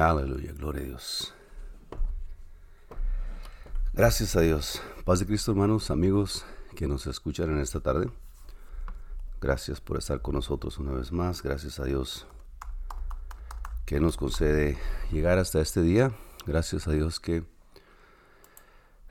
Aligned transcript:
Aleluya, 0.00 0.54
gloria 0.54 0.80
a 0.80 0.86
Dios. 0.86 1.34
Gracias 3.92 4.34
a 4.34 4.40
Dios. 4.40 4.80
Paz 5.04 5.18
de 5.18 5.26
Cristo, 5.26 5.50
hermanos, 5.50 5.90
amigos 5.90 6.46
que 6.74 6.88
nos 6.88 7.06
escuchan 7.06 7.50
en 7.50 7.58
esta 7.58 7.80
tarde. 7.80 8.10
Gracias 9.42 9.78
por 9.82 9.98
estar 9.98 10.22
con 10.22 10.36
nosotros 10.36 10.78
una 10.78 10.92
vez 10.92 11.12
más. 11.12 11.42
Gracias 11.42 11.80
a 11.80 11.84
Dios 11.84 12.26
que 13.84 14.00
nos 14.00 14.16
concede 14.16 14.78
llegar 15.12 15.38
hasta 15.38 15.60
este 15.60 15.82
día. 15.82 16.12
Gracias 16.46 16.88
a 16.88 16.92
Dios 16.92 17.20
que 17.20 17.44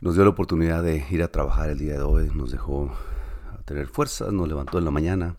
nos 0.02 0.16
dio 0.16 0.24
la 0.24 0.32
oportunidad 0.32 0.82
de 0.82 1.06
ir 1.12 1.22
a 1.22 1.32
trabajar 1.32 1.70
el 1.70 1.78
día 1.78 1.94
de 1.94 2.02
hoy. 2.02 2.32
Nos 2.34 2.50
dejó 2.50 2.92
tener 3.66 3.86
fuerzas, 3.86 4.34
nos 4.34 4.48
levantó 4.48 4.80
en 4.80 4.86
la 4.86 4.92
mañana. 4.92 5.36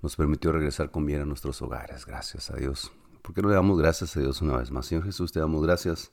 Nos 0.00 0.16
permitió 0.16 0.52
regresar 0.52 0.90
con 0.90 1.04
bien 1.04 1.20
a 1.20 1.26
nuestros 1.26 1.60
hogares. 1.60 2.06
Gracias 2.06 2.50
a 2.50 2.56
Dios. 2.56 2.92
¿Por 3.24 3.34
qué 3.34 3.40
no 3.40 3.48
le 3.48 3.54
damos 3.54 3.78
gracias 3.78 4.14
a 4.18 4.20
Dios 4.20 4.42
una 4.42 4.58
vez 4.58 4.70
más? 4.70 4.84
Señor 4.84 5.04
Jesús, 5.04 5.32
te 5.32 5.40
damos 5.40 5.62
gracias. 5.62 6.12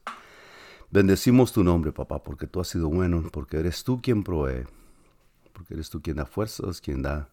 Bendecimos 0.91 1.51
tu 1.51 1.61
nombre, 1.61 1.91
papá, 1.91 2.23
porque 2.23 2.47
tú 2.47 2.61
has 2.61 2.69
sido 2.69 2.87
bueno, 2.87 3.25
porque 3.33 3.57
eres 3.57 3.83
tú 3.83 4.01
quien 4.01 4.23
provee, 4.23 4.63
porque 5.51 5.73
eres 5.73 5.89
tú 5.89 6.01
quien 6.01 6.15
da 6.15 6.25
fuerzas, 6.25 6.79
quien 6.79 7.01
da 7.01 7.27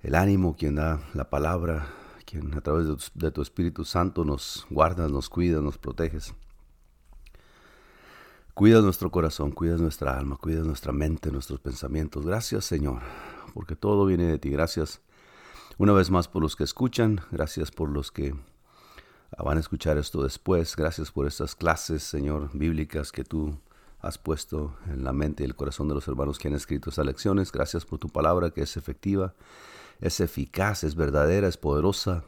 el 0.00 0.14
ánimo, 0.14 0.56
quien 0.56 0.76
da 0.76 1.02
la 1.12 1.28
palabra, 1.28 1.86
quien 2.24 2.54
a 2.54 2.62
través 2.62 3.12
de 3.12 3.30
tu, 3.30 3.42
Espíritu 3.42 3.84
Santo 3.84 4.24
nos 4.24 4.66
guardas, 4.70 5.10
nos 5.10 5.28
cuidas, 5.28 5.62
nos 5.62 5.76
proteges. 5.76 6.32
Cuidas 8.54 8.82
nuestro 8.82 9.10
corazón, 9.10 9.50
cuidas 9.50 9.82
nuestra 9.82 10.16
alma, 10.16 10.38
cuidas 10.38 10.64
nuestra 10.64 10.92
mente, 10.92 11.30
nuestros 11.30 11.60
pensamientos. 11.60 12.24
Gracias, 12.24 12.64
Señor, 12.64 13.02
porque 13.52 13.76
todo 13.76 14.06
viene 14.06 14.24
de 14.24 14.38
ti. 14.38 14.48
Gracias 14.48 15.02
una 15.76 15.92
vez 15.92 16.10
más 16.10 16.26
por 16.26 16.40
los 16.40 16.56
que 16.56 16.64
escuchan, 16.64 17.20
gracias 17.30 17.70
por 17.70 17.90
los 17.90 18.10
que 18.10 18.34
van 19.36 19.56
a 19.56 19.60
escuchar 19.60 19.98
esto 19.98 20.22
después. 20.22 20.74
Gracias 20.76 21.10
por 21.12 21.26
estas 21.26 21.54
clases, 21.54 22.02
Señor, 22.02 22.50
bíblicas 22.52 23.12
que 23.12 23.24
tú 23.24 23.58
has 24.00 24.18
puesto 24.18 24.76
en 24.86 25.04
la 25.04 25.12
mente 25.12 25.42
y 25.42 25.46
el 25.46 25.56
corazón 25.56 25.88
de 25.88 25.94
los 25.94 26.06
hermanos 26.08 26.38
que 26.38 26.48
han 26.48 26.54
escrito 26.54 26.90
estas 26.90 27.06
lecciones. 27.06 27.52
Gracias 27.52 27.84
por 27.84 27.98
tu 27.98 28.08
palabra 28.08 28.50
que 28.50 28.62
es 28.62 28.76
efectiva, 28.76 29.34
es 30.00 30.20
eficaz, 30.20 30.84
es 30.84 30.94
verdadera, 30.94 31.48
es 31.48 31.56
poderosa. 31.56 32.24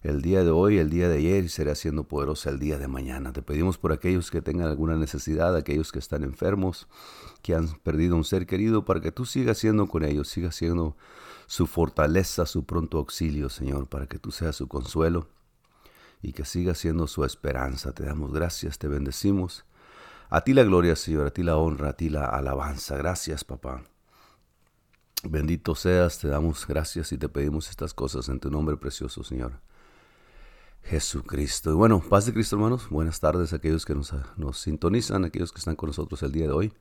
El 0.00 0.22
día 0.22 0.44
de 0.44 0.50
hoy, 0.50 0.78
el 0.78 0.90
día 0.90 1.08
de 1.08 1.18
ayer 1.18 1.44
y 1.44 1.48
será 1.48 1.74
siendo 1.74 2.04
poderosa 2.04 2.50
el 2.50 2.60
día 2.60 2.78
de 2.78 2.86
mañana. 2.86 3.32
Te 3.32 3.42
pedimos 3.42 3.78
por 3.78 3.92
aquellos 3.92 4.30
que 4.30 4.40
tengan 4.40 4.68
alguna 4.68 4.94
necesidad, 4.94 5.56
aquellos 5.56 5.90
que 5.90 5.98
están 5.98 6.22
enfermos, 6.22 6.86
que 7.42 7.56
han 7.56 7.68
perdido 7.82 8.14
un 8.14 8.22
ser 8.22 8.46
querido, 8.46 8.84
para 8.84 9.00
que 9.00 9.10
tú 9.10 9.24
sigas 9.24 9.58
siendo 9.58 9.88
con 9.88 10.04
ellos, 10.04 10.28
sigas 10.28 10.54
siendo 10.54 10.96
su 11.48 11.66
fortaleza, 11.66 12.46
su 12.46 12.64
pronto 12.64 12.98
auxilio, 12.98 13.48
Señor, 13.48 13.88
para 13.88 14.06
que 14.06 14.20
tú 14.20 14.30
seas 14.30 14.54
su 14.54 14.68
consuelo 14.68 15.26
y 16.22 16.32
que 16.32 16.44
siga 16.44 16.74
siendo 16.74 17.06
su 17.06 17.24
esperanza. 17.24 17.92
Te 17.92 18.04
damos 18.04 18.32
gracias, 18.32 18.78
te 18.78 18.88
bendecimos. 18.88 19.64
A 20.30 20.42
ti 20.42 20.52
la 20.52 20.62
gloria, 20.62 20.96
Señor, 20.96 21.26
a 21.26 21.30
ti 21.30 21.42
la 21.42 21.56
honra, 21.56 21.90
a 21.90 21.92
ti 21.94 22.10
la 22.10 22.26
alabanza. 22.26 22.96
Gracias, 22.96 23.44
papá. 23.44 23.84
Bendito 25.24 25.74
seas, 25.74 26.18
te 26.18 26.28
damos 26.28 26.66
gracias 26.66 27.12
y 27.12 27.18
te 27.18 27.28
pedimos 27.28 27.70
estas 27.70 27.94
cosas 27.94 28.28
en 28.28 28.38
tu 28.38 28.50
nombre 28.50 28.76
precioso, 28.76 29.24
Señor. 29.24 29.60
Jesucristo. 30.82 31.70
Y 31.70 31.74
bueno, 31.74 32.00
paz 32.00 32.26
de 32.26 32.32
Cristo, 32.32 32.56
hermanos. 32.56 32.88
Buenas 32.88 33.20
tardes 33.20 33.52
a 33.52 33.56
aquellos 33.56 33.84
que 33.84 33.94
nos, 33.94 34.14
nos 34.36 34.58
sintonizan, 34.58 35.24
aquellos 35.24 35.52
que 35.52 35.58
están 35.58 35.76
con 35.76 35.88
nosotros 35.88 36.22
el 36.22 36.32
día 36.32 36.46
de 36.46 36.52
hoy. 36.52 36.72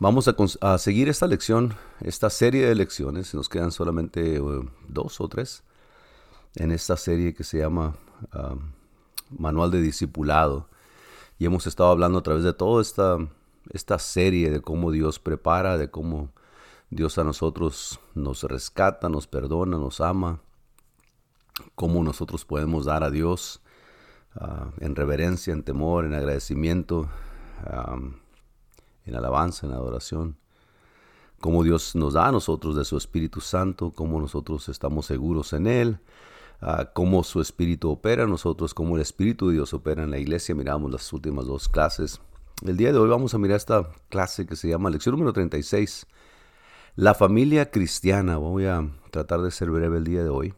vamos 0.00 0.28
a, 0.60 0.78
seguir 0.78 1.08
esta 1.08 1.26
lección, 1.26 1.74
esta 2.00 2.30
serie 2.30 2.66
de 2.66 2.74
lecciones. 2.74 3.34
Nos 3.34 3.48
quedan 3.48 3.70
solamente 3.70 4.40
uh, 4.40 4.68
dos 4.88 5.20
o 5.20 5.28
tres 5.28 5.62
en 6.56 6.72
esta 6.72 6.96
serie 6.96 7.34
que 7.34 7.44
se 7.44 7.58
llama 7.58 7.96
Manual 9.30 9.70
de 9.70 9.80
Discipulado. 9.80 10.68
Y 11.38 11.46
hemos 11.46 11.66
estado 11.66 11.90
hablando 11.90 12.18
a 12.18 12.22
través 12.22 12.44
de 12.44 12.52
toda 12.52 12.80
esta, 12.80 13.18
esta 13.70 13.98
serie 13.98 14.50
de 14.50 14.60
cómo 14.60 14.90
Dios 14.90 15.18
prepara, 15.18 15.76
de 15.78 15.90
cómo 15.90 16.30
Dios 16.90 17.18
a 17.18 17.24
nosotros 17.24 17.98
nos 18.14 18.44
rescata, 18.44 19.08
nos 19.08 19.26
perdona, 19.26 19.78
nos 19.78 20.00
ama, 20.00 20.40
cómo 21.74 22.02
nosotros 22.04 22.44
podemos 22.44 22.84
dar 22.84 23.02
a 23.02 23.10
Dios 23.10 23.60
ah, 24.36 24.70
en 24.78 24.94
reverencia, 24.94 25.52
en 25.52 25.64
temor, 25.64 26.04
en 26.04 26.14
agradecimiento, 26.14 27.08
en 29.06 29.14
alabanza, 29.16 29.66
en 29.66 29.72
adoración 29.72 30.36
cómo 31.44 31.62
Dios 31.62 31.94
nos 31.94 32.14
da 32.14 32.28
a 32.28 32.32
nosotros 32.32 32.74
de 32.74 32.86
su 32.86 32.96
Espíritu 32.96 33.42
Santo, 33.42 33.90
cómo 33.90 34.18
nosotros 34.18 34.66
estamos 34.70 35.04
seguros 35.04 35.52
en 35.52 35.66
Él, 35.66 35.98
cómo 36.92 37.24
su 37.24 37.40
espíritu 37.40 37.90
opera 37.90 38.26
nosotros, 38.26 38.74
cómo 38.74 38.96
el 38.96 39.02
espíritu 39.02 39.48
de 39.48 39.54
Dios 39.54 39.74
opera 39.74 40.02
en 40.02 40.10
la 40.10 40.18
iglesia. 40.18 40.54
Miramos 40.54 40.90
las 40.90 41.12
últimas 41.12 41.46
dos 41.46 41.68
clases. 41.68 42.20
El 42.64 42.76
día 42.76 42.92
de 42.92 42.98
hoy 42.98 43.08
vamos 43.08 43.34
a 43.34 43.38
mirar 43.38 43.56
esta 43.56 43.90
clase 44.08 44.46
que 44.46 44.56
se 44.56 44.68
llama 44.68 44.90
lección 44.90 45.14
número 45.14 45.32
36. 45.32 46.06
La 46.96 47.14
familia 47.14 47.70
cristiana. 47.70 48.38
Voy 48.38 48.66
a 48.66 48.88
tratar 49.10 49.42
de 49.42 49.50
ser 49.50 49.70
breve 49.70 49.98
el 49.98 50.04
día 50.04 50.22
de 50.22 50.30
hoy. 50.30 50.54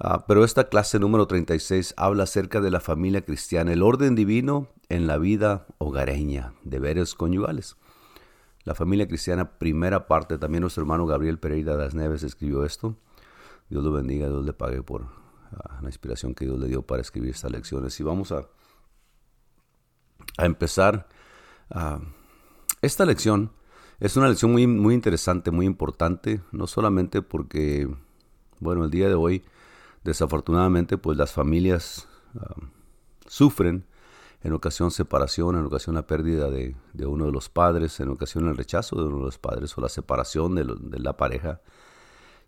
Ah, 0.00 0.24
pero 0.26 0.44
esta 0.44 0.68
clase 0.68 1.00
número 1.00 1.26
36 1.26 1.94
habla 1.96 2.22
acerca 2.22 2.60
de 2.60 2.70
la 2.70 2.78
familia 2.78 3.22
cristiana, 3.22 3.72
el 3.72 3.82
orden 3.82 4.14
divino 4.14 4.68
en 4.88 5.08
la 5.08 5.18
vida 5.18 5.66
hogareña, 5.78 6.52
deberes 6.62 7.14
conyugales. 7.14 7.76
La 8.62 8.76
familia 8.76 9.08
cristiana, 9.08 9.58
primera 9.58 10.06
parte, 10.06 10.38
también 10.38 10.60
nuestro 10.60 10.82
hermano 10.82 11.06
Gabriel 11.06 11.38
Pereira 11.38 11.76
de 11.76 11.82
las 11.82 11.94
Neves 11.94 12.22
escribió 12.22 12.64
esto. 12.64 12.96
Dios 13.70 13.82
lo 13.82 13.90
bendiga, 13.90 14.28
Dios 14.28 14.44
le 14.44 14.52
pague 14.52 14.82
por 14.82 15.17
la 15.50 15.88
inspiración 15.88 16.34
que 16.34 16.44
Dios 16.44 16.58
le 16.58 16.68
dio 16.68 16.82
para 16.82 17.02
escribir 17.02 17.30
estas 17.30 17.50
lecciones. 17.50 17.98
Y 18.00 18.02
vamos 18.02 18.32
a, 18.32 18.46
a 20.36 20.46
empezar. 20.46 21.08
Esta 22.80 23.04
lección 23.04 23.52
es 24.00 24.16
una 24.16 24.28
lección 24.28 24.52
muy, 24.52 24.66
muy 24.66 24.94
interesante, 24.94 25.50
muy 25.50 25.66
importante, 25.66 26.40
no 26.52 26.66
solamente 26.66 27.22
porque, 27.22 27.88
bueno, 28.60 28.84
el 28.84 28.90
día 28.90 29.08
de 29.08 29.14
hoy, 29.14 29.44
desafortunadamente, 30.04 30.98
pues 30.98 31.18
las 31.18 31.32
familias 31.32 32.08
sufren 33.26 33.84
en 34.42 34.52
ocasión 34.52 34.90
separación, 34.90 35.56
en 35.56 35.64
ocasión 35.64 35.96
la 35.96 36.06
pérdida 36.06 36.48
de, 36.50 36.76
uno 37.04 37.26
de 37.26 37.32
los 37.32 37.48
padres, 37.48 37.98
en 38.00 38.08
ocasión 38.08 38.48
el 38.48 38.56
rechazo 38.56 38.96
de 38.96 39.04
uno 39.04 39.18
de 39.18 39.24
los 39.24 39.38
padres 39.38 39.76
o 39.76 39.80
la 39.80 39.88
separación 39.88 40.54
de 40.54 40.98
la 40.98 41.16
pareja 41.16 41.60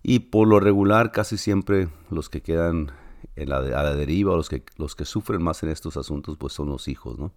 y 0.03 0.21
por 0.21 0.49
lo 0.49 0.61
regular, 0.61 1.13
casi 1.13 1.37
siempre 1.37 1.89
los 2.11 2.29
que 2.29 2.43
quedan 2.43 2.93
a 3.37 3.45
la 3.45 3.95
deriva, 3.95 4.35
los 4.37 4.49
que, 4.49 4.65
los 4.77 4.95
que 4.95 5.05
sufren 5.05 5.43
más 5.43 5.63
en 5.63 5.71
estos 5.71 5.97
asuntos, 5.97 6.37
pues 6.39 6.53
son 6.53 6.69
los 6.69 6.89
hijos, 6.89 7.19
¿no? 7.19 7.33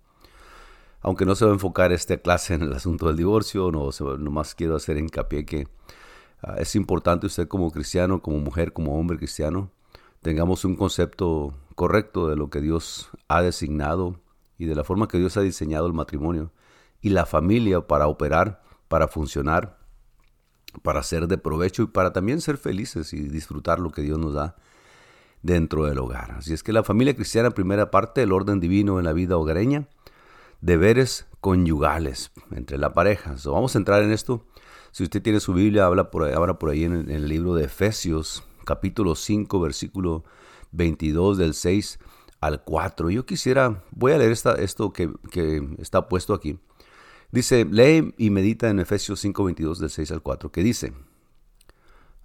Aunque 1.02 1.26
no 1.26 1.36
se 1.36 1.44
va 1.44 1.52
a 1.52 1.54
enfocar 1.54 1.92
esta 1.92 2.18
clase 2.18 2.54
en 2.54 2.62
el 2.62 2.74
asunto 2.74 3.08
del 3.08 3.18
divorcio, 3.18 3.72
no, 3.72 3.90
nomás 4.18 4.56
quiero 4.56 4.78
hacer 4.78 4.98
hincapié 4.98 5.46
que 5.46 5.68
ah, 6.42 6.56
es 6.58 6.76
importante 6.76 7.28
usted 7.28 7.50
como 7.50 7.72
cristiano, 7.72 8.22
como 8.22 8.40
mujer, 8.40 8.72
como 8.72 8.98
hombre 8.98 9.18
cristiano, 9.18 9.70
tengamos 10.22 10.64
un 10.64 10.78
concepto 10.78 11.54
correcto 11.76 12.30
de 12.30 12.38
lo 12.38 12.50
que 12.50 12.62
Dios 12.62 13.10
ha 13.28 13.42
designado 13.42 14.22
y 14.58 14.66
de 14.66 14.76
la 14.76 14.86
forma 14.86 15.10
que 15.10 15.18
Dios 15.18 15.36
ha 15.36 15.42
diseñado 15.42 15.88
el 15.88 15.94
matrimonio 15.94 16.52
y 17.02 17.10
la 17.10 17.26
familia 17.26 17.82
para 17.86 18.08
operar, 18.08 18.64
para 18.88 19.10
funcionar 19.10 19.83
para 20.82 21.04
ser 21.04 21.28
de 21.28 21.38
provecho 21.38 21.84
y 21.84 21.88
para 21.88 22.14
también 22.14 22.42
ser 22.42 22.58
felices 22.58 23.14
y 23.14 23.22
disfrutar 23.22 23.80
lo 23.80 23.92
que 23.92 24.02
Dios 24.02 24.18
nos 24.18 24.34
da 24.34 24.56
dentro 25.42 25.86
del 25.86 26.00
hogar. 26.00 26.32
Así 26.32 26.54
es 26.54 26.64
que 26.64 26.74
la 26.74 26.84
familia 26.84 27.16
cristiana, 27.16 27.52
primera 27.52 27.92
parte, 27.92 28.24
el 28.24 28.32
orden 28.32 28.60
divino 28.60 28.98
en 28.98 29.06
la 29.06 29.14
vida 29.14 29.38
hogareña, 29.38 29.88
deberes 30.62 31.28
conyugales 31.42 32.32
entre 32.52 32.78
la 32.78 32.94
pareja. 32.94 33.36
vamos 33.46 33.76
a 33.76 33.78
entrar 33.78 34.02
en 34.02 34.12
esto. 34.12 34.46
Si 34.92 35.04
usted 35.04 35.22
tiene 35.22 35.40
su 35.40 35.54
Biblia, 35.54 35.86
habla 35.86 36.10
por 36.10 36.24
ahí, 36.24 36.34
por 36.60 36.70
ahí 36.70 36.86
en, 36.86 37.10
el 37.10 37.28
libro 37.28 37.56
de 37.56 37.66
Efesios, 37.66 38.44
capítulo 38.64 39.16
5, 39.16 39.60
versículo 39.60 40.24
22 40.72 41.38
del 41.38 41.54
6 41.54 42.00
al 42.40 42.64
4. 42.64 43.10
Yo 43.10 43.26
quisiera, 43.26 43.84
voy 43.92 44.14
a 44.14 44.18
leer 44.18 44.32
esta, 44.32 44.54
esto 44.54 44.94
que, 44.94 45.12
que 45.32 45.68
está 45.80 46.08
puesto 46.08 46.34
aquí. 46.34 46.60
Dice, 47.34 47.66
lee 47.66 48.14
y 48.20 48.30
medita 48.30 48.70
en 48.70 48.80
Efesios 48.80 49.20
5:22 49.26 49.80
del 49.80 49.90
6 49.90 50.12
al 50.12 50.22
4, 50.22 50.52
que 50.52 50.62
dice, 50.62 50.94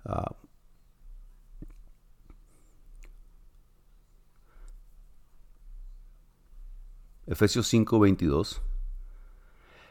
uh, 0.05 0.35
Efesios 7.27 7.73
5:22, 7.73 8.61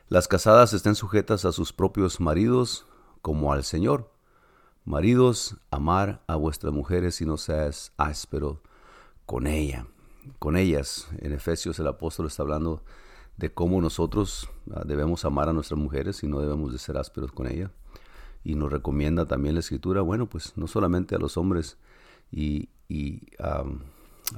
las 0.08 0.28
casadas 0.28 0.74
estén 0.74 0.94
sujetas 0.94 1.46
a 1.46 1.52
sus 1.52 1.74
propios 1.74 2.20
maridos 2.20 2.86
como 3.24 3.52
al 3.52 3.64
Señor. 3.64 4.14
Maridos, 4.86 5.58
amar 5.72 6.24
a 6.28 6.36
vuestras 6.36 6.74
mujeres 6.74 7.22
y 7.22 7.26
no 7.26 7.38
seas 7.38 7.92
áspero 7.98 8.62
con 9.26 9.48
ella, 9.48 9.88
con 10.38 10.58
ellas. 10.58 11.08
En 11.18 11.34
Efesios 11.34 11.80
el 11.80 11.88
apóstol 11.88 12.28
está 12.28 12.44
hablando 12.44 12.84
de 13.38 13.54
cómo 13.54 13.82
nosotros 13.82 14.50
ah, 14.74 14.84
debemos 14.86 15.24
amar 15.26 15.50
a 15.50 15.54
nuestras 15.54 15.80
mujeres 15.80 16.24
y 16.24 16.28
no 16.28 16.40
debemos 16.40 16.74
de 16.74 16.80
ser 16.80 16.98
ásperos 16.98 17.32
con 17.32 17.48
ellas. 17.48 17.72
Y 18.44 18.56
nos 18.56 18.72
recomienda 18.72 19.26
también 19.26 19.56
la 19.56 19.60
escritura, 19.60 20.02
bueno, 20.02 20.28
pues 20.28 20.54
no 20.58 20.68
solamente 20.68 21.16
a 21.16 21.20
los 21.20 21.38
hombres 21.38 21.78
y, 22.32 22.70
a 23.40 23.64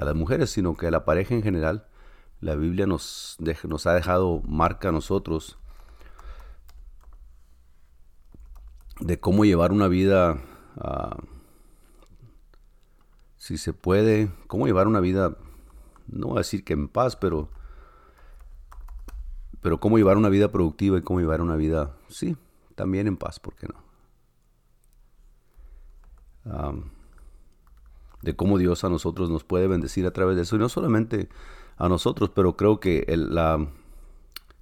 las 0.03 0.15
mujeres, 0.15 0.49
sino 0.49 0.75
que 0.75 0.87
a 0.87 0.91
la 0.91 1.05
pareja 1.05 1.33
en 1.33 1.43
general. 1.43 1.87
La 2.41 2.55
Biblia 2.55 2.87
nos, 2.87 3.37
nos 3.63 3.87
ha 3.87 3.93
dejado 3.93 4.41
marca 4.45 4.89
a 4.89 4.91
nosotros 4.91 5.57
de 8.99 9.19
cómo 9.19 9.45
llevar 9.45 9.71
una 9.71 9.87
vida, 9.87 10.41
ah, 10.77 11.17
si 13.37 13.57
se 13.57 13.73
puede, 13.73 14.29
cómo 14.47 14.67
llevar 14.67 14.87
una 14.87 14.99
vida, 14.99 15.37
no 16.07 16.27
voy 16.27 16.37
a 16.37 16.39
decir 16.39 16.63
que 16.63 16.73
en 16.73 16.87
paz, 16.87 17.15
pero, 17.15 17.49
pero 19.61 19.79
cómo 19.79 19.97
llevar 19.97 20.17
una 20.17 20.29
vida 20.29 20.51
productiva 20.51 20.97
y 20.97 21.01
cómo 21.01 21.19
llevar 21.19 21.41
una 21.41 21.55
vida, 21.55 21.95
sí, 22.07 22.37
también 22.75 23.07
en 23.07 23.17
paz, 23.17 23.39
¿por 23.39 23.55
qué 23.55 23.67
no? 23.67 23.89
de 28.21 28.35
cómo 28.35 28.57
Dios 28.57 28.83
a 28.83 28.89
nosotros 28.89 29.29
nos 29.29 29.43
puede 29.43 29.67
bendecir 29.67 30.05
a 30.07 30.11
través 30.11 30.35
de 30.35 30.41
eso, 30.41 30.55
y 30.55 30.59
no 30.59 30.67
solamente 30.67 31.29
a 31.77 31.87
nosotros, 31.89 32.31
pero 32.33 32.57
creo 32.57 32.79
que 32.79 33.05
la, 33.15 33.67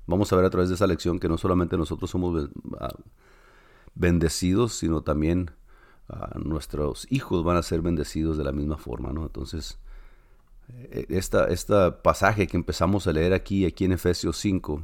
vamos 0.05 0.31
a 0.31 0.35
ver 0.35 0.45
a 0.45 0.49
través 0.49 0.69
de 0.69 0.75
esa 0.75 0.87
lección 0.87 1.19
que 1.19 1.29
no 1.29 1.37
solamente 1.37 1.77
nosotros 1.77 2.09
somos 2.09 2.49
bendecidos, 3.95 4.73
sino 4.73 5.01
también 5.01 5.51
nuestros 6.35 7.07
hijos 7.09 7.43
van 7.43 7.57
a 7.57 7.63
ser 7.63 7.81
bendecidos 7.81 8.37
de 8.37 8.43
la 8.43 8.51
misma 8.51 8.77
forma, 8.77 9.11
¿no? 9.11 9.23
Entonces, 9.23 9.79
eh, 10.73 11.05
esta, 11.09 11.45
este 11.45 11.91
pasaje 12.03 12.47
que 12.47 12.57
empezamos 12.57 13.07
a 13.07 13.13
leer 13.13 13.33
aquí, 13.33 13.65
aquí 13.65 13.85
en 13.85 13.93
Efesios 13.93 14.37
5, 14.37 14.83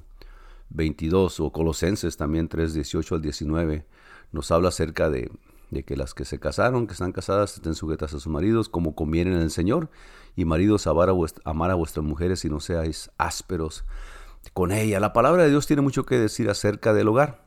22 0.69 1.39
o 1.39 1.51
Colosenses 1.51 2.18
también 2.18 2.47
3, 2.47 2.74
18 2.74 3.15
al 3.15 3.21
19, 3.21 3.85
nos 4.31 4.51
habla 4.51 4.69
acerca 4.69 5.09
de, 5.09 5.30
de 5.71 5.83
que 5.83 5.97
las 5.97 6.13
que 6.13 6.25
se 6.25 6.39
casaron, 6.39 6.88
que 6.88 6.94
están 6.94 7.12
casadas, 7.12 7.56
estén 7.56 7.75
sujetas 7.75 8.13
a 8.13 8.19
sus 8.19 8.27
maridos 8.27 8.69
como 8.69 8.95
convienen 8.95 9.35
en 9.35 9.41
el 9.41 9.51
Señor, 9.51 9.89
y 10.35 10.45
maridos 10.45 10.88
amar 10.88 11.09
a, 11.09 11.12
a 11.12 11.75
vuestras 11.75 12.06
mujeres 12.06 12.44
y 12.45 12.50
no 12.50 12.59
seáis 12.59 13.12
ásperos 13.18 13.83
con 14.53 14.71
ella. 14.71 15.00
La 15.00 15.13
palabra 15.13 15.44
de 15.44 15.50
Dios 15.50 15.68
tiene 15.68 15.81
mucho 15.81 16.06
que 16.06 16.18
decir 16.18 16.50
acerca 16.50 16.94
del 16.94 17.07
hogar 17.07 17.44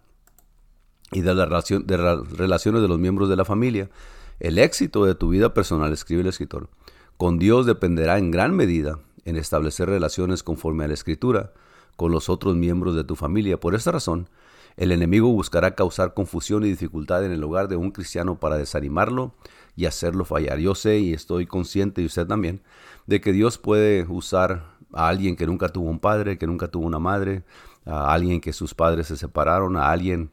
y 1.12 1.23
de, 1.23 1.35
de 1.35 1.99
las 1.99 2.33
relaciones 2.33 2.83
de 2.83 2.88
los 2.88 2.99
miembros 2.99 3.29
de 3.29 3.37
la 3.37 3.44
familia. 3.44 3.91
El 4.38 4.59
éxito 4.59 5.05
de 5.05 5.15
tu 5.15 5.31
vida 5.31 5.55
personal, 5.55 5.93
escribe 5.93 6.23
el 6.23 6.29
escritor, 6.29 6.69
con 7.17 7.39
Dios 7.39 7.67
dependerá 7.67 8.19
en 8.19 8.31
gran 8.31 8.55
medida 8.55 8.99
en 9.25 9.37
establecer 9.37 9.89
relaciones 9.89 10.43
conforme 10.43 10.85
a 10.85 10.89
la 10.89 10.95
escritura 10.95 11.53
con 11.97 12.13
los 12.13 12.29
otros 12.29 12.57
miembros 12.57 12.95
de 12.95 13.05
tu 13.05 13.17
familia. 13.17 13.59
Por 13.59 13.75
esta 13.75 13.91
razón, 13.91 14.29
el 14.77 14.93
enemigo 14.93 15.29
buscará 15.29 15.75
causar 15.75 16.13
confusión 16.13 16.65
y 16.65 16.69
dificultad 16.69 17.25
en 17.25 17.33
el 17.33 17.43
hogar 17.43 17.69
de 17.69 17.77
un 17.77 17.91
cristiano 17.91 18.39
para 18.39 18.59
desanimarlo 18.59 19.35
y 19.75 19.87
hacerlo 19.87 20.25
fallar. 20.25 20.59
Yo 20.59 20.75
sé 20.75 20.99
y 20.99 21.15
estoy 21.15 21.47
consciente, 21.47 22.03
y 22.03 22.07
usted 22.07 22.27
también, 22.27 22.63
de 23.07 23.21
que 23.21 23.33
Dios 23.33 23.57
puede 23.57 24.07
usar 24.09 24.77
a 24.93 25.09
alguien 25.09 25.37
que 25.37 25.47
nunca 25.47 25.71
tuvo 25.71 25.89
un 25.89 25.99
padre, 25.99 26.37
que 26.37 26.47
nunca 26.47 26.69
tuvo 26.69 26.87
una 26.87 26.99
madre, 26.99 27.43
a 27.87 28.12
alguien 28.12 28.41
que 28.41 28.53
sus 28.53 28.75
padres 28.75 29.07
se 29.07 29.17
separaron, 29.17 29.77
a 29.77 29.91
alguien 29.91 30.31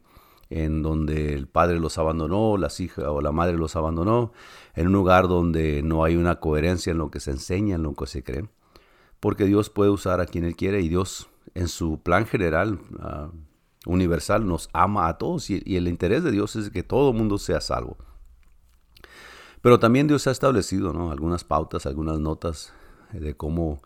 en 0.54 0.82
donde 0.82 1.34
el 1.34 1.48
padre 1.48 1.80
los 1.80 1.98
abandonó, 1.98 2.56
las 2.56 2.78
hijas 2.78 3.06
o 3.06 3.20
la 3.20 3.32
madre 3.32 3.58
los 3.58 3.74
abandonó, 3.74 4.32
en 4.76 4.86
un 4.86 4.92
lugar 4.92 5.26
donde 5.26 5.82
no 5.82 6.04
hay 6.04 6.14
una 6.14 6.38
coherencia 6.38 6.92
en 6.92 6.98
lo 6.98 7.10
que 7.10 7.18
se 7.18 7.32
enseña, 7.32 7.74
en 7.74 7.82
lo 7.82 7.94
que 7.94 8.06
se 8.06 8.22
cree. 8.22 8.48
Porque 9.18 9.46
Dios 9.46 9.68
puede 9.68 9.90
usar 9.90 10.20
a 10.20 10.26
quien 10.26 10.44
Él 10.44 10.54
quiere 10.54 10.80
y 10.80 10.88
Dios 10.88 11.28
en 11.54 11.66
su 11.66 12.00
plan 12.00 12.24
general 12.24 12.78
ah, 13.00 13.30
universal 13.84 14.46
nos 14.46 14.70
ama 14.72 15.08
a 15.08 15.18
todos 15.18 15.50
y, 15.50 15.76
el 15.76 15.88
interés 15.88 16.22
de 16.22 16.30
Dios 16.30 16.54
es 16.54 16.70
que 16.70 16.84
todo 16.84 17.10
el 17.10 17.16
mundo 17.16 17.38
sea 17.38 17.60
salvo. 17.60 17.96
Pero 19.60 19.80
también 19.80 20.06
Dios 20.06 20.28
ha 20.28 20.30
establecido 20.30 20.92
¿no? 20.92 21.10
algunas 21.10 21.42
pautas, 21.42 21.84
algunas 21.84 22.20
notas 22.20 22.72
de 23.12 23.34
cómo 23.34 23.82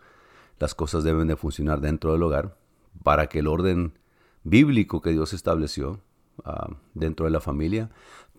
las 0.59 0.75
cosas 0.75 1.03
deben 1.03 1.27
de 1.27 1.35
funcionar 1.35 1.81
dentro 1.81 2.11
del 2.11 2.21
hogar 2.21 2.55
para 3.01 3.25
que 3.25 3.39
el 3.39 3.47
orden 3.47 3.97
bíblico 4.43 5.01
que 5.01 5.11
Dios 5.11 5.33
estableció 5.33 5.99
Ah, 6.45 6.69
dentro 6.93 7.25
de 7.25 7.31
la 7.31 7.41
familia 7.41 7.89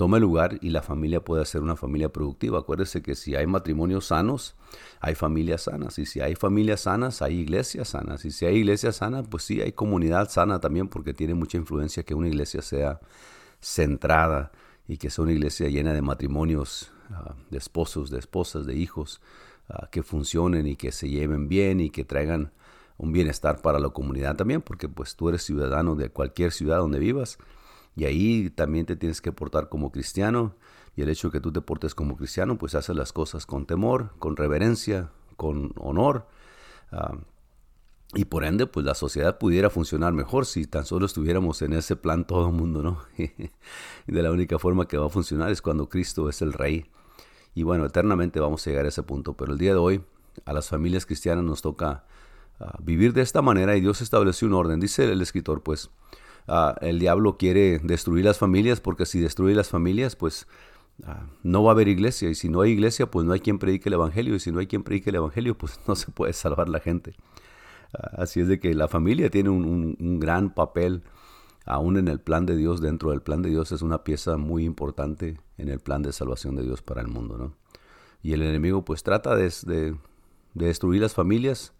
tome 0.00 0.18
lugar 0.18 0.58
y 0.62 0.70
la 0.70 0.80
familia 0.80 1.22
pueda 1.22 1.44
ser 1.44 1.60
una 1.60 1.76
familia 1.76 2.10
productiva. 2.10 2.60
Acuérdese 2.60 3.02
que 3.02 3.14
si 3.14 3.34
hay 3.34 3.46
matrimonios 3.46 4.06
sanos, 4.06 4.54
hay 5.00 5.14
familias 5.14 5.64
sanas. 5.64 5.98
Y 5.98 6.06
si 6.06 6.20
hay 6.20 6.34
familias 6.36 6.80
sanas, 6.80 7.20
hay 7.20 7.40
iglesias 7.40 7.88
sanas. 7.88 8.24
Y 8.24 8.30
si 8.30 8.46
hay 8.46 8.56
iglesias 8.56 8.96
sanas, 8.96 9.26
pues 9.28 9.42
sí, 9.42 9.60
hay 9.60 9.72
comunidad 9.72 10.30
sana 10.30 10.58
también, 10.58 10.88
porque 10.88 11.12
tiene 11.12 11.34
mucha 11.34 11.58
influencia 11.58 12.02
que 12.02 12.14
una 12.14 12.28
iglesia 12.28 12.62
sea 12.62 12.98
centrada 13.60 14.52
y 14.88 14.96
que 14.96 15.10
sea 15.10 15.24
una 15.24 15.32
iglesia 15.32 15.68
llena 15.68 15.92
de 15.92 16.00
matrimonios, 16.00 16.92
ah, 17.10 17.34
de 17.50 17.58
esposos, 17.58 18.10
de 18.10 18.20
esposas, 18.20 18.64
de 18.64 18.76
hijos, 18.76 19.20
ah, 19.68 19.88
que 19.92 20.02
funcionen 20.02 20.66
y 20.66 20.76
que 20.76 20.92
se 20.92 21.10
lleven 21.10 21.46
bien 21.46 21.78
y 21.78 21.90
que 21.90 22.06
traigan 22.06 22.52
un 22.96 23.12
bienestar 23.12 23.60
para 23.60 23.78
la 23.78 23.90
comunidad 23.90 24.34
también, 24.36 24.62
porque 24.62 24.88
pues 24.88 25.14
tú 25.14 25.28
eres 25.28 25.42
ciudadano 25.42 25.94
de 25.94 26.08
cualquier 26.08 26.52
ciudad 26.52 26.78
donde 26.78 26.98
vivas 26.98 27.38
y 27.96 28.04
ahí 28.04 28.50
también 28.50 28.86
te 28.86 28.96
tienes 28.96 29.20
que 29.20 29.32
portar 29.32 29.68
como 29.68 29.90
cristiano. 29.90 30.54
Y 30.96 31.02
el 31.02 31.08
hecho 31.08 31.28
de 31.28 31.32
que 31.32 31.40
tú 31.40 31.52
te 31.52 31.60
portes 31.60 31.94
como 31.94 32.16
cristiano, 32.16 32.58
pues 32.58 32.74
haces 32.74 32.96
las 32.96 33.12
cosas 33.12 33.46
con 33.46 33.66
temor, 33.66 34.12
con 34.18 34.36
reverencia, 34.36 35.10
con 35.36 35.72
honor. 35.76 36.26
Ah, 36.92 37.16
y 38.14 38.24
por 38.24 38.44
ende, 38.44 38.66
pues 38.66 38.84
la 38.84 38.94
sociedad 38.94 39.38
pudiera 39.38 39.70
funcionar 39.70 40.12
mejor 40.12 40.44
si 40.44 40.66
tan 40.66 40.84
solo 40.84 41.06
estuviéramos 41.06 41.62
en 41.62 41.72
ese 41.74 41.94
plan 41.94 42.26
todo 42.26 42.48
el 42.48 42.54
mundo, 42.54 42.82
¿no? 42.82 43.02
y 43.16 43.30
de 44.12 44.22
la 44.22 44.32
única 44.32 44.58
forma 44.58 44.88
que 44.88 44.96
va 44.96 45.06
a 45.06 45.10
funcionar 45.10 45.50
es 45.50 45.62
cuando 45.62 45.88
Cristo 45.88 46.28
es 46.28 46.42
el 46.42 46.52
Rey. 46.52 46.86
Y 47.54 47.62
bueno, 47.62 47.84
eternamente 47.84 48.40
vamos 48.40 48.66
a 48.66 48.70
llegar 48.70 48.84
a 48.84 48.88
ese 48.88 49.02
punto. 49.02 49.34
Pero 49.34 49.52
el 49.52 49.58
día 49.58 49.72
de 49.72 49.78
hoy, 49.78 50.02
a 50.44 50.52
las 50.52 50.68
familias 50.68 51.06
cristianas 51.06 51.44
nos 51.44 51.62
toca 51.62 52.04
ah, 52.58 52.76
vivir 52.80 53.12
de 53.12 53.22
esta 53.22 53.42
manera 53.42 53.76
y 53.76 53.80
Dios 53.80 54.00
estableció 54.00 54.48
un 54.48 54.54
orden. 54.54 54.80
Dice 54.80 55.04
el 55.04 55.22
escritor, 55.22 55.62
pues, 55.62 55.90
Ah, 56.52 56.74
el 56.80 56.98
diablo 56.98 57.36
quiere 57.36 57.78
destruir 57.78 58.24
las 58.24 58.38
familias 58.38 58.80
porque 58.80 59.06
si 59.06 59.20
destruye 59.20 59.54
las 59.54 59.68
familias, 59.68 60.16
pues 60.16 60.48
ah, 61.04 61.24
no 61.44 61.62
va 61.62 61.70
a 61.70 61.74
haber 61.74 61.86
iglesia. 61.86 62.28
Y 62.28 62.34
si 62.34 62.48
no 62.48 62.60
hay 62.62 62.72
iglesia, 62.72 63.08
pues 63.08 63.24
no 63.24 63.32
hay 63.32 63.38
quien 63.38 63.60
predique 63.60 63.88
el 63.88 63.92
Evangelio. 63.92 64.34
Y 64.34 64.40
si 64.40 64.50
no 64.50 64.58
hay 64.58 64.66
quien 64.66 64.82
predique 64.82 65.10
el 65.10 65.16
Evangelio, 65.16 65.56
pues 65.56 65.78
no 65.86 65.94
se 65.94 66.10
puede 66.10 66.32
salvar 66.32 66.68
la 66.68 66.80
gente. 66.80 67.14
Ah, 67.94 68.22
así 68.22 68.40
es 68.40 68.48
de 68.48 68.58
que 68.58 68.74
la 68.74 68.88
familia 68.88 69.30
tiene 69.30 69.50
un, 69.50 70.18
gran 70.18 70.52
papel 70.52 71.04
aún 71.66 71.96
en 71.96 72.08
el 72.08 72.18
plan 72.18 72.46
de 72.46 72.56
Dios. 72.56 72.80
Dentro 72.80 73.10
del 73.10 73.22
plan 73.22 73.42
de 73.42 73.50
Dios 73.50 73.70
es 73.70 73.80
una 73.80 74.02
pieza 74.02 74.36
muy 74.36 74.64
importante 74.64 75.38
en 75.56 75.68
el 75.68 75.78
plan 75.78 76.02
de 76.02 76.12
salvación 76.12 76.56
de 76.56 76.64
Dios 76.64 76.82
para 76.82 77.00
el 77.00 77.06
mundo. 77.06 77.38
¿no? 77.38 77.54
Y 78.24 78.32
el 78.32 78.42
enemigo 78.42 78.84
pues 78.84 79.04
trata 79.04 79.36
de, 79.36 79.52
de 79.66 79.94
destruir 80.54 81.00
las 81.00 81.14
familias 81.14 81.74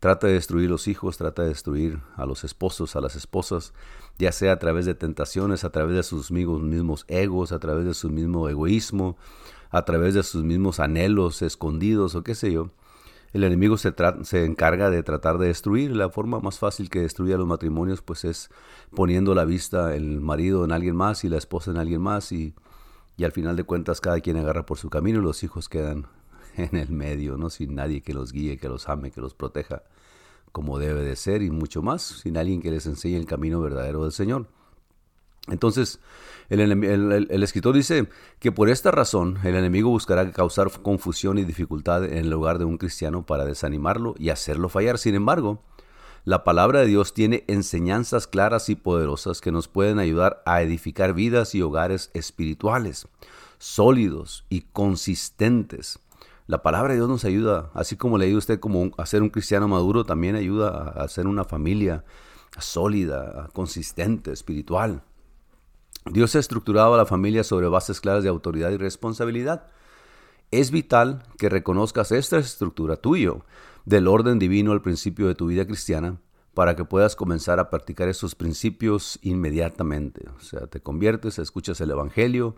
Trata 0.00 0.26
de 0.26 0.34
destruir 0.34 0.68
los 0.68 0.86
hijos, 0.88 1.16
trata 1.16 1.42
de 1.42 1.48
destruir 1.48 2.00
a 2.16 2.26
los 2.26 2.44
esposos, 2.44 2.94
a 2.94 3.00
las 3.00 3.16
esposas, 3.16 3.72
ya 4.18 4.32
sea 4.32 4.52
a 4.52 4.58
través 4.58 4.84
de 4.86 4.94
tentaciones, 4.94 5.64
a 5.64 5.70
través 5.70 5.96
de 5.96 6.02
sus 6.02 6.30
mismos 6.30 7.04
egos, 7.08 7.52
a 7.52 7.58
través 7.58 7.86
de 7.86 7.94
su 7.94 8.10
mismo 8.10 8.48
egoísmo, 8.48 9.16
a 9.70 9.84
través 9.84 10.14
de 10.14 10.22
sus 10.22 10.44
mismos 10.44 10.78
anhelos 10.78 11.42
escondidos 11.42 12.14
o 12.14 12.22
qué 12.22 12.34
sé 12.34 12.52
yo. 12.52 12.70
El 13.32 13.42
enemigo 13.42 13.76
se, 13.76 13.92
se 14.22 14.44
encarga 14.44 14.90
de 14.90 15.02
tratar 15.02 15.38
de 15.38 15.48
destruir. 15.48 15.96
La 15.96 16.08
forma 16.08 16.38
más 16.38 16.60
fácil 16.60 16.88
que 16.88 17.00
destruye 17.00 17.34
a 17.34 17.36
los 17.36 17.48
matrimonios 17.48 18.00
pues 18.00 18.24
es 18.24 18.48
poniendo 18.94 19.34
la 19.34 19.44
vista 19.44 19.96
el 19.96 20.20
marido 20.20 20.64
en 20.64 20.70
alguien 20.70 20.94
más 20.94 21.24
y 21.24 21.28
la 21.28 21.38
esposa 21.38 21.72
en 21.72 21.78
alguien 21.78 22.00
más 22.00 22.30
y, 22.30 22.54
y 23.16 23.24
al 23.24 23.32
final 23.32 23.56
de 23.56 23.64
cuentas 23.64 24.00
cada 24.00 24.20
quien 24.20 24.36
agarra 24.36 24.64
por 24.64 24.78
su 24.78 24.88
camino 24.88 25.18
y 25.18 25.22
los 25.22 25.42
hijos 25.42 25.68
quedan 25.68 26.06
en 26.70 26.76
el 26.76 26.90
medio, 26.90 27.36
¿no? 27.36 27.50
Sin 27.50 27.74
nadie 27.74 28.00
que 28.00 28.14
los 28.14 28.32
guíe, 28.32 28.58
que 28.58 28.68
los 28.68 28.88
ame, 28.88 29.10
que 29.10 29.20
los 29.20 29.34
proteja 29.34 29.82
como 30.52 30.78
debe 30.78 31.02
de 31.02 31.16
ser 31.16 31.42
y 31.42 31.50
mucho 31.50 31.82
más, 31.82 32.02
sin 32.02 32.36
alguien 32.36 32.62
que 32.62 32.70
les 32.70 32.86
enseñe 32.86 33.16
el 33.16 33.26
camino 33.26 33.60
verdadero 33.60 34.04
del 34.04 34.12
Señor. 34.12 34.46
Entonces, 35.48 35.98
el, 36.48 37.42
escritor 37.42 37.74
dice 37.74 38.08
que 38.38 38.52
por 38.52 38.70
esta 38.70 38.90
razón 38.90 39.38
el 39.44 39.56
enemigo 39.56 39.90
buscará 39.90 40.30
causar 40.30 40.70
confusión 40.82 41.38
y 41.38 41.44
dificultad 41.44 42.04
en 42.04 42.18
el 42.18 42.30
lugar 42.30 42.58
de 42.58 42.64
un 42.64 42.78
cristiano 42.78 43.26
para 43.26 43.44
desanimarlo 43.44 44.14
y 44.18 44.30
hacerlo 44.30 44.68
fallar. 44.68 44.96
Sin 44.96 45.14
embargo, 45.16 45.60
la 46.24 46.44
palabra 46.44 46.80
de 46.80 46.86
Dios 46.86 47.12
tiene 47.12 47.44
enseñanzas 47.48 48.26
claras 48.26 48.70
y 48.70 48.76
poderosas 48.76 49.40
que 49.40 49.52
nos 49.52 49.68
pueden 49.68 49.98
ayudar 49.98 50.42
a 50.46 50.62
edificar 50.62 51.12
vidas 51.12 51.54
y 51.54 51.62
hogares 51.62 52.10
espirituales, 52.14 53.08
sólidos 53.58 54.46
y 54.48 54.62
consistentes. 54.62 55.98
La 56.46 56.62
palabra 56.62 56.92
de 56.92 56.98
Dios 56.98 57.08
nos 57.08 57.24
ayuda, 57.24 57.70
así 57.72 57.96
como 57.96 58.18
le 58.18 58.26
ayuda 58.26 58.38
usted 58.38 58.60
como 58.60 58.90
a 58.98 59.06
ser 59.06 59.22
un 59.22 59.30
cristiano 59.30 59.66
maduro, 59.66 60.04
también 60.04 60.36
ayuda 60.36 60.90
a, 60.90 61.08
ser 61.08 61.26
una 61.26 61.44
familia 61.44 62.04
sólida, 62.58 63.48
consistente, 63.54 64.30
espiritual. 64.30 65.02
Dios 66.04 66.36
ha 66.36 66.38
estructurado 66.38 66.92
a 66.94 66.98
la 66.98 67.06
familia 67.06 67.44
sobre 67.44 67.68
bases 67.68 67.98
claras 68.00 68.22
de 68.24 68.28
autoridad 68.28 68.70
y 68.72 68.76
responsabilidad. 68.76 69.68
Es 70.50 70.70
vital 70.70 71.22
que 71.38 71.48
reconozcas 71.48 72.12
esta 72.12 72.36
estructura 72.36 72.96
tuyo 72.96 73.46
del 73.86 74.06
orden 74.06 74.38
divino 74.38 74.72
al 74.72 74.82
principio 74.82 75.26
de 75.26 75.34
tu 75.34 75.46
vida 75.46 75.66
cristiana 75.66 76.20
para 76.52 76.76
que 76.76 76.84
puedas 76.84 77.16
comenzar 77.16 77.58
a 77.58 77.70
practicar 77.70 78.08
esos 78.08 78.34
principios 78.34 79.18
inmediatamente. 79.22 80.28
O 80.36 80.40
sea, 80.40 80.66
te 80.66 80.80
conviertes, 80.80 81.38
escuchas 81.38 81.80
el 81.80 81.90
Evangelio 81.90 82.54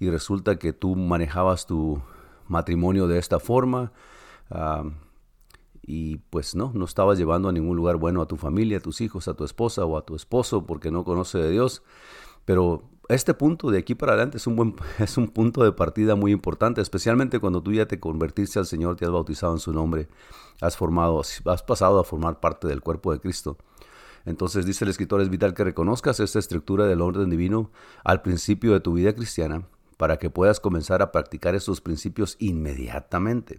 y 0.00 0.08
resulta 0.08 0.58
que 0.58 0.72
tú 0.72 0.96
manejabas 0.96 1.66
tu 1.66 2.00
matrimonio 2.48 3.06
de 3.06 3.18
esta 3.18 3.38
forma, 3.38 3.92
y 5.82 6.18
pues 6.28 6.54
no, 6.54 6.70
no 6.74 6.84
estabas 6.84 7.16
llevando 7.16 7.48
a 7.48 7.52
ningún 7.52 7.74
lugar 7.74 7.96
bueno 7.96 8.20
a 8.20 8.28
tu 8.28 8.36
familia, 8.36 8.76
a 8.76 8.80
tus 8.80 9.00
hijos, 9.00 9.26
a 9.26 9.34
tu 9.34 9.44
esposa 9.44 9.86
o 9.86 9.96
a 9.96 10.02
tu 10.04 10.16
esposo 10.16 10.66
porque 10.66 10.90
no 10.90 11.02
conoce 11.02 11.38
de 11.38 11.50
Dios. 11.50 11.82
Pero 12.44 12.82
este 13.08 13.32
punto 13.32 13.70
de 13.70 13.78
aquí 13.78 13.94
para 13.94 14.12
adelante 14.12 14.36
es 14.36 14.46
un, 14.46 14.54
buen, 14.54 14.76
es 14.98 15.16
un 15.16 15.28
punto 15.28 15.64
de 15.64 15.72
partida 15.72 16.14
muy 16.14 16.30
importante, 16.30 16.82
especialmente 16.82 17.40
cuando 17.40 17.62
tú 17.62 17.72
ya 17.72 17.86
te 17.86 17.98
convertiste 17.98 18.58
al 18.58 18.66
Señor, 18.66 18.96
te 18.96 19.06
has 19.06 19.10
bautizado 19.10 19.54
en 19.54 19.60
su 19.60 19.72
nombre, 19.72 20.08
has, 20.60 20.76
formado, 20.76 21.20
has 21.20 21.62
pasado 21.62 21.98
a 22.00 22.04
formar 22.04 22.38
parte 22.38 22.68
del 22.68 22.82
cuerpo 22.82 23.10
de 23.12 23.20
Cristo. 23.20 23.56
Entonces 24.26 24.66
dice 24.66 24.84
el 24.84 24.90
escritor, 24.90 25.22
es 25.22 25.30
vital 25.30 25.54
que 25.54 25.64
reconozcas 25.64 26.20
esta 26.20 26.38
estructura 26.38 26.84
del 26.84 27.00
orden 27.00 27.30
divino 27.30 27.70
al 28.04 28.20
principio 28.20 28.74
de 28.74 28.80
tu 28.80 28.92
vida 28.92 29.14
cristiana 29.14 29.62
para 29.98 30.16
que 30.16 30.30
puedas 30.30 30.60
comenzar 30.60 31.02
a 31.02 31.12
practicar 31.12 31.54
esos 31.54 31.82
principios 31.82 32.36
inmediatamente. 32.38 33.58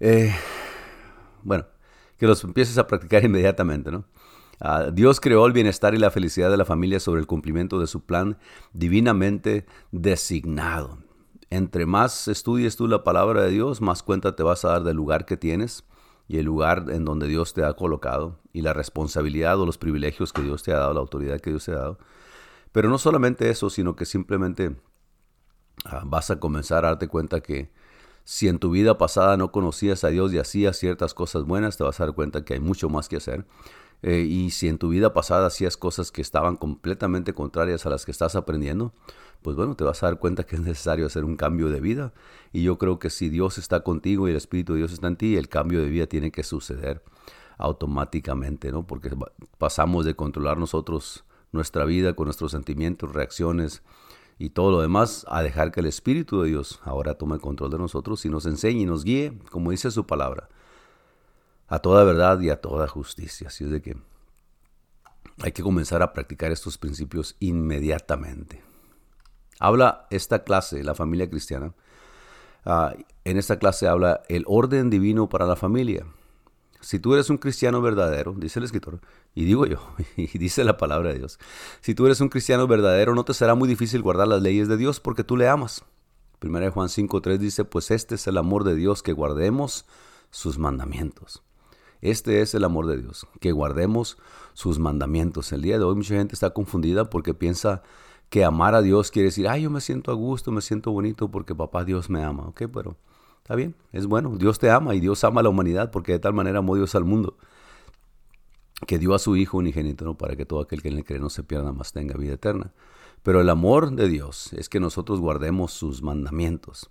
Eh, 0.00 0.34
bueno, 1.42 1.66
que 2.16 2.26
los 2.26 2.42
empieces 2.42 2.78
a 2.78 2.86
practicar 2.88 3.24
inmediatamente, 3.24 3.92
¿no? 3.92 4.04
Ah, 4.60 4.90
Dios 4.92 5.20
creó 5.20 5.46
el 5.46 5.52
bienestar 5.52 5.94
y 5.94 5.98
la 5.98 6.10
felicidad 6.10 6.50
de 6.50 6.56
la 6.56 6.64
familia 6.64 6.98
sobre 6.98 7.20
el 7.20 7.28
cumplimiento 7.28 7.78
de 7.78 7.86
su 7.86 8.04
plan 8.04 8.38
divinamente 8.72 9.66
designado. 9.92 10.98
Entre 11.50 11.86
más 11.86 12.26
estudies 12.26 12.76
tú 12.76 12.88
la 12.88 13.04
palabra 13.04 13.42
de 13.42 13.50
Dios, 13.50 13.80
más 13.80 14.02
cuenta 14.02 14.34
te 14.34 14.42
vas 14.42 14.64
a 14.64 14.70
dar 14.70 14.82
del 14.82 14.96
lugar 14.96 15.26
que 15.26 15.36
tienes 15.36 15.84
y 16.26 16.38
el 16.38 16.46
lugar 16.46 16.86
en 16.88 17.04
donde 17.04 17.28
Dios 17.28 17.54
te 17.54 17.64
ha 17.64 17.74
colocado 17.74 18.40
y 18.52 18.62
la 18.62 18.72
responsabilidad 18.72 19.60
o 19.60 19.66
los 19.66 19.78
privilegios 19.78 20.32
que 20.32 20.42
Dios 20.42 20.62
te 20.62 20.72
ha 20.72 20.78
dado, 20.78 20.94
la 20.94 21.00
autoridad 21.00 21.40
que 21.40 21.50
Dios 21.50 21.64
te 21.66 21.72
ha 21.72 21.76
dado. 21.76 21.98
Pero 22.72 22.88
no 22.88 22.98
solamente 22.98 23.50
eso, 23.50 23.70
sino 23.70 23.96
que 23.96 24.04
simplemente 24.04 24.76
ah, 25.84 26.02
vas 26.04 26.30
a 26.30 26.38
comenzar 26.40 26.84
a 26.84 26.88
darte 26.88 27.08
cuenta 27.08 27.40
que 27.40 27.70
si 28.24 28.48
en 28.48 28.58
tu 28.58 28.70
vida 28.70 28.98
pasada 28.98 29.36
no 29.36 29.52
conocías 29.52 30.04
a 30.04 30.08
Dios 30.08 30.32
y 30.34 30.38
hacías 30.38 30.76
ciertas 30.76 31.14
cosas 31.14 31.44
buenas, 31.44 31.78
te 31.78 31.84
vas 31.84 31.98
a 31.98 32.04
dar 32.06 32.14
cuenta 32.14 32.44
que 32.44 32.54
hay 32.54 32.60
mucho 32.60 32.90
más 32.90 33.08
que 33.08 33.16
hacer. 33.16 33.46
Eh, 34.02 34.20
y 34.20 34.50
si 34.50 34.68
en 34.68 34.78
tu 34.78 34.90
vida 34.90 35.12
pasada 35.12 35.46
hacías 35.46 35.76
cosas 35.76 36.12
que 36.12 36.22
estaban 36.22 36.56
completamente 36.56 37.32
contrarias 37.32 37.86
a 37.86 37.90
las 37.90 38.04
que 38.04 38.12
estás 38.12 38.36
aprendiendo, 38.36 38.92
pues 39.42 39.56
bueno, 39.56 39.74
te 39.76 39.84
vas 39.84 40.02
a 40.02 40.06
dar 40.06 40.18
cuenta 40.18 40.44
que 40.44 40.56
es 40.56 40.62
necesario 40.62 41.06
hacer 41.06 41.24
un 41.24 41.36
cambio 41.36 41.68
de 41.68 41.80
vida. 41.80 42.12
Y 42.52 42.62
yo 42.62 42.78
creo 42.78 42.98
que 42.98 43.10
si 43.10 43.28
Dios 43.28 43.58
está 43.58 43.80
contigo 43.80 44.28
y 44.28 44.32
el 44.32 44.36
Espíritu 44.36 44.74
de 44.74 44.80
Dios 44.80 44.92
está 44.92 45.08
en 45.08 45.16
ti, 45.16 45.36
el 45.36 45.48
cambio 45.48 45.80
de 45.80 45.88
vida 45.88 46.06
tiene 46.06 46.30
que 46.30 46.42
suceder 46.42 47.02
automáticamente, 47.56 48.70
¿no? 48.70 48.86
Porque 48.86 49.10
pasamos 49.58 50.04
de 50.04 50.14
controlar 50.14 50.58
nosotros 50.58 51.24
nuestra 51.52 51.84
vida 51.84 52.14
con 52.14 52.26
nuestros 52.26 52.52
sentimientos, 52.52 53.12
reacciones 53.12 53.82
y 54.38 54.50
todo 54.50 54.70
lo 54.70 54.80
demás 54.80 55.26
a 55.28 55.42
dejar 55.42 55.72
que 55.72 55.80
el 55.80 55.86
Espíritu 55.86 56.42
de 56.42 56.48
Dios 56.48 56.80
ahora 56.84 57.14
tome 57.14 57.38
control 57.38 57.70
de 57.70 57.78
nosotros 57.78 58.24
y 58.24 58.28
nos 58.28 58.46
enseñe 58.46 58.82
y 58.82 58.86
nos 58.86 59.04
guíe, 59.04 59.38
como 59.50 59.70
dice 59.70 59.90
su 59.90 60.06
palabra 60.06 60.48
a 61.68 61.78
toda 61.78 62.02
verdad 62.02 62.40
y 62.40 62.50
a 62.50 62.60
toda 62.60 62.88
justicia. 62.88 63.48
Así 63.48 63.64
es 63.64 63.70
de 63.70 63.82
que 63.82 63.96
hay 65.40 65.52
que 65.52 65.62
comenzar 65.62 66.02
a 66.02 66.12
practicar 66.12 66.50
estos 66.50 66.78
principios 66.78 67.36
inmediatamente. 67.38 68.64
Habla 69.60 70.06
esta 70.10 70.42
clase, 70.42 70.82
la 70.82 70.94
familia 70.94 71.28
cristiana. 71.28 71.74
Ah, 72.64 72.94
en 73.24 73.36
esta 73.36 73.58
clase 73.58 73.86
habla 73.86 74.22
el 74.28 74.44
orden 74.46 74.90
divino 74.90 75.28
para 75.28 75.46
la 75.46 75.56
familia. 75.56 76.06
Si 76.80 76.98
tú 76.98 77.14
eres 77.14 77.30
un 77.30 77.38
cristiano 77.38 77.82
verdadero, 77.82 78.34
dice 78.36 78.60
el 78.60 78.64
escritor, 78.64 79.00
y 79.34 79.44
digo 79.44 79.66
yo, 79.66 79.78
y 80.16 80.38
dice 80.38 80.64
la 80.64 80.76
palabra 80.76 81.10
de 81.10 81.18
Dios, 81.18 81.38
si 81.80 81.94
tú 81.94 82.06
eres 82.06 82.20
un 82.20 82.28
cristiano 82.28 82.66
verdadero, 82.66 83.14
no 83.14 83.24
te 83.24 83.34
será 83.34 83.54
muy 83.54 83.68
difícil 83.68 84.02
guardar 84.02 84.28
las 84.28 84.42
leyes 84.42 84.68
de 84.68 84.76
Dios 84.76 85.00
porque 85.00 85.24
tú 85.24 85.36
le 85.36 85.48
amas. 85.48 85.84
1 86.40 86.70
Juan 86.70 86.88
5.3 86.88 87.38
dice, 87.38 87.64
pues 87.64 87.90
este 87.90 88.14
es 88.14 88.26
el 88.28 88.38
amor 88.38 88.62
de 88.64 88.76
Dios, 88.76 89.02
que 89.02 89.12
guardemos 89.12 89.86
sus 90.30 90.58
mandamientos. 90.58 91.42
Este 92.00 92.42
es 92.42 92.54
el 92.54 92.62
amor 92.62 92.86
de 92.86 92.98
Dios, 92.98 93.26
que 93.40 93.50
guardemos 93.50 94.18
sus 94.54 94.78
mandamientos. 94.78 95.52
El 95.52 95.62
día 95.62 95.78
de 95.78 95.84
hoy 95.84 95.96
mucha 95.96 96.14
gente 96.14 96.34
está 96.34 96.50
confundida 96.50 97.10
porque 97.10 97.34
piensa 97.34 97.82
que 98.28 98.44
amar 98.44 98.74
a 98.74 98.82
Dios 98.82 99.10
quiere 99.10 99.26
decir, 99.26 99.48
ay, 99.48 99.62
yo 99.62 99.70
me 99.70 99.80
siento 99.80 100.12
a 100.12 100.14
gusto, 100.14 100.52
me 100.52 100.60
siento 100.60 100.92
bonito 100.92 101.28
porque 101.28 101.54
papá 101.54 101.84
Dios 101.84 102.08
me 102.08 102.22
ama. 102.22 102.44
Ok, 102.44 102.64
pero 102.72 102.96
está 103.48 103.56
bien, 103.56 103.74
es 103.92 104.04
bueno. 104.04 104.36
Dios 104.36 104.58
te 104.58 104.70
ama 104.70 104.94
y 104.94 105.00
Dios 105.00 105.24
ama 105.24 105.40
a 105.40 105.42
la 105.42 105.48
humanidad 105.48 105.90
porque 105.90 106.12
de 106.12 106.18
tal 106.18 106.34
manera 106.34 106.58
amó 106.58 106.76
Dios 106.76 106.94
al 106.94 107.06
mundo 107.06 107.38
que 108.86 108.98
dio 108.98 109.14
a 109.14 109.18
su 109.18 109.36
Hijo 109.36 109.56
unigénito 109.56 110.18
para 110.18 110.36
que 110.36 110.44
todo 110.44 110.60
aquel 110.60 110.82
que 110.82 110.88
en 110.88 110.98
él 110.98 111.04
cree 111.04 111.18
no 111.18 111.30
se 111.30 111.42
pierda, 111.44 111.72
más 111.72 111.94
tenga 111.94 112.14
vida 112.18 112.34
eterna. 112.34 112.74
Pero 113.22 113.40
el 113.40 113.48
amor 113.48 113.92
de 113.92 114.06
Dios 114.06 114.52
es 114.52 114.68
que 114.68 114.80
nosotros 114.80 115.18
guardemos 115.18 115.72
sus 115.72 116.02
mandamientos. 116.02 116.90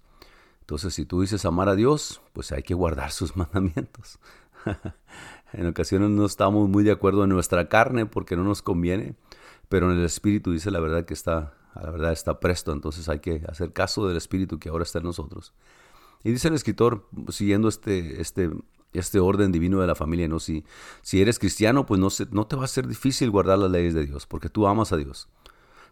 Entonces, 0.62 0.96
si 0.96 1.06
tú 1.06 1.22
dices 1.22 1.46
amar 1.46 1.70
a 1.70 1.76
Dios, 1.76 2.22
pues 2.34 2.52
hay 2.52 2.64
que 2.64 2.74
guardar 2.74 3.12
sus 3.12 3.38
mandamientos. 3.38 4.18
en 5.54 5.68
ocasiones 5.68 6.10
no 6.10 6.26
estamos 6.26 6.68
muy 6.68 6.84
de 6.84 6.92
acuerdo 6.92 7.24
en 7.24 7.30
nuestra 7.30 7.70
carne 7.70 8.08
porque 8.08 8.36
no 8.36 8.44
nos 8.44 8.64
conviene, 8.64 9.14
pero 9.70 9.92
en 9.92 10.00
el 10.00 10.06
Espíritu 10.06 10.54
dice 10.54 10.72
la 10.72 10.80
verdad 10.80 11.06
que 11.06 11.14
está, 11.14 11.54
la 11.76 11.92
verdad 11.92 12.14
está 12.14 12.40
presto, 12.40 12.72
entonces 12.72 13.08
hay 13.10 13.20
que 13.20 13.44
hacer 13.48 13.74
caso 13.74 14.08
del 14.08 14.18
Espíritu 14.18 14.58
que 14.58 14.70
ahora 14.70 14.82
está 14.82 14.98
en 14.98 15.06
nosotros. 15.06 15.54
Y 16.24 16.32
dice 16.32 16.48
el 16.48 16.56
escritor, 16.56 17.08
siguiendo 17.30 17.68
este, 17.68 18.22
este, 18.22 18.50
este 18.94 19.20
orden 19.20 19.52
divino 19.52 19.80
de 19.80 19.88
la 19.88 19.96
familia, 19.96 20.28
¿no? 20.28 20.40
si, 20.40 20.64
si 21.02 21.22
eres 21.22 21.40
cristiano, 21.40 21.86
pues 21.86 22.00
no, 22.00 22.10
no 22.32 22.48
te 22.48 22.56
va 22.56 22.66
a 22.66 22.68
ser 22.68 22.88
difícil 22.88 23.30
guardar 23.30 23.60
las 23.60 23.72
leyes 23.72 23.94
de 23.94 24.06
Dios, 24.06 24.26
porque 24.26 24.50
tú 24.50 24.68
amas 24.68 24.92
a 24.92 24.98
Dios. 24.98 25.30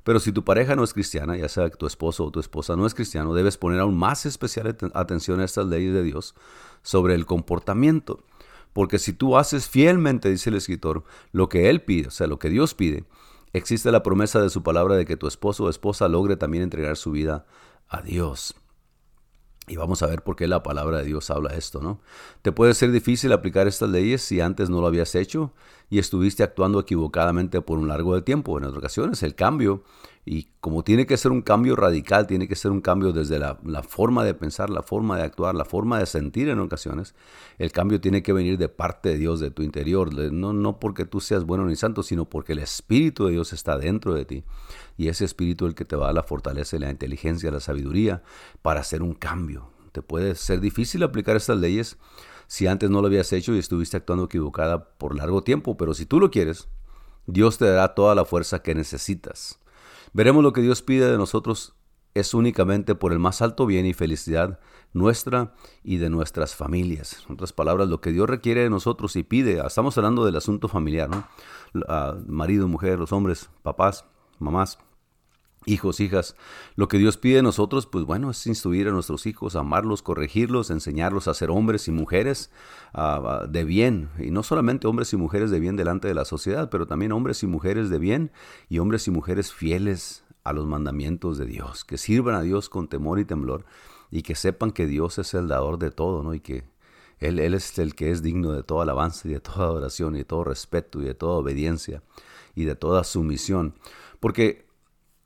Pero 0.05 0.19
si 0.19 0.31
tu 0.31 0.43
pareja 0.43 0.75
no 0.75 0.83
es 0.83 0.93
cristiana, 0.93 1.35
ya 1.35 1.49
sea 1.49 1.67
tu 1.71 1.87
esposo 1.87 2.25
o 2.25 2.31
tu 2.31 2.39
esposa 2.39 2.75
no 2.75 2.85
es 2.85 2.93
cristiano, 2.93 3.33
debes 3.33 3.57
poner 3.57 3.79
aún 3.79 3.97
más 3.97 4.27
especial 4.27 4.77
atención 4.93 5.39
a 5.39 5.45
estas 5.45 5.65
leyes 5.65 5.93
de 5.95 6.03
Dios 6.03 6.35
sobre 6.83 7.15
el 7.15 7.25
comportamiento. 7.25 8.23
Porque 8.71 8.99
si 8.99 9.13
tú 9.13 9.35
haces 9.35 9.67
fielmente, 9.67 10.29
dice 10.29 10.51
el 10.51 10.57
escritor, 10.57 11.05
lo 11.31 11.49
que 11.49 11.71
Él 11.71 11.81
pide, 11.81 12.09
o 12.09 12.11
sea, 12.11 12.27
lo 12.27 12.37
que 12.37 12.49
Dios 12.49 12.75
pide, 12.75 13.05
existe 13.51 13.91
la 13.91 14.03
promesa 14.03 14.39
de 14.41 14.51
su 14.51 14.61
palabra 14.61 14.95
de 14.95 15.05
que 15.05 15.17
tu 15.17 15.25
esposo 15.25 15.63
o 15.63 15.69
esposa 15.69 16.07
logre 16.07 16.35
también 16.35 16.63
entregar 16.63 16.97
su 16.97 17.09
vida 17.09 17.47
a 17.87 18.03
Dios. 18.03 18.53
Y 19.67 19.77
vamos 19.77 20.03
a 20.03 20.07
ver 20.07 20.21
por 20.21 20.35
qué 20.35 20.47
la 20.47 20.61
palabra 20.61 20.99
de 20.99 21.05
Dios 21.05 21.31
habla 21.31 21.55
esto, 21.55 21.81
¿no? 21.81 21.99
Te 22.43 22.51
puede 22.51 22.75
ser 22.75 22.91
difícil 22.91 23.31
aplicar 23.31 23.67
estas 23.67 23.89
leyes 23.89 24.21
si 24.21 24.39
antes 24.39 24.69
no 24.69 24.79
lo 24.79 24.87
habías 24.87 25.15
hecho 25.15 25.53
y 25.89 25.97
estuviste 25.97 26.43
actuando 26.43 26.79
equivocadamente 26.79 27.61
por 27.61 27.79
un 27.79 27.87
largo 27.87 28.21
tiempo. 28.23 28.57
En 28.57 28.65
otras 28.65 28.77
ocasiones, 28.77 29.23
el 29.23 29.33
cambio 29.33 29.83
y 30.27 30.49
como 30.59 30.83
tiene 30.83 31.05
que 31.05 31.17
ser 31.17 31.31
un 31.31 31.43
cambio 31.43 31.75
radical, 31.75 32.25
tiene 32.25 32.47
que 32.47 32.55
ser 32.55 32.71
un 32.71 32.81
cambio 32.81 33.13
desde 33.13 33.37
la, 33.37 33.59
forma 33.87 34.25
de 34.25 34.33
pensar, 34.33 34.71
la 34.71 34.81
forma 34.81 35.17
de 35.17 35.23
actuar, 35.23 35.53
la 35.53 35.65
forma 35.65 35.99
de 35.99 36.07
sentir 36.07 36.49
en 36.49 36.57
ocasiones, 36.57 37.13
el 37.59 37.71
cambio 37.71 38.01
tiene 38.01 38.23
que 38.23 38.33
venir 38.33 38.57
de 38.57 38.67
parte 38.67 39.09
de 39.09 39.17
Dios, 39.19 39.39
de 39.39 39.51
tu 39.51 39.61
interior, 39.61 40.11
no, 40.33 40.51
no 40.51 40.79
porque 40.79 41.05
tú 41.05 41.21
seas 41.21 41.43
bueno 41.43 41.65
ni 41.65 41.75
santo, 41.75 42.01
sino 42.01 42.25
porque 42.25 42.53
el 42.53 42.59
Espíritu 42.59 43.25
de 43.25 43.33
Dios 43.33 43.53
está 43.53 43.77
dentro 43.77 44.15
de 44.15 44.25
ti. 44.25 44.43
Y 44.97 45.09
ese 45.09 45.25
Espíritu 45.25 45.65
es 45.65 45.69
el 45.69 45.75
que 45.75 45.85
te 45.85 45.95
va 45.95 46.09
a 46.09 46.13
la 46.13 46.23
fortaleza, 46.23 46.79
la 46.79 46.89
inteligencia, 46.89 47.51
la 47.51 47.59
sabiduría 47.59 48.23
para 48.63 48.79
hacer 48.79 49.03
un 49.03 49.13
cambio. 49.13 49.69
Te 49.91 50.01
puede 50.01 50.33
ser 50.33 50.59
difícil 50.59 51.03
aplicar 51.03 51.35
estas 51.35 51.59
leyes 51.59 51.97
si 52.47 52.65
antes 52.65 52.89
no 52.89 53.01
lo 53.01 53.07
habías 53.07 53.31
hecho 53.31 53.53
y 53.53 53.59
estuviste 53.59 53.97
actuando 53.97 54.25
equivocada 54.25 54.89
por 54.97 55.15
largo 55.15 55.43
tiempo, 55.43 55.77
pero 55.77 55.93
si 55.93 56.07
tú 56.07 56.19
lo 56.19 56.31
quieres, 56.31 56.67
Dios 57.27 57.59
te 57.59 57.65
dará 57.65 57.93
toda 57.93 58.15
la 58.15 58.25
fuerza 58.25 58.63
que 58.63 58.73
necesitas. 58.73 59.59
Veremos 60.15 60.43
lo 60.43 60.53
que 60.53 60.61
Dios 60.61 60.81
pide 60.81 61.11
de 61.11 61.17
nosotros 61.17 61.75
es 62.13 62.33
únicamente 62.33 62.95
por 62.95 63.11
el 63.11 63.19
más 63.19 63.41
alto 63.41 63.65
bien 63.65 63.85
y 63.85 63.93
felicidad 63.93 64.61
nuestra 64.93 65.53
y 65.83 65.97
de 65.97 66.09
nuestras 66.09 66.55
familias. 66.55 67.25
En 67.27 67.33
otras 67.33 67.51
palabras, 67.51 67.89
lo 67.89 67.99
que 67.99 68.13
Dios 68.13 68.29
requiere 68.29 68.61
de 68.61 68.69
nosotros 68.69 69.17
y 69.17 69.23
pide, 69.23 69.61
estamos 69.67 69.97
hablando 69.97 70.23
del 70.23 70.37
asunto 70.37 70.69
familiar, 70.69 71.09
¿no? 71.09 71.27
Ah, 71.89 72.15
marido, 72.27 72.69
mujer, 72.69 72.97
los 72.97 73.11
hombres, 73.11 73.49
papás, 73.61 74.05
mamás, 74.39 74.79
hijos, 75.65 75.99
hijas. 75.99 76.35
Lo 76.75 76.87
que 76.87 76.97
Dios 76.97 77.17
pide 77.17 77.37
de 77.37 77.43
nosotros, 77.43 77.85
pues 77.85 78.05
bueno, 78.05 78.31
es 78.31 78.47
instruir 78.47 78.87
a 78.87 78.91
nuestros 78.91 79.25
hijos, 79.25 79.55
amarlos, 79.55 80.01
corregirlos, 80.01 80.69
enseñarlos 80.69 81.27
a 81.27 81.33
ser 81.33 81.49
hombres 81.49 81.87
y 81.87 81.91
mujeres 81.91 82.51
de 83.49 83.63
bien. 83.63 84.09
Y 84.19 84.31
no 84.31 84.43
solamente 84.43 84.87
hombres 84.87 85.13
y 85.13 85.17
mujeres 85.17 85.51
de 85.51 85.59
bien 85.59 85.75
delante 85.75 86.07
de 86.07 86.13
la 86.13 86.25
sociedad, 86.25 86.69
pero 86.69 86.87
también 86.87 87.11
hombres 87.11 87.43
y 87.43 87.47
mujeres 87.47 87.89
de 87.89 87.99
bien 87.99 88.31
y 88.69 88.79
hombres 88.79 89.07
y 89.07 89.11
mujeres 89.11 89.53
fieles 89.53 90.23
a 90.43 90.53
los 90.53 90.67
mandamientos 90.67 91.37
de 91.37 91.45
Dios, 91.45 91.83
que 91.83 91.97
sirvan 91.97 92.35
a 92.35 92.41
Dios 92.41 92.69
con 92.69 92.87
temor 92.87 93.19
y 93.19 93.25
temblor 93.25 93.65
y 94.11 94.21
que 94.21 94.35
sepan 94.35 94.71
que 94.71 94.85
Dios 94.85 95.17
es 95.17 95.33
el 95.33 95.47
dador 95.47 95.79
de 95.79 95.89
todo, 95.89 96.21
¿no? 96.21 96.33
Y 96.35 96.39
que 96.39 96.63
Él, 97.19 97.39
Él 97.39 97.55
es 97.55 97.77
el 97.79 97.95
que 97.95 98.11
es 98.11 98.21
digno 98.21 98.51
de 98.51 98.61
toda 98.61 98.83
alabanza 98.83 99.27
y 99.27 99.31
de 99.31 99.39
toda 99.39 99.65
adoración 99.65 100.15
y 100.15 100.19
de 100.19 100.25
todo 100.25 100.43
respeto 100.43 101.01
y 101.01 101.05
de 101.05 101.15
toda 101.15 101.37
obediencia 101.37 102.03
y 102.53 102.65
de 102.65 102.75
toda 102.75 103.03
sumisión. 103.03 103.73
Porque 104.19 104.64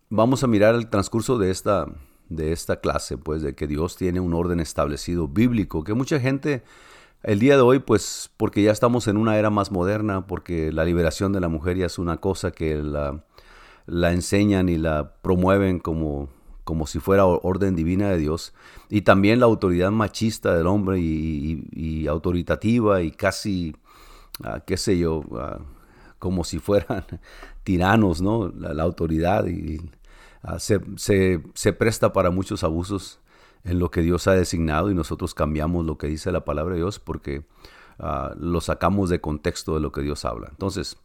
vamos 0.10 0.44
a 0.44 0.48
mirar 0.48 0.76
el 0.76 0.90
transcurso 0.90 1.38
de 1.38 1.52
esta, 1.52 1.88
de 2.30 2.52
esta 2.52 2.80
clase, 2.80 3.18
pues 3.18 3.42
de 3.42 3.56
que 3.56 3.68
Dios 3.68 3.96
tiene 3.96 4.20
un 4.20 4.34
orden 4.34 4.60
establecido 4.60 5.28
bíblico, 5.28 5.84
que 5.84 5.94
mucha 5.94 6.20
gente 6.20 6.64
el 7.24 7.40
día 7.40 7.56
de 7.56 7.62
hoy, 7.62 7.80
pues 7.80 8.32
porque 8.38 8.64
ya 8.64 8.72
estamos 8.72 9.08
en 9.08 9.18
una 9.18 9.38
era 9.38 9.50
más 9.50 9.72
moderna, 9.72 10.26
porque 10.28 10.72
la 10.72 10.86
liberación 10.86 11.34
de 11.34 11.40
la 11.42 11.50
mujer 11.50 11.78
ya 11.78 11.86
es 11.86 12.00
una 12.00 12.18
cosa 12.18 12.52
que 12.52 12.76
la, 12.76 13.24
la 13.86 14.12
enseñan 14.14 14.70
y 14.70 14.78
la 14.78 15.14
promueven 15.22 15.80
como 15.80 16.30
como 16.70 16.86
si 16.86 17.00
fuera 17.00 17.26
orden 17.26 17.76
divina 17.76 18.12
de 18.12 18.20
Dios, 18.20 18.54
y 18.90 19.02
también 19.02 19.40
la 19.40 19.48
autoridad 19.48 19.90
machista 19.90 20.56
del 20.56 20.68
hombre 20.68 21.00
y, 21.00 22.06
autoritativa 22.08 23.02
y 23.02 23.10
casi, 23.10 23.76
ah, 24.44 24.60
qué 24.68 24.78
sé 24.78 25.00
yo, 25.00 25.24
ah, 25.34 25.58
como 26.20 26.44
si 26.44 26.60
fueran 26.60 27.06
tiranos, 27.64 28.22
¿no? 28.22 28.50
La, 28.50 28.84
autoridad 28.84 29.48
y, 29.48 29.82
ah, 30.44 30.60
se, 30.60 30.82
se 30.98 31.74
presta 31.74 32.14
para 32.14 32.32
muchos 32.32 32.64
abusos 32.64 33.20
en 33.64 33.80
lo 33.80 33.92
que 33.92 34.02
Dios 34.02 34.28
ha 34.28 34.34
designado 34.34 34.90
y 34.90 34.96
nosotros 34.96 35.34
cambiamos 35.34 35.86
lo 35.86 35.98
que 35.98 36.08
dice 36.08 36.32
la 36.32 36.46
palabra 36.46 36.76
de 36.76 36.82
Dios 36.82 37.00
porque 37.00 37.44
lo 38.38 38.62
sacamos 38.62 39.10
de 39.10 39.20
contexto 39.20 39.74
de 39.74 39.82
lo 39.82 39.92
que 39.92 40.02
Dios 40.02 40.24
habla. 40.24 40.48
Entonces, 40.50 40.98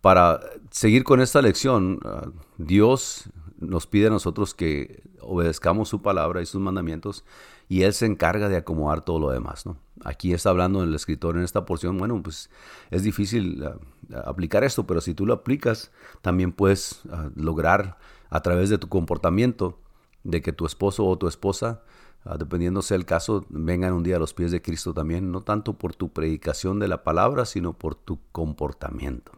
para 0.00 0.40
seguir 0.70 1.04
con 1.04 1.20
esta 1.20 1.42
lección, 1.42 2.00
ah, 2.04 2.28
Dios 2.58 3.30
nos 3.58 3.86
pide 3.86 4.06
a 4.06 4.10
nosotros 4.10 4.54
que 4.54 5.02
obedezcamos 5.20 5.90
su 5.90 6.00
palabra 6.00 6.40
y 6.40 6.46
sus 6.46 6.60
mandamientos 6.60 7.24
y 7.68 7.82
Él 7.82 7.92
se 7.92 8.06
encarga 8.06 8.48
de 8.48 8.56
acomodar 8.56 9.02
todo 9.02 9.18
lo 9.20 9.30
demás. 9.30 9.66
¿no? 9.66 9.76
Aquí 10.02 10.32
está 10.32 10.50
hablando 10.50 10.82
el 10.82 10.94
escritor 10.94 11.36
en 11.36 11.42
esta 11.42 11.66
porción, 11.66 11.98
bueno, 11.98 12.22
pues 12.22 12.48
es 12.90 13.02
difícil 13.02 13.62
ah, 13.64 13.76
aplicar 14.24 14.64
esto, 14.64 14.86
pero 14.86 15.00
si 15.00 15.14
tú 15.14 15.26
lo 15.26 15.34
aplicas, 15.34 15.90
también 16.22 16.52
puedes 16.52 17.02
ah, 17.10 17.28
lograr 17.34 17.98
a 18.30 18.40
través 18.40 18.70
de 18.70 18.78
tu 18.78 18.88
comportamiento 18.88 19.78
de 20.22 20.40
que 20.40 20.52
tu 20.52 20.66
esposo 20.66 21.04
o 21.06 21.18
tu 21.18 21.28
esposa, 21.28 21.82
dependiendo 22.38 22.82
sea 22.82 22.96
el 22.96 23.04
caso, 23.04 23.46
vengan 23.48 23.92
un 23.92 24.02
día 24.02 24.16
a 24.16 24.20
los 24.20 24.34
pies 24.34 24.50
de 24.52 24.62
Cristo 24.62 24.94
también, 24.94 25.32
no 25.32 25.42
tanto 25.42 25.74
por 25.74 25.94
tu 25.94 26.12
predicación 26.12 26.78
de 26.78 26.88
la 26.88 27.02
palabra, 27.02 27.44
sino 27.44 27.72
por 27.72 27.94
tu 27.94 28.20
comportamiento. 28.32 29.32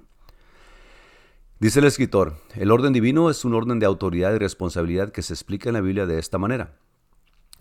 Dice 1.58 1.78
el 1.78 1.86
escritor, 1.86 2.34
el 2.56 2.72
orden 2.72 2.92
divino 2.92 3.30
es 3.30 3.44
un 3.44 3.54
orden 3.54 3.78
de 3.78 3.86
autoridad 3.86 4.34
y 4.34 4.38
responsabilidad 4.38 5.12
que 5.12 5.22
se 5.22 5.32
explica 5.32 5.68
en 5.68 5.74
la 5.74 5.80
Biblia 5.80 6.06
de 6.06 6.18
esta 6.18 6.36
manera. 6.36 6.74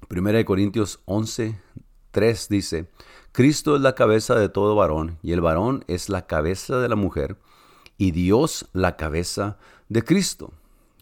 Primera 0.07 0.39
de 0.39 0.45
Corintios 0.45 1.01
11, 1.05 1.61
3 2.09 2.49
dice, 2.49 2.89
Cristo 3.31 3.75
es 3.75 3.81
la 3.81 3.93
cabeza 3.93 4.33
de 4.33 4.49
todo 4.49 4.75
varón 4.75 5.19
y 5.21 5.33
el 5.33 5.41
varón 5.41 5.85
es 5.87 6.09
la 6.09 6.25
cabeza 6.25 6.79
de 6.79 6.89
la 6.89 6.95
mujer 6.95 7.37
y 7.99 8.09
Dios 8.09 8.67
la 8.73 8.97
cabeza 8.97 9.59
de 9.87 10.03
Cristo. 10.03 10.51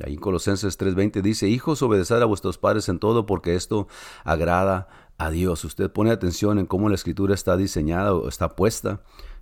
Ahí 0.04 0.14
en 0.14 0.20
Colosenses 0.20 0.78
3:20 0.78 1.22
dice, 1.22 1.48
hijos, 1.48 1.82
obedeced 1.82 2.22
a 2.22 2.26
vuestros 2.26 2.58
padres 2.58 2.90
en 2.90 3.00
todo 3.00 3.26
porque 3.26 3.56
esto 3.56 3.88
agrada 4.24 4.88
a 5.18 5.30
Dios. 5.30 5.64
Usted 5.66 5.92
pone 5.92 6.12
atención 6.12 6.60
en 6.60 6.66
cómo 6.66 6.90
la 6.90 6.96
escritura 6.96 7.34
está 7.34 7.58
diseñada 7.58 8.14
o 8.14 8.28
está 8.28 8.56
puesta 8.56 9.02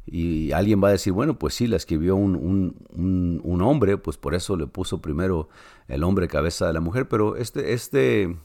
y 0.10 0.54
alguien 0.54 0.82
va 0.82 0.88
a 0.88 0.92
decir, 0.92 1.12
bueno, 1.12 1.38
pues 1.38 1.54
sí, 1.54 1.68
la 1.68 1.76
escribió 1.76 2.16
un, 2.16 3.62
hombre, 3.62 3.98
pues 3.98 4.18
por 4.18 4.36
eso 4.36 4.56
le 4.56 4.66
puso 4.66 5.02
primero 5.02 5.50
el 5.88 6.04
hombre 6.04 6.30
cabeza 6.30 6.66
de 6.66 6.74
la 6.74 6.80
mujer, 6.80 7.10
pero 7.10 7.36
este, 7.36 7.74
este, 7.74 8.38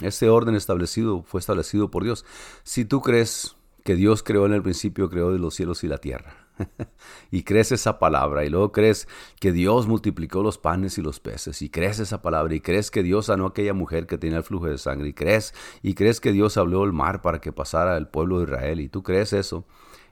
este 0.00 0.28
orden 0.30 0.54
establecido 0.54 1.22
fue 1.22 1.40
establecido 1.40 1.90
por 1.90 2.04
Dios. 2.04 2.24
Si 2.62 2.86
tú 2.86 3.02
crees 3.02 3.54
que 3.84 3.96
Dios 3.96 4.22
creó 4.22 4.46
en 4.46 4.54
el 4.54 4.62
principio, 4.62 5.10
creó 5.10 5.30
de 5.30 5.38
los 5.38 5.54
cielos 5.54 5.84
y 5.84 5.88
la 5.88 5.98
tierra, 5.98 6.43
y 7.30 7.42
crees 7.42 7.72
esa 7.72 7.98
palabra, 7.98 8.44
y 8.44 8.50
luego 8.50 8.72
crees 8.72 9.08
que 9.40 9.52
Dios 9.52 9.86
multiplicó 9.86 10.42
los 10.42 10.58
panes 10.58 10.98
y 10.98 11.02
los 11.02 11.20
peces, 11.20 11.62
y 11.62 11.70
crees 11.70 11.98
esa 11.98 12.22
palabra, 12.22 12.54
y 12.54 12.60
crees 12.60 12.90
que 12.90 13.02
Dios 13.02 13.26
sanó 13.26 13.46
a 13.46 13.48
aquella 13.48 13.74
mujer 13.74 14.06
que 14.06 14.18
tenía 14.18 14.38
el 14.38 14.44
flujo 14.44 14.66
de 14.66 14.78
sangre, 14.78 15.08
y 15.08 15.12
crees, 15.12 15.54
y 15.82 15.94
crees 15.94 16.20
que 16.20 16.32
Dios 16.32 16.56
abrió 16.56 16.84
el 16.84 16.92
mar 16.92 17.22
para 17.22 17.40
que 17.40 17.52
pasara 17.52 17.96
el 17.96 18.08
pueblo 18.08 18.38
de 18.38 18.44
Israel, 18.44 18.80
y 18.80 18.88
tú 18.88 19.02
crees 19.02 19.32
eso, 19.32 19.66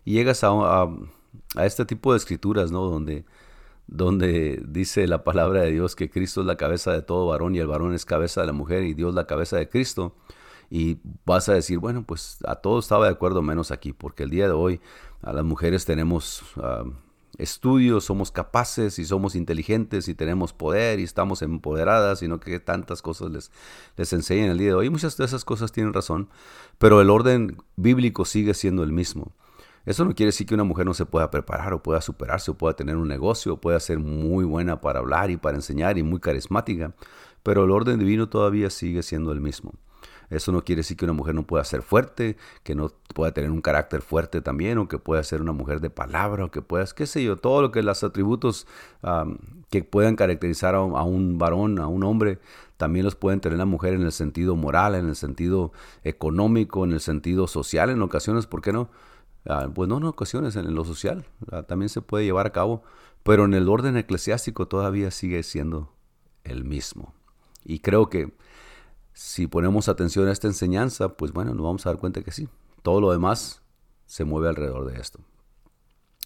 y 0.05 0.15
llegas 0.15 0.43
a, 0.45 0.89
este 1.63 1.85
tipo 1.85 2.13
de 2.13 2.19
escrituras, 2.19 2.71
¿no? 2.73 2.85
Donde, 2.85 3.25
donde 3.87 4.63
dice 4.67 5.07
la 5.07 5.25
palabra 5.25 5.63
de 5.63 5.71
Dios 5.71 5.97
que 5.97 6.11
Cristo 6.11 6.41
es 6.41 6.47
la 6.47 6.57
cabeza 6.57 6.93
de 6.93 7.03
todo 7.03 7.27
varón 7.27 7.55
y 7.55 7.59
el 7.59 7.67
varón 7.67 7.95
es 7.95 8.05
cabeza 8.05 8.41
de 8.41 8.49
la 8.49 8.53
mujer 8.53 8.85
y 8.85 8.95
Dios 8.95 9.15
la 9.15 9.27
cabeza 9.27 9.57
de 9.57 9.69
Cristo. 9.69 10.15
Y 10.75 11.01
vas 11.27 11.51
a 11.51 11.53
decir, 11.53 11.79
bueno, 11.81 12.03
pues 12.03 12.39
a 12.47 12.55
todos 12.55 12.87
estaba 12.87 13.05
de 13.05 13.13
acuerdo 13.13 13.43
menos 13.43 13.71
aquí, 13.71 13.93
porque 13.93 14.23
el 14.23 14.31
día 14.31 14.47
de 14.47 14.55
hoy 14.55 14.81
a 15.21 15.35
las 15.35 15.45
mujeres 15.45 15.85
tenemos 15.85 16.43
ah, 16.57 16.85
estudios, 17.37 18.07
somos 18.07 18.31
capaces 18.31 18.99
y 18.99 19.05
somos 19.05 19.35
inteligentes 19.35 20.09
y 20.09 20.15
tenemos 20.15 20.55
poder 20.55 20.99
y 20.99 21.03
estamos 21.03 21.43
empoderadas, 21.43 22.21
sino 22.21 22.41
que 22.41 22.59
tantas 22.59 23.03
cosas 23.03 23.31
les, 23.31 23.51
les 23.99 24.15
enseñan 24.15 24.49
el 24.49 24.57
día 24.57 24.69
de 24.69 24.75
hoy. 24.75 24.89
muchas 24.89 25.19
de 25.19 25.27
esas 25.27 25.45
cosas 25.45 25.73
tienen 25.73 25.93
razón, 25.93 26.31
pero 26.79 27.03
el 27.03 27.11
orden 27.11 27.59
bíblico 27.77 28.25
sigue 28.25 28.55
siendo 28.55 28.83
el 28.83 28.93
mismo. 28.93 29.33
Eso 29.85 30.07
no 30.07 30.15
quiere 30.15 30.29
decir 30.29 30.47
que 30.47 30.55
una 30.55 30.65
mujer 30.65 30.87
no 30.87 30.95
se 30.95 31.05
pueda 31.05 31.31
preparar 31.31 31.75
o 31.75 31.83
pueda 31.83 32.01
superarse 32.01 32.51
o 32.51 32.55
pueda 32.55 32.75
tener 32.75 32.97
un 32.97 33.09
negocio 33.09 33.53
o 33.53 33.61
pueda 33.61 33.79
ser 33.79 33.99
muy 33.99 34.47
buena 34.47 34.81
para 34.81 35.01
hablar 35.01 35.31
y 35.31 35.37
para 35.37 35.59
enseñar 35.59 35.99
y 35.99 36.03
muy 36.03 36.19
carismática, 36.19 36.95
pero 37.43 37.65
el 37.65 37.71
orden 37.71 37.99
divino 37.99 38.31
todavía 38.31 38.71
sigue 38.71 39.03
siendo 39.03 39.33
el 39.33 39.43
mismo. 39.43 39.75
Eso 40.33 40.51
no 40.51 40.65
quiere 40.65 40.81
decir 40.81 40.97
que 40.97 41.05
una 41.05 41.13
mujer 41.13 41.35
no 41.35 41.47
pueda 41.47 41.63
ser 41.65 41.83
fuerte, 41.83 42.37
que 42.63 42.75
no 42.75 42.91
pueda 43.15 43.33
tener 43.33 43.51
un 43.51 43.61
carácter 43.61 44.01
fuerte 44.01 44.41
también, 44.41 44.79
o 44.79 44.89
que 44.89 44.99
pueda 44.99 45.23
ser 45.23 45.43
una 45.43 45.53
mujer 45.53 45.81
de 45.81 45.91
palabra, 45.91 46.47
o 46.47 46.51
que 46.51 46.63
pueda, 46.63 46.87
qué 46.97 47.07
sé 47.07 47.23
yo, 47.23 47.37
todo 47.37 47.61
lo 47.61 47.71
que 47.71 47.83
los 47.83 48.03
atributos 48.03 48.67
que 49.71 49.85
puedan 49.85 50.17
caracterizar 50.17 50.75
a, 50.75 50.79
a, 50.79 51.05
un 51.05 51.39
varón, 51.39 51.79
a 51.79 51.87
un 51.87 52.03
hombre, 52.03 52.39
también 52.79 53.05
los 53.05 53.15
pueden 53.15 53.41
tener 53.41 53.59
la 53.59 53.65
mujer 53.65 53.95
en 53.95 54.03
el 54.03 54.13
sentido 54.13 54.57
moral, 54.57 54.95
en 54.95 55.09
el 55.09 55.17
sentido 55.17 55.73
económico, 56.03 56.85
en 56.85 56.93
el 56.93 57.01
sentido 57.01 57.47
social 57.47 57.91
en 57.91 58.01
ocasiones, 58.03 58.47
¿por 58.47 58.63
qué 58.63 58.73
no? 58.73 58.89
Ah, 59.47 59.69
pues 59.75 59.89
no 59.89 59.99
en 59.99 60.05
ocasiones, 60.05 60.57
en 60.57 60.75
lo 60.75 60.85
social 60.85 61.25
ah, 61.51 61.63
también 61.63 61.89
se 61.89 62.01
puede 62.01 62.25
llevar 62.25 62.47
a 62.47 62.53
cabo, 62.53 62.83
pero 63.23 63.45
en 63.45 63.55
el 63.55 63.69
orden 63.69 63.97
eclesiástico 63.97 64.67
todavía 64.67 65.11
sigue 65.11 65.43
siendo 65.43 65.93
el 66.45 66.65
mismo. 66.65 67.13
Y 67.65 67.81
creo 67.81 68.09
que 68.09 68.33
si 69.13 69.47
ponemos 69.47 69.89
atención 69.89 70.29
a 70.29 70.33
esta 70.33 70.47
enseñanza, 70.47 71.11
pues 71.11 71.33
bueno, 71.33 71.55
nos 71.55 71.65
vamos 71.65 71.87
a 71.87 71.91
dar 71.91 71.99
cuenta 71.99 72.23
que 72.23 72.33
sí, 72.33 72.49
todo 72.83 73.01
lo 73.01 73.13
demás 73.13 73.63
se 74.07 74.25
mueve 74.25 74.49
alrededor 74.49 74.91
de 74.91 75.01
esto. 75.01 75.21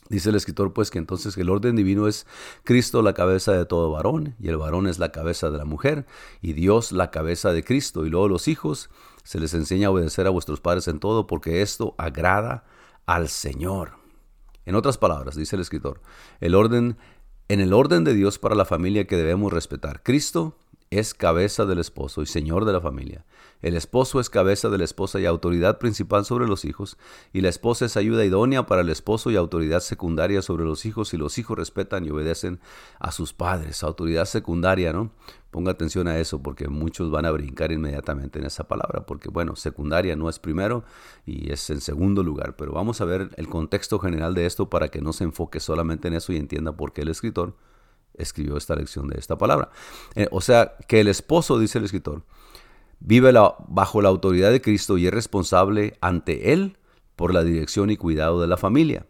Dice 0.08 0.30
el 0.30 0.36
escritor 0.36 0.72
pues 0.72 0.90
que 0.90 0.98
entonces 0.98 1.36
el 1.36 1.50
orden 1.50 1.74
divino 1.74 2.06
es 2.06 2.26
Cristo 2.62 3.02
la 3.02 3.12
cabeza 3.12 3.52
de 3.52 3.64
todo 3.66 3.90
varón 3.90 4.36
y 4.38 4.48
el 4.48 4.56
varón 4.56 4.86
es 4.86 5.00
la 5.00 5.10
cabeza 5.10 5.50
de 5.50 5.58
la 5.58 5.64
mujer 5.64 6.06
y 6.40 6.52
Dios 6.52 6.92
la 6.92 7.10
cabeza 7.10 7.52
de 7.52 7.64
Cristo 7.64 8.06
y 8.06 8.10
luego 8.10 8.28
los 8.28 8.46
hijos 8.46 8.88
se 9.24 9.40
les 9.40 9.52
enseña 9.54 9.88
a 9.88 9.90
obedecer 9.90 10.28
a 10.28 10.30
vuestros 10.30 10.60
padres 10.60 10.86
en 10.86 11.00
todo 11.00 11.26
porque 11.26 11.60
esto 11.60 11.96
agrada 11.98 12.64
al 13.06 13.28
Señor. 13.28 13.94
En 14.64 14.76
otras 14.76 14.98
palabras, 14.98 15.34
dice 15.34 15.56
el 15.56 15.62
escritor, 15.62 16.00
el 16.40 16.54
orden, 16.54 16.98
en 17.48 17.60
el 17.60 17.72
orden 17.72 18.04
de 18.04 18.14
Dios 18.14 18.38
para 18.38 18.54
la 18.54 18.64
familia 18.64 19.06
que 19.06 19.16
debemos 19.16 19.52
respetar, 19.52 20.02
Cristo 20.04 20.56
es 20.90 21.14
cabeza 21.14 21.64
del 21.66 21.78
esposo 21.78 22.22
y 22.22 22.26
señor 22.26 22.64
de 22.64 22.72
la 22.72 22.80
familia. 22.80 23.24
El 23.62 23.74
esposo 23.74 24.20
es 24.20 24.30
cabeza 24.30 24.68
de 24.68 24.78
la 24.78 24.84
esposa 24.84 25.18
y 25.18 25.26
autoridad 25.26 25.78
principal 25.78 26.24
sobre 26.24 26.46
los 26.46 26.64
hijos, 26.64 26.96
y 27.32 27.40
la 27.40 27.48
esposa 27.48 27.86
es 27.86 27.96
ayuda 27.96 28.24
idónea 28.24 28.66
para 28.66 28.82
el 28.82 28.90
esposo 28.90 29.30
y 29.30 29.36
autoridad 29.36 29.80
secundaria 29.80 30.42
sobre 30.42 30.64
los 30.64 30.86
hijos, 30.86 31.12
y 31.14 31.16
los 31.16 31.38
hijos 31.38 31.58
respetan 31.58 32.04
y 32.04 32.10
obedecen 32.10 32.60
a 33.00 33.10
sus 33.10 33.32
padres. 33.32 33.82
Autoridad 33.82 34.26
secundaria, 34.26 34.92
¿no? 34.92 35.10
Ponga 35.50 35.72
atención 35.72 36.06
a 36.06 36.18
eso 36.18 36.42
porque 36.42 36.68
muchos 36.68 37.10
van 37.10 37.24
a 37.24 37.30
brincar 37.30 37.72
inmediatamente 37.72 38.38
en 38.38 38.44
esa 38.44 38.68
palabra, 38.68 39.06
porque 39.06 39.30
bueno, 39.30 39.56
secundaria 39.56 40.14
no 40.14 40.28
es 40.28 40.38
primero 40.38 40.84
y 41.24 41.50
es 41.50 41.70
en 41.70 41.80
segundo 41.80 42.22
lugar, 42.22 42.56
pero 42.56 42.72
vamos 42.72 43.00
a 43.00 43.06
ver 43.06 43.30
el 43.36 43.48
contexto 43.48 43.98
general 43.98 44.34
de 44.34 44.44
esto 44.44 44.68
para 44.68 44.88
que 44.88 45.00
no 45.00 45.14
se 45.14 45.24
enfoque 45.24 45.60
solamente 45.60 46.08
en 46.08 46.14
eso 46.14 46.32
y 46.32 46.36
entienda 46.36 46.72
por 46.72 46.92
qué 46.92 47.02
el 47.02 47.08
escritor 47.08 47.54
escribió 48.18 48.56
esta 48.56 48.74
lección 48.76 49.08
de 49.08 49.18
esta 49.18 49.38
palabra. 49.38 49.70
Eh, 50.14 50.28
o 50.30 50.40
sea, 50.40 50.76
que 50.88 51.00
el 51.00 51.08
esposo, 51.08 51.58
dice 51.58 51.78
el 51.78 51.84
escritor, 51.84 52.22
vive 53.00 53.32
bajo 53.68 54.02
la 54.02 54.08
autoridad 54.08 54.50
de 54.50 54.60
Cristo 54.60 54.98
y 54.98 55.06
es 55.06 55.12
responsable 55.12 55.96
ante 56.00 56.52
Él 56.52 56.76
por 57.16 57.32
la 57.32 57.42
dirección 57.42 57.90
y 57.90 57.96
cuidado 57.96 58.40
de 58.40 58.46
la 58.46 58.56
familia. 58.56 59.06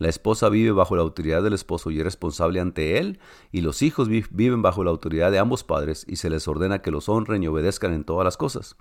La 0.00 0.08
esposa 0.08 0.48
vive 0.48 0.72
bajo 0.72 0.96
la 0.96 1.02
autoridad 1.02 1.42
del 1.42 1.52
esposo 1.52 1.90
y 1.90 1.98
es 1.98 2.04
responsable 2.04 2.58
ante 2.58 2.98
él, 2.98 3.20
y 3.52 3.60
los 3.60 3.82
hijos 3.82 4.08
viven 4.08 4.62
bajo 4.62 4.82
la 4.82 4.90
autoridad 4.90 5.30
de 5.30 5.38
ambos 5.38 5.62
padres 5.62 6.06
y 6.08 6.16
se 6.16 6.30
les 6.30 6.48
ordena 6.48 6.80
que 6.80 6.90
los 6.90 7.10
honren 7.10 7.42
y 7.42 7.48
obedezcan 7.48 7.92
en 7.92 8.04
todas 8.04 8.24
las 8.24 8.38
cosas. 8.38 8.76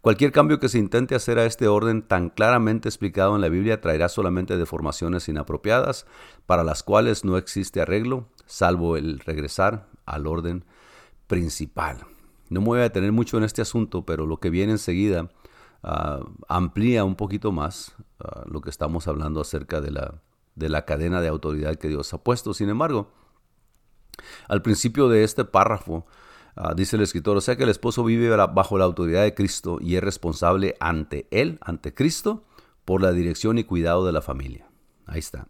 Cualquier 0.00 0.32
cambio 0.32 0.60
que 0.60 0.68
se 0.68 0.78
intente 0.78 1.14
hacer 1.14 1.38
a 1.38 1.46
este 1.46 1.68
orden 1.68 2.02
tan 2.02 2.30
claramente 2.30 2.88
explicado 2.88 3.34
en 3.34 3.40
la 3.40 3.48
Biblia 3.48 3.80
traerá 3.80 4.08
solamente 4.08 4.56
deformaciones 4.56 5.28
inapropiadas 5.28 6.06
para 6.46 6.64
las 6.64 6.82
cuales 6.82 7.24
no 7.24 7.36
existe 7.36 7.80
arreglo, 7.80 8.28
salvo 8.46 8.96
el 8.96 9.18
regresar 9.20 9.88
al 10.04 10.26
orden 10.26 10.64
principal. 11.26 12.06
No 12.48 12.60
me 12.60 12.66
voy 12.66 12.78
a 12.80 12.82
detener 12.82 13.12
mucho 13.12 13.38
en 13.38 13.44
este 13.44 13.62
asunto, 13.62 14.06
pero 14.06 14.26
lo 14.26 14.38
que 14.38 14.50
viene 14.50 14.72
enseguida 14.72 15.30
ah, 15.82 16.20
amplía 16.48 17.04
un 17.04 17.16
poquito 17.16 17.50
más 17.50 17.96
ah, 18.20 18.44
lo 18.46 18.60
que 18.60 18.70
estamos 18.70 19.08
hablando 19.08 19.40
acerca 19.40 19.80
de 19.80 19.90
la 19.90 20.20
de 20.56 20.70
la 20.70 20.84
cadena 20.84 21.20
de 21.20 21.28
autoridad 21.28 21.76
que 21.76 21.88
Dios 21.88 22.12
ha 22.12 22.18
puesto. 22.18 22.52
Sin 22.52 22.68
embargo, 22.68 23.12
al 24.48 24.62
principio 24.62 25.08
de 25.08 25.22
este 25.22 25.44
párrafo, 25.44 26.06
ah, 26.56 26.74
dice 26.74 26.96
el 26.96 27.02
escritor, 27.02 27.36
o 27.36 27.40
sea 27.40 27.56
que 27.56 27.62
el 27.62 27.68
esposo 27.68 28.02
vive 28.02 28.28
bajo 28.28 28.78
la 28.78 28.84
autoridad 28.84 29.22
de 29.22 29.34
Cristo 29.34 29.78
y 29.80 29.96
es 29.96 30.02
responsable 30.02 30.76
ante 30.80 31.28
él, 31.30 31.58
ante 31.60 31.94
Cristo, 31.94 32.44
por 32.84 33.02
la 33.02 33.12
dirección 33.12 33.58
y 33.58 33.64
cuidado 33.64 34.04
de 34.04 34.12
la 34.12 34.22
familia. 34.22 34.66
Ahí 35.06 35.20
está. 35.20 35.46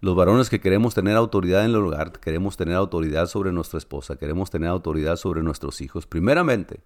Los 0.00 0.16
varones 0.16 0.48
que 0.48 0.60
queremos 0.60 0.94
tener 0.94 1.16
autoridad 1.16 1.64
en 1.64 1.72
el 1.72 1.76
hogar, 1.76 2.12
queremos 2.12 2.56
tener 2.56 2.74
autoridad 2.74 3.26
sobre 3.26 3.52
nuestra 3.52 3.78
esposa, 3.78 4.16
queremos 4.16 4.50
tener 4.50 4.68
autoridad 4.68 5.16
sobre 5.16 5.42
nuestros 5.42 5.80
hijos, 5.80 6.06
primeramente 6.06 6.82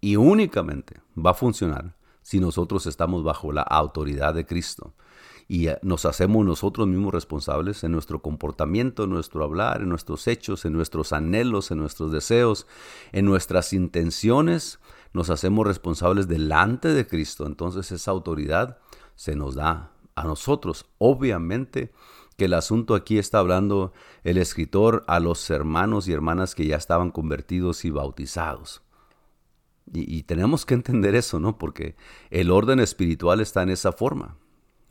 y 0.00 0.16
únicamente 0.16 1.00
va 1.16 1.30
a 1.30 1.34
funcionar 1.34 1.94
si 2.22 2.40
nosotros 2.40 2.86
estamos 2.86 3.22
bajo 3.22 3.52
la 3.52 3.62
autoridad 3.62 4.34
de 4.34 4.44
Cristo 4.46 4.94
y 5.48 5.68
eh, 5.68 5.78
nos 5.82 6.04
hacemos 6.04 6.44
nosotros 6.44 6.86
mismos 6.86 7.12
responsables 7.12 7.84
en 7.84 7.92
nuestro 7.92 8.22
comportamiento, 8.22 9.04
en 9.04 9.10
nuestro 9.10 9.44
hablar, 9.44 9.82
en 9.82 9.88
nuestros 9.88 10.26
hechos, 10.28 10.64
en 10.64 10.72
nuestros 10.72 11.12
anhelos, 11.12 11.70
en 11.70 11.78
nuestros 11.78 12.12
deseos, 12.12 12.66
en 13.12 13.24
nuestras 13.24 13.72
intenciones, 13.72 14.78
nos 15.12 15.30
hacemos 15.30 15.66
responsables 15.66 16.28
delante 16.28 16.88
de 16.88 17.06
Cristo. 17.06 17.46
Entonces 17.46 17.92
esa 17.92 18.10
autoridad 18.10 18.78
se 19.14 19.36
nos 19.36 19.54
da 19.54 19.92
a 20.14 20.24
nosotros. 20.24 20.86
Obviamente 20.98 21.92
que 22.36 22.46
el 22.46 22.54
asunto 22.54 22.94
aquí 22.94 23.18
está 23.18 23.38
hablando 23.38 23.92
el 24.24 24.38
escritor 24.38 25.04
a 25.06 25.20
los 25.20 25.50
hermanos 25.50 26.08
y 26.08 26.12
hermanas 26.12 26.54
que 26.54 26.66
ya 26.66 26.76
estaban 26.76 27.10
convertidos 27.10 27.84
y 27.84 27.90
bautizados. 27.90 28.82
Y, 29.92 30.16
y, 30.16 30.22
tenemos 30.22 30.64
que 30.64 30.74
entender 30.74 31.14
eso, 31.14 31.40
¿no? 31.40 31.58
Porque 31.58 31.96
el 32.30 32.50
orden 32.50 32.78
espiritual 32.78 33.40
está 33.40 33.62
en 33.62 33.70
esa 33.70 33.92
forma. 33.92 34.38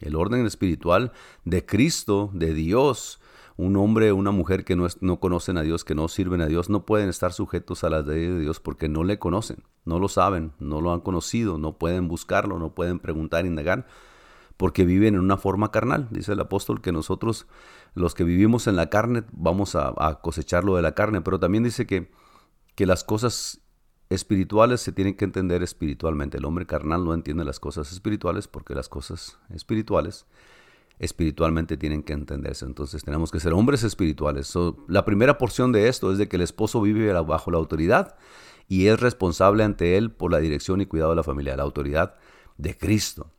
El 0.01 0.15
orden 0.15 0.45
espiritual 0.45 1.11
de 1.45 1.65
Cristo, 1.65 2.29
de 2.33 2.53
Dios, 2.53 3.21
un 3.57 3.77
hombre 3.77 4.11
una 4.11 4.31
mujer 4.31 4.65
que 4.65 4.75
no, 4.75 4.87
no, 5.01 5.19
conocen 5.19 5.57
a 5.57 5.61
Dios, 5.61 5.83
que 5.83 5.95
no 5.95 6.07
sirven 6.07 6.41
a 6.41 6.47
Dios, 6.47 6.69
no 6.69 6.85
pueden 6.85 7.09
estar 7.09 7.33
sujetos 7.33 7.83
a 7.83 7.89
la 7.89 8.01
ley 8.01 8.25
de 8.27 8.39
Dios 8.39 8.59
porque 8.59 8.89
no 8.89 9.03
le 9.03 9.19
conocen, 9.19 9.63
no 9.85 9.99
lo 9.99 10.07
saben, 10.07 10.53
no 10.59 10.81
lo 10.81 10.93
han 10.93 11.01
conocido, 11.01 11.57
no 11.57 11.77
pueden 11.77 12.07
buscarlo, 12.07 12.57
no 12.57 12.73
pueden 12.73 12.99
preguntar, 12.99 13.45
indagar, 13.45 13.87
porque 14.57 14.85
viven 14.85 15.15
en 15.15 15.19
una 15.21 15.37
forma 15.37 15.71
carnal. 15.71 16.07
Dice 16.11 16.33
el 16.33 16.39
apóstol 16.39 16.81
que 16.81 16.91
nosotros, 16.91 17.47
los 17.93 18.15
que 18.15 18.23
vivimos 18.23 18.67
en 18.67 18.75
la 18.75 18.89
carne, 18.89 19.23
vamos 19.31 19.75
a, 19.75 20.19
cosechar 20.21 20.63
lo 20.63 20.75
de 20.75 20.81
la 20.81 20.95
carne, 20.95 21.21
pero 21.21 21.39
también 21.39 21.63
dice 21.63 21.85
que, 21.85 22.11
que 22.75 22.85
las 22.85 23.03
cosas 23.03 23.61
espirituales 24.11 24.81
se 24.81 24.91
tienen 24.91 25.15
que 25.15 25.23
entender 25.23 25.63
espiritualmente. 25.63 26.37
El 26.37 26.45
hombre 26.45 26.65
carnal 26.65 27.05
no 27.05 27.13
entiende 27.13 27.45
las 27.45 27.59
cosas 27.59 27.91
espirituales 27.93 28.47
porque 28.47 28.75
las 28.75 28.89
cosas 28.89 29.39
espirituales 29.53 30.25
espiritualmente 30.99 31.77
tienen 31.77 32.03
que 32.03 32.11
entenderse. 32.13 32.65
Entonces 32.65 33.03
tenemos 33.03 33.31
que 33.31 33.39
ser 33.39 33.53
hombres 33.53 33.83
espirituales. 33.83 34.53
la 34.87 35.05
primera 35.05 35.37
porción 35.37 35.71
de 35.71 35.87
esto 35.87 36.11
es 36.11 36.17
de 36.17 36.27
que 36.27 36.35
el 36.35 36.41
esposo 36.41 36.81
vive 36.81 37.11
bajo 37.21 37.51
la 37.51 37.57
autoridad 37.57 38.17
y 38.67 38.87
es 38.87 38.99
responsable 38.99 39.63
ante 39.63 39.97
él 39.97 40.11
por 40.11 40.31
la 40.31 40.39
dirección 40.39 40.81
y 40.81 40.85
cuidado 40.85 41.11
de 41.11 41.15
la 41.15 41.23
familia, 41.23 41.55
la 41.55 41.63
autoridad 41.63 42.15
de 42.57 42.77
Cristo. 42.77 43.31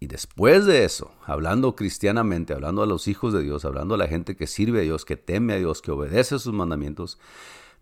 Y 0.00 0.08
después 0.08 0.66
de 0.66 0.84
eso, 0.84 1.12
hablando 1.24 1.76
cristianamente, 1.76 2.52
hablando 2.52 2.82
a 2.82 2.86
los 2.86 3.08
hijos 3.08 3.32
de 3.32 3.42
Dios, 3.42 3.64
hablando 3.64 3.94
a 3.94 3.98
la 3.98 4.08
gente 4.08 4.36
que 4.36 4.46
sirve 4.46 4.80
a 4.80 4.82
Dios, 4.82 5.04
que 5.04 5.16
teme 5.16 5.54
a 5.54 5.58
Dios, 5.58 5.82
que 5.82 5.90
obedece 5.90 6.38
sus 6.38 6.52
mandamientos, 6.52 7.18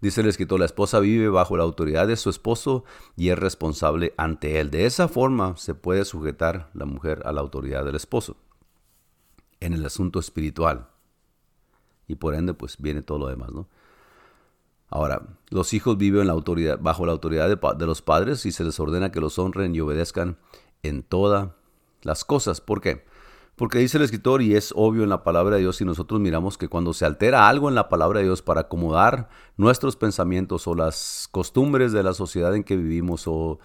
dice 0.05 0.21
el 0.21 0.29
escritor, 0.29 0.61
la 0.61 0.67
esposa 0.67 1.01
vive 1.01 1.29
bajo 1.29 1.57
la 1.57 1.63
autoridad 1.65 2.07
de 2.07 2.17
su 2.17 2.29
esposo 2.29 2.85
y 3.17 3.31
es 3.31 3.39
responsable 3.39 4.13
ante 4.19 4.61
él. 4.61 4.71
De 4.71 4.85
esa 4.85 5.09
forma 5.09 5.57
se 5.57 5.75
puede 5.75 6.05
sujetar 6.05 6.71
la 6.75 6.85
mujer 6.85 7.23
a 7.25 7.33
la 7.33 7.41
autoridad 7.41 7.85
del 7.85 7.95
esposo 7.95 8.37
en 9.61 9.73
el 9.73 9.85
asunto 9.85 10.21
espiritual. 10.21 10.89
Y 12.07 12.17
por 12.17 12.35
ende, 12.35 12.53
pues 12.53 12.77
viene 12.79 13.01
todo 13.01 13.19
lo 13.19 13.29
demás, 13.29 13.51
¿no? 13.51 13.67
Ahora, 14.91 15.23
los 15.49 15.73
hijos 15.73 15.97
viven 15.97 16.29
bajo 16.81 17.07
la 17.07 17.13
autoridad 17.13 17.49
de, 17.49 17.59
de 17.79 17.87
los 17.87 18.03
padres 18.03 18.45
y 18.45 18.53
se 18.53 18.63
les 18.63 18.79
ordena 18.79 19.11
que 19.11 19.21
los 19.21 19.39
honren 19.39 19.75
y 19.75 19.81
obedezcan 19.81 20.37
en 20.83 21.03
toda 21.03 21.57
las 22.03 22.25
cosas. 22.25 22.61
¿Por 22.61 22.83
qué? 22.83 23.05
Porque 23.57 23.79
dice 23.79 23.99
el 23.99 24.05
escritor, 24.05 24.43
y 24.43 24.57
es 24.57 24.73
obvio 24.77 25.05
en 25.05 25.09
la 25.09 25.23
palabra 25.23 25.57
de 25.57 25.63
Dios, 25.63 25.81
y 25.81 25.85
nosotros 25.85 26.21
miramos 26.21 26.59
que 26.59 26.69
cuando 26.69 26.93
se 26.93 27.07
altera 27.07 27.49
algo 27.49 27.69
en 27.69 27.77
la 27.77 27.89
palabra 27.89 28.19
de 28.19 28.27
Dios 28.27 28.43
para 28.43 28.63
acomodar 28.63 29.29
nuestros 29.57 29.95
pensamientos 29.95 30.67
o 30.67 30.75
las 30.75 31.29
costumbres 31.31 31.93
de 31.93 32.03
la 32.03 32.15
sociedad 32.15 32.55
en 32.57 32.65
que 32.65 32.77
vivimos 32.77 33.29
o, 33.29 33.61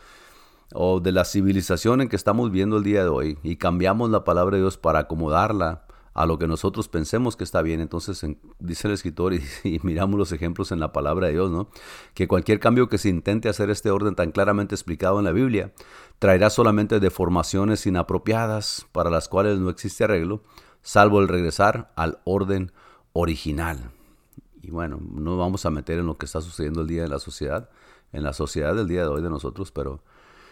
o 0.74 1.00
de 1.00 1.12
la 1.12 1.26
civilización 1.26 2.02
en 2.02 2.10
que 2.10 2.16
estamos 2.16 2.52
viendo 2.52 2.78
el 2.78 2.84
día 2.84 3.02
de 3.02 3.10
hoy, 3.10 3.40
y 3.42 3.56
cambiamos 3.56 4.12
la 4.12 4.24
palabra 4.24 4.58
de 4.58 4.62
Dios 4.62 4.78
para 4.78 5.00
acomodarla 5.00 5.86
a 6.14 6.26
lo 6.26 6.38
que 6.38 6.48
nosotros 6.48 6.88
pensemos 6.88 7.36
que 7.36 7.44
está 7.44 7.62
bien. 7.62 7.80
Entonces 7.82 8.26
dice 8.60 8.88
el 8.88 8.94
escritor 8.94 9.34
y, 9.64 9.80
miramos 9.84 10.18
los 10.18 10.32
ejemplos 10.32 10.72
en 10.72 10.80
la 10.80 10.92
palabra 10.92 11.28
de 11.28 11.34
Dios, 11.34 11.52
¿no? 11.52 11.70
Que 12.14 12.28
cualquier 12.28 12.60
cambio 12.60 12.90
que 12.90 12.98
se 12.98 13.10
intente 13.10 13.50
hacer 13.50 13.70
este 13.70 13.92
orden 13.92 14.16
tan 14.16 14.32
claramente 14.32 14.76
explicado 14.76 15.20
en 15.20 15.26
la 15.26 15.32
Biblia 15.32 15.74
traerá 16.20 16.50
solamente 16.50 17.00
deformaciones 17.00 17.86
inapropiadas 17.86 18.88
para 18.92 19.10
las 19.10 19.30
cuales 19.30 19.60
no 19.60 19.70
existe 19.70 20.04
arreglo, 20.04 20.44
salvo 20.82 21.22
el 21.22 21.28
regresar 21.28 21.92
al 21.96 22.20
orden 22.26 22.72
original. 23.14 23.92
Y 24.62 24.72
bueno, 24.72 25.00
no 25.02 25.38
vamos 25.38 25.66
a 25.66 25.70
meter 25.70 26.00
en 26.00 26.06
lo 26.06 26.18
que 26.18 26.26
está 26.26 26.42
sucediendo 26.42 26.82
el 26.82 26.88
día 26.88 27.04
de 27.04 27.08
la 27.08 27.20
sociedad, 27.20 27.70
en 28.12 28.24
la 28.24 28.34
sociedad 28.34 28.76
del 28.76 28.88
día 28.88 29.04
de 29.04 29.08
hoy 29.08 29.22
de 29.22 29.30
nosotros, 29.30 29.72
pero 29.72 30.04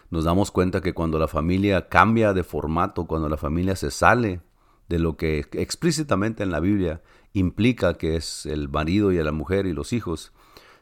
nos 0.09 0.23
damos 0.23 0.51
cuenta 0.51 0.79
que 0.79 0.93
cuando 0.93 1.19
la 1.19 1.27
familia 1.27 1.89
cambia 1.89 2.33
de 2.33 2.43
formato, 2.43 3.05
cuando 3.05 3.27
la 3.27 3.35
familia 3.35 3.75
se 3.75 3.91
sale 3.91 4.41
de 4.89 4.99
lo 4.99 5.17
que 5.17 5.45
explícitamente 5.53 6.43
en 6.43 6.51
la 6.51 6.59
Biblia 6.59 7.01
implica 7.33 7.95
que 7.95 8.15
es 8.15 8.45
el 8.45 8.69
marido 8.69 9.11
y 9.11 9.17
la 9.17 9.31
mujer 9.31 9.65
y 9.65 9.73
los 9.73 9.93
hijos. 9.93 10.31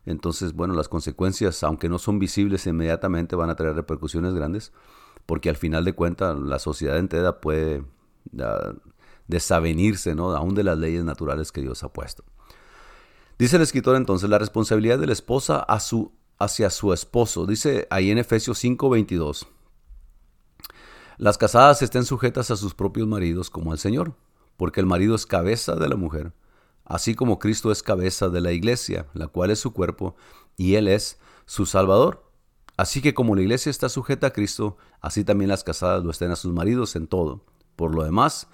Entonces, 0.05 0.53
bueno, 0.53 0.75
las 0.75 0.87
consecuencias, 0.87 1.63
aunque 1.63 1.89
no 1.89 1.97
son 1.97 2.19
visibles 2.19 2.67
inmediatamente, 2.67 3.35
van 3.35 3.49
a 3.49 3.55
traer 3.55 3.75
repercusiones 3.75 4.33
grandes, 4.33 4.71
porque 5.25 5.49
al 5.49 5.57
final 5.57 5.83
de 5.83 5.93
cuentas 5.93 6.37
la 6.37 6.59
sociedad 6.59 6.97
entera 6.97 7.41
puede 7.41 7.79
uh, 7.79 8.77
desavenirse, 9.27 10.13
¿no? 10.13 10.35
Aún 10.35 10.53
de 10.53 10.63
las 10.63 10.77
leyes 10.77 11.03
naturales 11.03 11.51
que 11.51 11.61
Dios 11.61 11.83
ha 11.83 11.89
puesto. 11.89 12.23
Dice 13.39 13.55
el 13.55 13.63
escritor 13.63 13.95
entonces, 13.95 14.29
la 14.29 14.37
responsabilidad 14.37 14.99
de 14.99 15.07
la 15.07 15.13
esposa 15.13 15.59
a 15.59 15.79
su, 15.79 16.13
hacia 16.37 16.69
su 16.69 16.93
esposo. 16.93 17.45
Dice 17.47 17.87
ahí 17.89 18.11
en 18.11 18.19
Efesios 18.19 18.63
5:22. 18.63 19.47
Las 21.17 21.37
casadas 21.37 21.81
estén 21.81 22.03
sujetas 22.03 22.51
a 22.51 22.57
sus 22.57 22.73
propios 22.73 23.07
maridos 23.07 23.49
como 23.49 23.71
al 23.71 23.79
Señor, 23.79 24.15
porque 24.57 24.81
el 24.81 24.85
marido 24.85 25.15
es 25.15 25.25
cabeza 25.25 25.75
de 25.75 25.87
la 25.87 25.95
mujer, 25.95 26.33
así 26.83 27.15
como 27.15 27.39
Cristo 27.39 27.71
es 27.71 27.83
cabeza 27.83 28.29
de 28.29 28.41
la 28.41 28.51
iglesia, 28.51 29.07
la 29.13 29.27
cual 29.27 29.51
es 29.51 29.59
su 29.59 29.71
cuerpo, 29.71 30.15
y 30.57 30.75
Él 30.75 30.87
es 30.87 31.19
su 31.45 31.65
Salvador. 31.65 32.29
Así 32.77 33.01
que 33.01 33.13
como 33.13 33.35
la 33.35 33.41
iglesia 33.41 33.69
está 33.69 33.87
sujeta 33.87 34.27
a 34.27 34.33
Cristo, 34.33 34.77
así 34.99 35.23
también 35.23 35.49
las 35.49 35.63
casadas 35.63 36.03
lo 36.03 36.11
estén 36.11 36.31
a 36.31 36.35
sus 36.35 36.53
maridos 36.53 36.97
en 36.97 37.07
todo. 37.07 37.45
Por 37.77 37.95
lo 37.95 38.03
demás, 38.03 38.47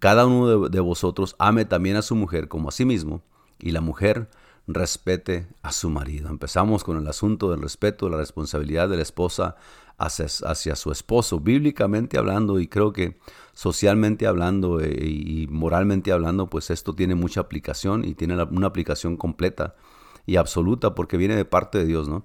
cada 0.00 0.26
uno 0.26 0.68
de, 0.68 0.80
vosotros 0.80 1.36
ame 1.38 1.64
también 1.64 1.96
a 1.96 2.02
su 2.02 2.16
mujer 2.16 2.48
como 2.48 2.68
a 2.68 2.72
sí 2.72 2.84
mismo, 2.84 3.22
y 3.60 3.70
la 3.70 3.80
mujer 3.80 4.28
respete 4.68 5.48
a 5.62 5.72
su 5.72 5.88
marido. 5.90 6.28
Empezamos 6.28 6.84
con 6.84 6.98
el 6.98 7.08
asunto 7.08 7.50
del 7.50 7.62
respeto, 7.62 8.08
la 8.08 8.18
responsabilidad 8.18 8.88
de 8.88 8.96
la 8.96 9.02
esposa 9.02 9.56
hacia, 9.96 10.76
su 10.76 10.92
esposo, 10.92 11.40
bíblicamente 11.40 12.18
hablando 12.18 12.60
y 12.60 12.68
creo 12.68 12.92
que 12.92 13.18
socialmente 13.52 14.28
hablando 14.28 14.80
eh, 14.80 14.94
y 15.04 15.48
moralmente 15.48 16.12
hablando, 16.12 16.48
pues 16.48 16.70
esto 16.70 16.94
tiene 16.94 17.16
mucha 17.16 17.40
aplicación 17.40 18.04
y 18.04 18.14
tiene 18.14 18.40
una 18.44 18.66
aplicación 18.68 19.16
completa 19.16 19.74
y 20.24 20.36
absoluta 20.36 20.94
porque 20.94 21.16
viene 21.16 21.34
de 21.34 21.44
parte 21.44 21.78
de 21.78 21.86
Dios, 21.86 22.08
¿no? 22.08 22.24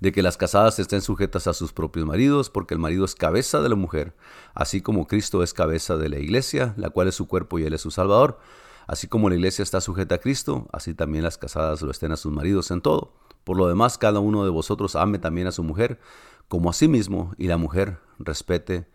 De 0.00 0.12
que 0.12 0.22
las 0.22 0.36
casadas 0.36 0.78
estén 0.78 1.00
sujetas 1.00 1.46
a 1.46 1.54
sus 1.54 1.72
propios 1.72 2.04
maridos, 2.04 2.50
porque 2.50 2.74
el 2.74 2.80
marido 2.80 3.04
es 3.04 3.14
cabeza 3.14 3.62
de 3.62 3.68
la 3.68 3.76
mujer, 3.76 4.14
así 4.54 4.82
como 4.82 5.06
Cristo 5.06 5.42
es 5.42 5.54
cabeza 5.54 5.96
de 5.96 6.08
la 6.08 6.18
iglesia, 6.18 6.74
la 6.76 6.90
cual 6.90 7.08
es 7.08 7.14
su 7.14 7.26
cuerpo 7.28 7.58
y 7.58 7.64
él 7.64 7.72
es 7.72 7.80
su 7.80 7.90
salvador. 7.90 8.38
Así 8.86 9.08
como 9.08 9.28
la 9.28 9.36
iglesia 9.36 9.62
está 9.62 9.80
sujeta 9.80 10.16
a 10.16 10.18
Cristo, 10.18 10.68
así 10.72 10.94
también 10.94 11.24
las 11.24 11.38
casadas 11.38 11.82
lo 11.82 11.90
estén 11.90 12.12
a 12.12 12.16
sus 12.16 12.32
maridos 12.32 12.70
en 12.70 12.80
todo. 12.80 13.12
Por 13.44 13.56
lo 13.56 13.68
demás, 13.68 13.98
cada 13.98 14.20
uno 14.20 14.44
de 14.44 14.50
vosotros 14.50 14.96
ame 14.96 15.18
también 15.18 15.46
a 15.46 15.52
su 15.52 15.62
mujer, 15.62 16.00
como 16.48 16.70
a 16.70 16.72
sí 16.72 16.88
mismo, 16.88 17.34
y 17.38 17.48
la 17.48 17.56
mujer 17.56 17.98
respete 18.18 18.86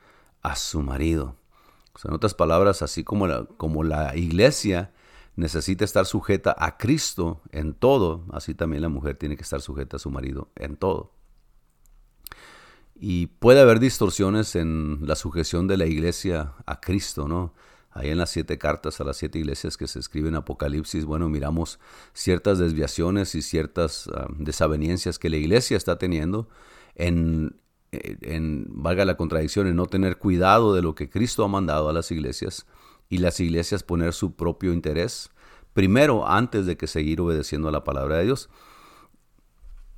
a 0.42 0.56
su 0.56 0.82
marido. 0.82 1.36
en 2.04 2.14
otras 2.14 2.34
palabras, 2.34 2.82
así 2.82 3.04
como 3.04 3.28
la, 3.28 3.46
como 3.58 3.84
la 3.84 4.16
iglesia 4.16 4.94
necesita 5.36 5.86
estar 5.86 6.06
sujeta 6.06 6.56
a 6.58 6.78
Cristo 6.78 7.42
en 7.52 7.74
todo, 7.74 8.26
así 8.32 8.54
también 8.54 8.82
la 8.82 8.90
mujer 8.90 9.18
tiene 9.18 9.36
que 9.36 9.44
estar 9.44 9.62
sujeta 9.62 9.98
a 9.98 10.00
su 10.00 10.10
marido 10.10 10.50
en 10.56 10.78
todo. 10.78 11.12
Y 12.96 13.28
puede 13.28 13.62
haber 13.62 13.80
distorsiones 13.80 14.56
en 14.56 15.00
la 15.04 15.16
sujeción 15.16 15.68
de 15.68 15.78
la 15.78 15.86
iglesia 15.86 16.54
a 16.66 16.80
Cristo, 16.80 17.28
¿no? 17.28 17.54
Ahí 17.98 18.10
en 18.10 18.20
las 18.20 18.30
siete 18.30 18.60
cartas 18.60 19.02
a 19.02 19.04
las 19.04 19.18
siete 19.18 19.40
iglesias 19.40 19.76
que 19.76 19.88
se 19.88 19.98
escriben 19.98 20.30
en 20.30 20.36
Apocalipsis, 20.36 21.06
bueno, 21.06 21.30
miramos 21.30 21.80
ciertas 22.14 22.60
desviaciones 22.60 23.34
y 23.34 23.42
ciertas 23.42 24.08
ah, 24.14 24.28
desavenencias 24.38 25.18
que 25.18 25.32
la 25.32 25.38
iglesia 25.38 25.78
está 25.78 25.98
teniendo 25.98 26.48
en, 26.94 27.60
en, 27.92 28.68
valga 28.70 29.04
la 29.04 29.18
contradicción, 29.18 29.66
en 29.66 29.76
no 29.76 29.88
tener 29.88 30.18
cuidado 30.18 30.76
de 30.76 30.84
lo 30.84 30.94
que 30.94 31.10
Cristo 31.10 31.44
ha 31.44 31.48
mandado 31.48 31.90
a 31.90 31.94
las 31.94 32.12
iglesias 32.12 32.68
y 33.10 33.18
las 33.18 33.40
iglesias 33.40 33.82
poner 33.82 34.14
su 34.14 34.36
propio 34.36 34.74
interés 34.74 35.32
primero 35.74 36.28
antes 36.28 36.68
de 36.68 36.78
que 36.78 36.86
seguir 36.86 37.20
obedeciendo 37.20 37.68
a 37.68 37.72
la 37.72 37.84
palabra 37.84 38.18
de 38.18 38.26
Dios. 38.26 38.50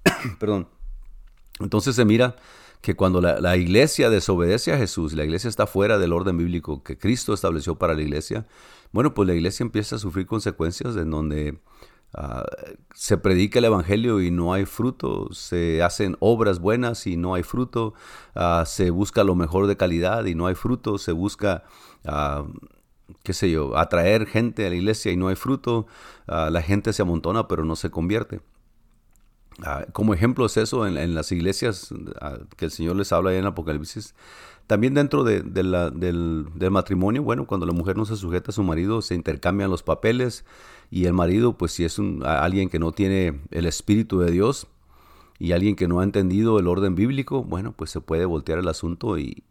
Perdón. 0.40 0.70
Entonces 1.60 1.98
se 1.98 2.06
mira 2.06 2.38
que 2.82 2.96
cuando 2.96 3.20
la, 3.20 3.58
iglesia 3.58 4.10
desobedece 4.10 4.72
a 4.72 4.78
Jesús, 4.78 5.14
la 5.14 5.26
iglesia 5.26 5.50
está 5.50 5.68
fuera 5.68 5.98
del 5.98 6.14
orden 6.14 6.38
bíblico 6.38 6.82
que 6.82 6.98
Cristo 6.98 7.34
estableció 7.34 7.76
para 7.76 7.94
la 7.94 8.02
iglesia, 8.02 8.46
bueno, 8.94 9.14
pues 9.14 9.28
la 9.28 9.36
iglesia 9.36 9.64
empieza 9.64 9.98
a 9.98 10.00
sufrir 10.00 10.26
consecuencias 10.26 10.96
en 10.96 11.12
donde 11.12 11.60
ah, 12.14 12.46
se 12.94 13.18
predica 13.18 13.60
el 13.60 13.66
Evangelio 13.66 14.22
y 14.22 14.32
no 14.32 14.54
hay 14.54 14.66
fruto, 14.66 15.28
se 15.34 15.84
hacen 15.84 16.16
obras 16.22 16.60
buenas 16.60 17.06
y 17.06 17.18
no 17.18 17.34
hay 17.34 17.44
fruto, 17.44 17.94
ah, 18.34 18.64
se 18.66 18.92
busca 18.92 19.26
lo 19.26 19.36
mejor 19.36 19.68
de 19.68 19.76
calidad 19.76 20.26
y 20.26 20.34
no 20.34 20.48
hay 20.48 20.56
fruto, 20.56 20.98
se 20.98 21.12
busca, 21.12 21.66
uh, 22.06 22.48
qué 23.24 23.34
sé 23.34 23.52
yo, 23.52 23.78
atraer 23.78 24.26
gente 24.26 24.66
a 24.66 24.70
la 24.70 24.76
iglesia 24.76 25.12
y 25.12 25.18
no 25.18 25.28
hay 25.28 25.36
fruto, 25.36 25.86
la 26.28 26.62
gente 26.62 26.94
se 26.94 27.02
amontona 27.02 27.48
pero 27.48 27.66
no 27.66 27.76
se 27.76 27.90
convierte. 27.90 28.40
Ah, 29.64 29.86
como 29.92 30.14
ejemplo 30.14 30.46
es 30.46 30.58
eso 30.58 30.88
en, 30.88 31.16
las 31.16 31.32
iglesias 31.32 31.94
ah, 32.22 32.38
que 32.56 32.66
el 32.66 32.72
Señor 32.72 32.96
les 32.96 33.12
habla 33.12 33.34
en 33.34 33.46
Apocalipsis. 33.46 34.16
También 34.68 34.94
dentro 34.94 35.24
del, 35.24 36.46
matrimonio, 36.72 37.24
bueno, 37.24 37.48
cuando 37.48 37.66
la 37.66 37.74
mujer 37.74 37.98
no 37.98 38.06
se 38.06 38.16
sujeta 38.16 38.52
a 38.52 38.54
su 38.54 38.64
marido, 38.64 39.02
se 39.02 39.16
intercambian 39.16 39.72
los 39.72 39.82
papeles 39.82 40.46
y 40.92 41.06
el 41.06 41.14
marido, 41.14 41.58
pues 41.58 41.72
si 41.72 41.86
es 41.86 41.98
un, 41.98 42.24
alguien 42.24 42.70
que 42.70 42.78
no 42.78 42.92
tiene 42.92 43.42
el 43.50 43.66
Espíritu 43.66 44.20
de 44.20 44.32
Dios 44.32 44.68
y 45.40 45.54
alguien 45.54 45.76
que 45.76 45.88
no 45.88 46.02
ha 46.02 46.04
entendido 46.04 46.60
el 46.60 46.68
orden 46.68 46.94
bíblico, 46.94 47.44
bueno, 47.44 47.74
pues 47.76 47.90
se 47.90 48.00
puede 48.00 48.26
voltear 48.26 48.60
el 48.60 48.68
asunto 48.68 49.18
y 49.18 49.44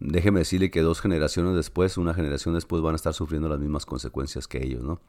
déjeme 0.00 0.40
decirle 0.40 0.70
que 0.70 0.80
dos 0.80 1.00
generaciones 1.00 1.54
después, 1.54 1.96
una 1.96 2.14
generación 2.14 2.54
después 2.54 2.82
van 2.82 2.94
a 2.94 2.96
estar 2.96 3.14
sufriendo 3.14 3.48
las 3.48 3.60
mismas 3.60 3.86
consecuencias 3.86 4.48
que 4.48 4.64
ellos, 4.64 4.82
¿no? 4.82 5.00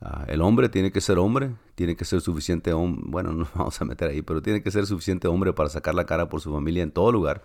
Ah, 0.00 0.24
el 0.28 0.42
hombre 0.42 0.68
tiene 0.68 0.92
que 0.92 1.00
ser 1.00 1.18
hombre, 1.18 1.54
tiene 1.74 1.96
que 1.96 2.04
ser 2.04 2.20
suficiente 2.20 2.72
hombre, 2.72 3.02
bueno, 3.06 3.32
no 3.32 3.48
vamos 3.54 3.80
a 3.80 3.84
meter 3.84 4.10
ahí, 4.10 4.22
pero 4.22 4.42
tiene 4.42 4.62
que 4.62 4.70
ser 4.70 4.86
suficiente 4.86 5.28
hombre 5.28 5.52
para 5.52 5.68
sacar 5.68 5.94
la 5.94 6.04
cara 6.04 6.28
por 6.28 6.40
su 6.40 6.52
familia 6.52 6.82
en 6.82 6.90
todo 6.90 7.12
lugar 7.12 7.44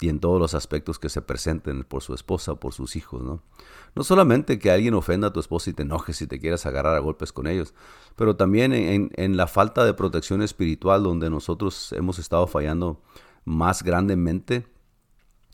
y 0.00 0.10
en 0.10 0.20
todos 0.20 0.38
los 0.38 0.54
aspectos 0.54 0.98
que 0.98 1.08
se 1.08 1.22
presenten 1.22 1.84
por 1.84 2.02
su 2.02 2.12
esposa, 2.12 2.56
por 2.56 2.74
sus 2.74 2.96
hijos, 2.96 3.22
¿no? 3.22 3.42
No 3.94 4.04
solamente 4.04 4.58
que 4.58 4.70
alguien 4.70 4.92
ofenda 4.92 5.28
a 5.28 5.32
tu 5.32 5.40
esposa 5.40 5.70
y 5.70 5.72
te 5.72 5.82
enojes 5.82 6.20
y 6.20 6.26
te 6.26 6.38
quieras 6.38 6.66
agarrar 6.66 6.94
a 6.94 6.98
golpes 6.98 7.32
con 7.32 7.46
ellos, 7.46 7.72
pero 8.14 8.36
también 8.36 8.74
en, 8.74 9.10
en 9.14 9.36
la 9.38 9.46
falta 9.46 9.86
de 9.86 9.94
protección 9.94 10.42
espiritual 10.42 11.02
donde 11.02 11.30
nosotros 11.30 11.92
hemos 11.92 12.18
estado 12.18 12.46
fallando 12.46 13.00
más 13.46 13.82
grandemente, 13.82 14.66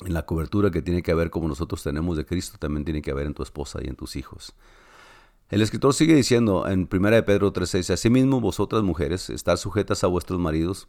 en 0.05 0.15
la 0.15 0.27
cobertura 0.27 0.71
que 0.71 0.83
tiene 0.83 1.03
que 1.03 1.13
haber 1.13 1.31
como 1.31 1.49
nosotros 1.49 1.83
tenemos 1.83 2.17
de 2.17 2.25
Cristo, 2.25 2.59
también 2.59 2.85
tiene 2.85 3.03
que 3.03 3.11
haber 3.11 3.27
en 3.27 3.35
tu 3.35 3.43
esposa 3.43 3.79
y 3.83 3.89
en 3.89 3.97
tus 3.97 4.17
hijos. 4.17 4.55
El 5.53 5.61
escritor 5.61 5.93
sigue 5.93 6.15
diciendo 6.15 6.67
en 6.67 6.89
1 6.91 7.11
de 7.11 7.23
Pedro 7.23 7.53
3:6, 7.53 7.91
Asimismo 7.93 8.41
vosotras 8.41 8.83
mujeres, 8.83 9.29
estar 9.29 9.59
sujetas 9.59 10.03
a 10.03 10.07
vuestros 10.07 10.41
maridos, 10.41 10.89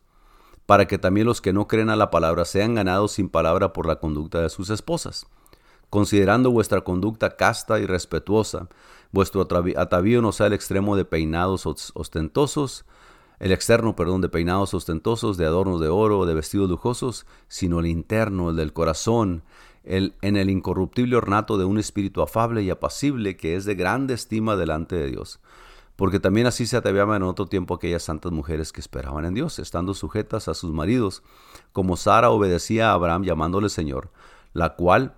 para 0.65 0.88
que 0.88 0.97
también 0.97 1.28
los 1.28 1.41
que 1.41 1.52
no 1.52 1.67
creen 1.67 1.89
a 1.89 1.97
la 1.97 2.10
palabra 2.10 2.45
sean 2.45 2.73
ganados 2.73 3.12
sin 3.12 3.28
palabra 3.28 3.73
por 3.73 3.86
la 3.86 3.97
conducta 3.97 4.39
de 4.39 4.49
sus 4.49 4.69
esposas, 4.69 5.26
considerando 5.89 6.49
vuestra 6.49 6.80
conducta 6.80 7.36
casta 7.36 7.82
y 7.82 7.86
respetuosa, 7.86 8.69
vuestro 9.12 9.45
atavío 9.76 10.21
no 10.21 10.32
sea 10.32 10.47
el 10.47 10.54
extremo 10.54 10.95
de 10.95 11.04
peinados 11.04 11.65
ostentosos, 11.65 12.86
el 13.39 13.52
externo, 13.52 13.97
perdón, 13.97 14.21
de 14.21 14.30
peinados 14.30 14.73
ostentosos, 14.73 15.36
de 15.36 15.45
adornos 15.45 15.82
de 15.82 15.89
oro, 15.89 16.26
de 16.26 16.36
vestidos 16.36 16.69
lujosos, 16.69 17.26
sino 17.49 17.82
el 17.82 17.88
interno, 17.88 18.52
el 18.52 18.56
del 18.56 18.71
corazón, 18.71 19.43
en 19.84 20.38
el 20.38 20.50
incorruptible 20.50 21.15
ornato 21.15 21.58
de 21.58 21.65
un 21.65 21.78
espíritu 21.78 22.22
afable 22.22 22.63
y 22.63 22.69
apacible 22.69 23.36
que 23.36 23.56
es 23.56 23.65
de 23.65 23.76
grande 23.76 24.13
estima 24.13 24.56
delante 24.56 24.96
de 24.96 25.10
Dios. 25.10 25.39
Porque 25.96 26.19
también 26.19 26.48
así 26.48 26.65
se 26.65 26.78
ataviaban 26.78 27.22
en 27.22 27.28
otro 27.28 27.46
tiempo 27.46 27.76
aquellas 27.76 28.04
santas 28.04 28.32
mujeres 28.32 28.72
que 28.72 28.82
esperaban 28.82 29.26
en 29.26 29.34
Dios, 29.34 29.60
estando 29.60 29.93
sujetas 29.93 30.48
a 30.48 30.54
sus 30.54 30.72
maridos, 30.72 31.22
como 31.72 31.98
Sara 31.98 32.30
obedecía 32.32 32.89
a 32.89 32.93
Abraham 32.93 33.24
llamándole 33.24 33.69
Señor, 33.69 34.12
la 34.54 34.76
cual 34.76 35.15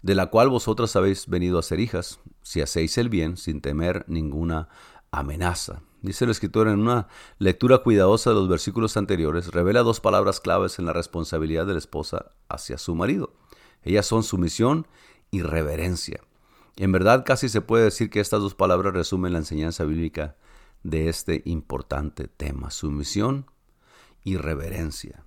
de 0.00 0.14
la 0.14 0.26
cual 0.26 0.48
vosotras 0.48 0.94
habéis 0.96 1.26
venido 1.26 1.58
a 1.58 1.62
ser 1.62 1.80
hijas, 1.80 2.20
si 2.42 2.60
hacéis 2.60 2.96
el 2.98 3.08
bien 3.08 3.36
sin 3.36 3.60
temer 3.60 4.04
ninguna 4.06 4.68
amenaza. 5.10 5.82
Dice 6.00 6.24
el 6.24 6.30
escritor 6.30 6.68
en 6.68 6.80
una 6.80 7.08
lectura 7.38 7.78
cuidadosa 7.78 8.30
de 8.30 8.36
los 8.36 8.48
versículos 8.48 8.96
anteriores, 8.96 9.48
revela 9.48 9.82
dos 9.82 10.00
palabras 10.00 10.40
claves 10.40 10.78
en 10.78 10.86
la 10.86 10.92
responsabilidad 10.92 11.66
de 11.66 11.72
la 11.72 11.78
esposa 11.78 12.32
hacia 12.48 12.78
su 12.78 12.94
marido. 12.94 13.34
Ellas 13.82 14.06
son 14.06 14.22
sumisión 14.22 14.86
y 15.30 15.42
reverencia. 15.42 16.20
En 16.76 16.92
verdad 16.92 17.24
casi 17.26 17.48
se 17.48 17.60
puede 17.60 17.84
decir 17.84 18.10
que 18.10 18.20
estas 18.20 18.40
dos 18.40 18.54
palabras 18.54 18.94
resumen 18.94 19.32
la 19.32 19.38
enseñanza 19.38 19.84
bíblica 19.84 20.36
de 20.84 21.08
este 21.08 21.42
importante 21.44 22.28
tema, 22.28 22.70
sumisión 22.70 23.46
y 24.22 24.36
reverencia. 24.36 25.24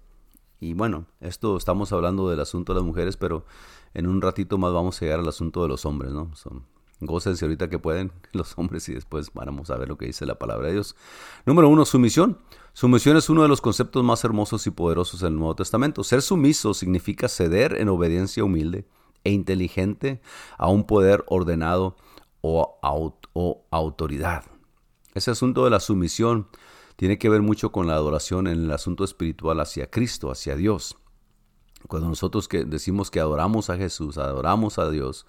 Y 0.62 0.74
bueno, 0.74 1.08
esto 1.20 1.58
estamos 1.58 1.92
hablando 1.92 2.30
del 2.30 2.40
asunto 2.40 2.74
de 2.74 2.80
las 2.80 2.86
mujeres, 2.86 3.18
pero 3.18 3.46
en 3.94 4.08
un 4.08 4.22
ratito 4.22 4.58
más 4.58 4.72
vamos 4.72 5.02
a 5.02 5.06
llegar 5.06 5.20
al 5.20 5.28
asunto 5.28 5.64
de 5.64 5.68
los 5.68 5.86
hombres, 5.86 6.14
¿no? 6.14 6.34
Son 6.36 6.64
Gócense 7.02 7.44
ahorita 7.44 7.70
que 7.70 7.80
pueden 7.80 8.12
los 8.32 8.58
hombres 8.58 8.88
y 8.90 8.94
después 8.94 9.32
vamos 9.34 9.70
a 9.70 9.78
ver 9.78 9.90
lo 9.90 9.98
que 9.98 10.06
dice 10.06 10.26
la 10.26 10.36
palabra 10.36 10.68
de 10.68 10.74
Dios. 10.74 10.96
Número 11.46 11.68
uno, 11.68 11.84
sumisión. 11.86 12.38
Sumisión 12.74 13.18
es 13.18 13.30
uno 13.30 13.42
de 13.42 13.50
los 13.50 13.60
conceptos 13.60 14.04
más 14.04 14.24
hermosos 14.24 14.66
y 14.68 14.72
poderosos 14.72 15.20
del 15.20 15.36
Nuevo 15.36 15.56
Testamento. 15.56 16.04
Ser 16.04 16.22
sumiso 16.22 16.74
significa 16.74 17.28
ceder 17.28 17.76
en 17.78 17.90
obediencia 17.90 18.44
humilde 18.44 18.86
e 19.24 19.32
inteligente 19.32 20.22
a 20.58 20.70
un 20.70 20.86
poder 20.86 21.24
ordenado 21.28 21.98
o, 22.42 23.66
autoridad. 23.72 24.46
Ese 25.14 25.32
asunto 25.32 25.64
de 25.66 25.70
la 25.70 25.80
sumisión 25.80 26.48
tiene 26.96 27.18
que 27.18 27.30
ver 27.30 27.42
mucho 27.42 27.72
con 27.72 27.88
la 27.88 27.96
adoración 27.96 28.48
en 28.48 28.64
el 28.64 28.72
asunto 28.72 29.04
espiritual 29.04 29.60
hacia 29.60 29.90
Cristo, 29.90 30.32
hacia 30.32 30.56
Dios. 30.56 30.98
Cuando 31.88 32.10
nosotros 32.10 32.48
que 32.48 32.64
decimos 32.64 33.10
que 33.12 33.20
adoramos 33.20 33.70
a 33.70 33.78
Jesús, 33.78 34.18
adoramos 34.18 34.78
a 34.78 34.90
Dios, 34.90 35.26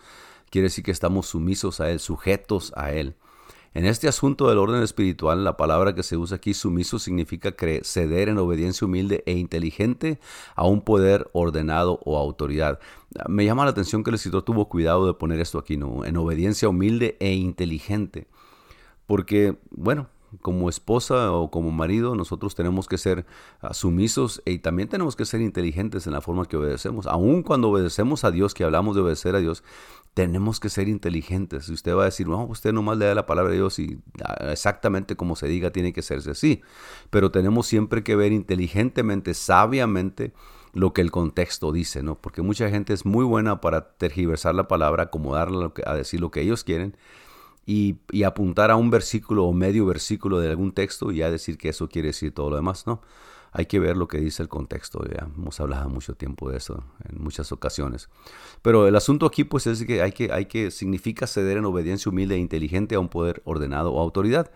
quiere 0.52 0.66
decir 0.66 0.84
que 0.84 0.90
estamos 0.90 1.26
sumisos 1.26 1.80
a 1.80 1.90
Él, 1.90 1.98
sujetos 1.98 2.72
a 2.76 2.92
Él. 2.92 3.16
En 3.72 3.86
este 3.86 4.06
asunto 4.06 4.50
del 4.50 4.58
orden 4.58 4.82
espiritual, 4.82 5.44
la 5.44 5.56
palabra 5.56 5.94
que 5.94 6.02
se 6.02 6.18
usa 6.18 6.36
aquí, 6.36 6.52
sumiso, 6.52 6.98
significa 6.98 7.54
ceder 7.82 8.28
en 8.28 8.36
obediencia 8.36 8.84
humilde 8.84 9.22
e 9.24 9.32
inteligente 9.32 10.20
a 10.54 10.66
un 10.66 10.82
poder 10.82 11.30
ordenado 11.32 11.98
o 12.04 12.18
autoridad. 12.18 12.80
Me 13.28 13.46
llama 13.46 13.64
la 13.64 13.70
atención 13.70 14.04
que 14.04 14.10
el 14.10 14.16
escritor 14.16 14.42
tuvo 14.42 14.68
cuidado 14.68 15.06
de 15.06 15.14
poner 15.14 15.40
esto 15.40 15.58
aquí, 15.58 15.78
¿no? 15.78 16.04
En 16.04 16.18
obediencia 16.18 16.68
humilde 16.68 17.16
e 17.18 17.32
inteligente. 17.32 18.26
Porque, 19.06 19.56
bueno, 19.70 20.08
como 20.40 20.68
esposa 20.68 21.32
o 21.32 21.50
como 21.50 21.70
marido, 21.70 22.14
nosotros 22.14 22.54
tenemos 22.54 22.88
que 22.88 22.98
ser 22.98 23.26
ah, 23.60 23.74
sumisos 23.74 24.42
y 24.46 24.58
también 24.58 24.88
tenemos 24.88 25.16
que 25.16 25.24
ser 25.24 25.40
inteligentes 25.40 26.06
en 26.06 26.14
la 26.14 26.20
forma 26.20 26.46
que 26.46 26.56
obedecemos. 26.56 27.06
Aun 27.06 27.42
cuando 27.42 27.68
obedecemos 27.70 28.24
a 28.24 28.30
Dios, 28.30 28.54
que 28.54 28.64
hablamos 28.64 28.94
de 28.94 29.02
obedecer 29.02 29.34
a 29.34 29.40
Dios, 29.40 29.62
tenemos 30.14 30.60
que 30.60 30.68
ser 30.68 30.88
inteligentes. 30.88 31.66
Si 31.66 31.72
usted 31.72 31.94
va 31.94 32.02
a 32.02 32.06
decir, 32.06 32.28
no, 32.28 32.44
usted 32.44 32.72
nomás 32.72 32.98
le 32.98 33.06
da 33.06 33.14
la 33.14 33.26
palabra 33.26 33.52
de 33.52 33.58
Dios 33.58 33.78
y 33.78 33.98
ah, 34.24 34.50
exactamente 34.50 35.16
como 35.16 35.36
se 35.36 35.48
diga 35.48 35.70
tiene 35.70 35.92
que 35.92 36.00
hacerse 36.00 36.30
así. 36.30 36.62
Pero 37.10 37.30
tenemos 37.30 37.66
siempre 37.66 38.02
que 38.02 38.16
ver 38.16 38.32
inteligentemente, 38.32 39.34
sabiamente, 39.34 40.32
lo 40.74 40.92
que 40.92 41.02
el 41.02 41.10
contexto 41.10 41.72
dice, 41.72 42.02
¿no? 42.02 42.16
Porque 42.16 42.42
mucha 42.42 42.68
gente 42.70 42.92
es 42.94 43.04
muy 43.04 43.24
buena 43.24 43.60
para 43.60 43.92
tergiversar 43.92 44.54
la 44.54 44.68
palabra, 44.68 45.04
acomodarla 45.04 45.72
a 45.86 45.94
decir 45.94 46.20
lo 46.20 46.30
que 46.30 46.40
ellos 46.40 46.64
quieren 46.64 46.96
y, 47.66 47.96
apuntar 48.24 48.70
a 48.70 48.76
un 48.76 48.90
versículo 48.90 49.44
o 49.44 49.52
medio 49.52 49.86
versículo 49.86 50.40
de 50.40 50.48
algún 50.48 50.72
texto 50.72 51.12
y 51.12 51.18
ya 51.18 51.30
decir 51.30 51.58
que 51.58 51.68
eso 51.68 51.88
quiere 51.88 52.08
decir 52.08 52.34
todo 52.34 52.50
lo 52.50 52.56
demás, 52.56 52.86
¿no? 52.86 53.02
Hay 53.52 53.66
que 53.66 53.78
ver 53.78 53.98
lo 53.98 54.08
que 54.08 54.18
dice 54.18 54.42
el 54.42 54.48
contexto, 54.48 55.04
ya 55.04 55.28
hemos 55.36 55.60
hablado 55.60 55.90
mucho 55.90 56.14
tiempo 56.14 56.50
de 56.50 56.56
eso 56.56 56.84
en 57.08 57.22
muchas 57.22 57.52
ocasiones. 57.52 58.08
Pero 58.62 58.88
el 58.88 58.96
asunto 58.96 59.26
aquí 59.26 59.44
pues 59.44 59.66
es 59.66 59.84
que 59.84 60.00
hay 60.00 60.12
que, 60.12 60.32
hay 60.32 60.46
que 60.46 60.70
significa 60.70 61.26
ceder 61.26 61.58
en 61.58 61.66
obediencia 61.66 62.10
humilde 62.10 62.36
e 62.36 62.38
inteligente 62.38 62.94
a 62.94 63.00
un 63.00 63.08
poder 63.08 63.42
ordenado 63.44 63.92
o 63.92 64.00
autoridad. 64.00 64.50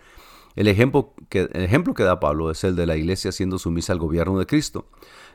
El 0.55 0.69
ejemplo, 0.69 1.13
que, 1.29 1.51
el 1.53 1.63
ejemplo 1.63 1.93
que 1.93 2.03
da 2.03 2.19
Pablo 2.19 2.51
es 2.51 2.65
el 2.65 2.75
de 2.75 2.87
la 2.87 2.97
iglesia 2.97 3.33
siendo 3.33 3.59
sumisa 3.59 3.93
al 3.93 3.99
gobierno 3.99 4.39
de 4.39 4.47
Cristo. 4.47 4.89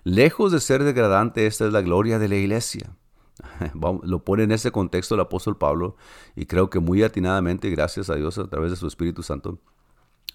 Lejos 0.04 0.52
de 0.52 0.60
ser 0.60 0.84
degradante, 0.84 1.46
esta 1.46 1.68
es 1.68 1.72
la 1.72 1.82
gloria 1.82 2.18
de 2.18 2.28
la 2.28 2.36
iglesia. 2.38 2.98
Lo 4.04 4.24
pone 4.24 4.44
en 4.44 4.52
ese 4.52 4.72
contexto 4.72 5.14
el 5.14 5.22
apóstol 5.22 5.58
Pablo 5.58 5.96
y 6.36 6.48
creo 6.48 6.72
que 6.72 6.80
muy 6.80 7.04
atinadamente, 7.04 7.70
gracias 7.70 8.10
a 8.10 8.16
Dios 8.16 8.40
a 8.40 8.48
través 8.48 8.72
de 8.72 8.78
su 8.78 8.88
Espíritu 8.88 9.22
Santo, 9.22 9.60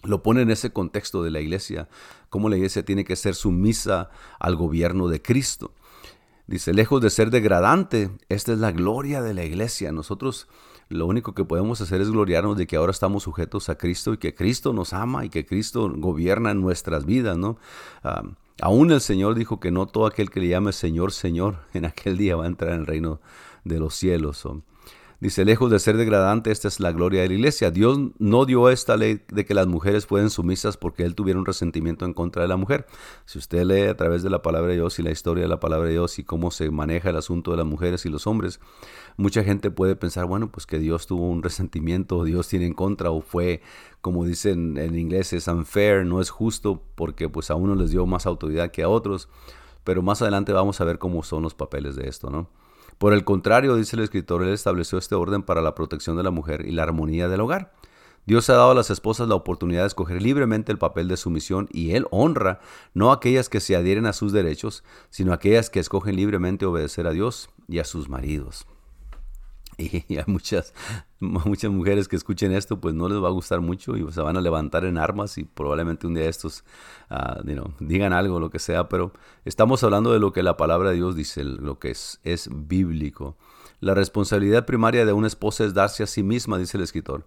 lo 0.02 0.22
pone 0.22 0.42
en 0.42 0.50
ese 0.50 0.72
contexto 0.72 1.22
de 1.22 1.30
la 1.30 1.40
iglesia, 1.40 1.88
cómo 2.28 2.48
la 2.48 2.56
iglesia 2.56 2.84
tiene 2.84 3.04
que 3.04 3.16
ser 3.16 3.34
sumisa 3.34 4.10
al 4.38 4.56
gobierno 4.56 5.08
de 5.08 5.22
Cristo. 5.22 5.72
Dice, 6.46 6.72
lejos 6.72 7.02
de 7.02 7.10
ser 7.10 7.30
degradante, 7.30 8.10
esta 8.28 8.52
es 8.52 8.58
la 8.58 8.70
gloria 8.70 9.20
de 9.20 9.34
la 9.34 9.44
iglesia. 9.44 9.90
Nosotros 9.90 10.46
lo 10.88 11.06
único 11.06 11.34
que 11.34 11.44
podemos 11.44 11.80
hacer 11.80 12.00
es 12.00 12.10
gloriarnos 12.10 12.56
de 12.56 12.68
que 12.68 12.76
ahora 12.76 12.92
estamos 12.92 13.24
sujetos 13.24 13.68
a 13.68 13.76
Cristo 13.76 14.12
y 14.12 14.18
que 14.18 14.34
Cristo 14.34 14.72
nos 14.72 14.92
ama 14.92 15.24
y 15.24 15.28
que 15.28 15.44
Cristo 15.44 15.92
gobierna 15.96 16.54
nuestras 16.54 17.04
vidas, 17.04 17.36
¿no? 17.36 17.58
Ah, 18.04 18.22
Aún 18.60 18.90
el 18.90 19.02
Señor 19.02 19.34
dijo 19.34 19.60
que 19.60 19.70
no 19.70 19.86
todo 19.86 20.06
aquel 20.06 20.30
que 20.30 20.40
le 20.40 20.48
llame 20.48 20.72
Señor, 20.72 21.12
Señor, 21.12 21.58
en 21.74 21.84
aquel 21.84 22.16
día 22.16 22.36
va 22.36 22.44
a 22.44 22.48
entrar 22.48 22.72
en 22.72 22.80
el 22.80 22.86
reino 22.86 23.20
de 23.64 23.78
los 23.78 23.94
cielos. 23.94 24.46
Dice, 25.18 25.46
lejos 25.46 25.70
de 25.70 25.78
ser 25.78 25.96
degradante, 25.96 26.50
esta 26.50 26.68
es 26.68 26.78
la 26.78 26.92
gloria 26.92 27.22
de 27.22 27.28
la 27.28 27.34
iglesia. 27.34 27.70
Dios 27.70 27.98
no 28.18 28.44
dio 28.44 28.68
esta 28.68 28.98
ley 28.98 29.22
de 29.28 29.46
que 29.46 29.54
las 29.54 29.66
mujeres 29.66 30.04
fueran 30.04 30.28
sumisas 30.28 30.76
porque 30.76 31.04
Él 31.04 31.14
tuviera 31.14 31.38
un 31.38 31.46
resentimiento 31.46 32.04
en 32.04 32.12
contra 32.12 32.42
de 32.42 32.48
la 32.48 32.58
mujer. 32.58 32.86
Si 33.24 33.38
usted 33.38 33.64
lee 33.64 33.88
a 33.88 33.96
través 33.96 34.22
de 34.22 34.28
la 34.28 34.42
palabra 34.42 34.68
de 34.68 34.74
Dios 34.74 34.98
y 34.98 35.02
la 35.02 35.10
historia 35.10 35.44
de 35.44 35.48
la 35.48 35.58
palabra 35.58 35.86
de 35.86 35.94
Dios 35.94 36.18
y 36.18 36.24
cómo 36.24 36.50
se 36.50 36.70
maneja 36.70 37.08
el 37.08 37.16
asunto 37.16 37.52
de 37.52 37.56
las 37.56 37.64
mujeres 37.64 38.04
y 38.04 38.10
los 38.10 38.26
hombres, 38.26 38.60
mucha 39.16 39.42
gente 39.42 39.70
puede 39.70 39.96
pensar, 39.96 40.26
bueno, 40.26 40.52
pues 40.52 40.66
que 40.66 40.78
Dios 40.78 41.06
tuvo 41.06 41.30
un 41.30 41.42
resentimiento, 41.42 42.22
Dios 42.24 42.46
tiene 42.48 42.66
en 42.66 42.74
contra 42.74 43.10
o 43.10 43.22
fue, 43.22 43.62
como 44.02 44.26
dicen 44.26 44.76
en 44.76 44.98
inglés, 44.98 45.32
es 45.32 45.48
unfair, 45.48 46.04
no 46.04 46.20
es 46.20 46.28
justo 46.28 46.82
porque 46.94 47.30
pues 47.30 47.50
a 47.50 47.54
uno 47.54 47.74
les 47.74 47.90
dio 47.90 48.04
más 48.04 48.26
autoridad 48.26 48.70
que 48.70 48.82
a 48.82 48.90
otros. 48.90 49.30
Pero 49.82 50.02
más 50.02 50.20
adelante 50.20 50.52
vamos 50.52 50.80
a 50.82 50.84
ver 50.84 50.98
cómo 50.98 51.22
son 51.22 51.42
los 51.42 51.54
papeles 51.54 51.96
de 51.96 52.08
esto, 52.08 52.28
¿no? 52.28 52.50
Por 52.98 53.12
el 53.12 53.24
contrario, 53.24 53.76
dice 53.76 53.96
el 53.96 54.02
escritor, 54.02 54.42
él 54.42 54.50
estableció 54.50 54.98
este 54.98 55.14
orden 55.14 55.42
para 55.42 55.60
la 55.60 55.74
protección 55.74 56.16
de 56.16 56.22
la 56.22 56.30
mujer 56.30 56.64
y 56.66 56.72
la 56.72 56.82
armonía 56.82 57.28
del 57.28 57.40
hogar. 57.40 57.72
Dios 58.24 58.50
ha 58.50 58.54
dado 58.54 58.72
a 58.72 58.74
las 58.74 58.90
esposas 58.90 59.28
la 59.28 59.36
oportunidad 59.36 59.82
de 59.82 59.86
escoger 59.86 60.20
libremente 60.20 60.72
el 60.72 60.78
papel 60.78 61.06
de 61.06 61.16
sumisión 61.16 61.68
y 61.72 61.92
Él 61.92 62.06
honra 62.10 62.58
no 62.92 63.12
aquellas 63.12 63.48
que 63.48 63.60
se 63.60 63.76
adhieren 63.76 64.06
a 64.06 64.12
sus 64.12 64.32
derechos, 64.32 64.82
sino 65.10 65.30
a 65.30 65.36
aquellas 65.36 65.70
que 65.70 65.78
escogen 65.78 66.16
libremente 66.16 66.66
obedecer 66.66 67.06
a 67.06 67.12
Dios 67.12 67.50
y 67.68 67.78
a 67.78 67.84
sus 67.84 68.08
maridos. 68.08 68.66
Y 70.08 70.16
hay 70.16 70.24
muchas, 70.26 70.72
muchas 71.20 71.70
mujeres 71.70 72.08
que 72.08 72.16
escuchen 72.16 72.52
esto, 72.52 72.80
pues 72.80 72.94
no 72.94 73.08
les 73.08 73.22
va 73.22 73.28
a 73.28 73.32
gustar 73.32 73.60
mucho 73.60 73.96
y 73.96 74.10
se 74.12 74.20
van 74.20 74.36
a 74.36 74.40
levantar 74.40 74.84
en 74.84 74.98
armas 74.98 75.38
y 75.38 75.44
probablemente 75.44 76.06
un 76.06 76.14
día 76.14 76.28
estos 76.28 76.64
uh, 77.10 77.42
digan 77.80 78.12
algo, 78.12 78.40
lo 78.40 78.50
que 78.50 78.58
sea, 78.58 78.88
pero 78.88 79.12
estamos 79.44 79.82
hablando 79.84 80.12
de 80.12 80.18
lo 80.18 80.32
que 80.32 80.42
la 80.42 80.56
palabra 80.56 80.90
de 80.90 80.96
Dios 80.96 81.16
dice, 81.16 81.44
lo 81.44 81.78
que 81.78 81.90
es, 81.90 82.20
es 82.24 82.48
bíblico. 82.52 83.36
La 83.80 83.94
responsabilidad 83.94 84.64
primaria 84.64 85.04
de 85.04 85.12
una 85.12 85.26
esposa 85.26 85.64
es 85.64 85.74
darse 85.74 86.02
a 86.02 86.06
sí 86.06 86.22
misma, 86.22 86.58
dice 86.58 86.78
el 86.78 86.82
escritor, 86.82 87.26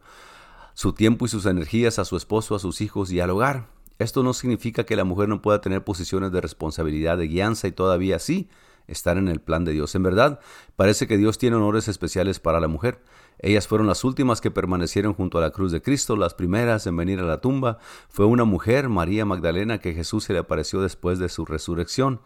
su 0.73 0.93
tiempo 0.93 1.25
y 1.25 1.29
sus 1.29 1.45
energías 1.45 1.99
a 1.99 2.05
su 2.05 2.17
esposo, 2.17 2.55
a 2.55 2.59
sus 2.59 2.81
hijos 2.81 3.11
y 3.11 3.19
al 3.19 3.29
hogar. 3.29 3.67
Esto 3.99 4.23
no 4.23 4.33
significa 4.33 4.85
que 4.85 4.95
la 4.95 5.03
mujer 5.03 5.27
no 5.27 5.41
pueda 5.41 5.61
tener 5.61 5.83
posiciones 5.83 6.31
de 6.31 6.41
responsabilidad, 6.41 7.17
de 7.17 7.27
guianza 7.27 7.67
y 7.67 7.73
todavía 7.73 8.17
sí 8.17 8.49
estar 8.89 9.17
en 9.17 9.27
el 9.27 9.39
plan 9.39 9.65
de 9.65 9.71
Dios. 9.71 9.95
En 9.95 10.03
verdad, 10.03 10.39
parece 10.75 11.07
que 11.07 11.17
Dios 11.17 11.37
tiene 11.37 11.55
honores 11.55 11.87
especiales 11.87 12.39
para 12.39 12.59
la 12.59 12.67
mujer. 12.67 13.01
Ellas 13.39 13.67
fueron 13.67 13.87
las 13.87 14.03
últimas 14.03 14.41
que 14.41 14.51
permanecieron 14.51 15.13
junto 15.13 15.37
a 15.37 15.41
la 15.41 15.51
cruz 15.51 15.71
de 15.71 15.81
Cristo, 15.81 16.15
las 16.17 16.33
primeras 16.33 16.85
en 16.87 16.97
venir 16.97 17.19
a 17.19 17.23
la 17.23 17.39
tumba. 17.39 17.77
Fue 18.09 18.25
una 18.25 18.43
mujer, 18.43 18.89
María 18.89 19.25
Magdalena, 19.25 19.79
que 19.79 19.93
Jesús 19.93 20.25
se 20.25 20.33
le 20.33 20.39
apareció 20.39 20.81
después 20.81 21.19
de 21.19 21.29
su 21.29 21.45
resurrección. 21.45 22.19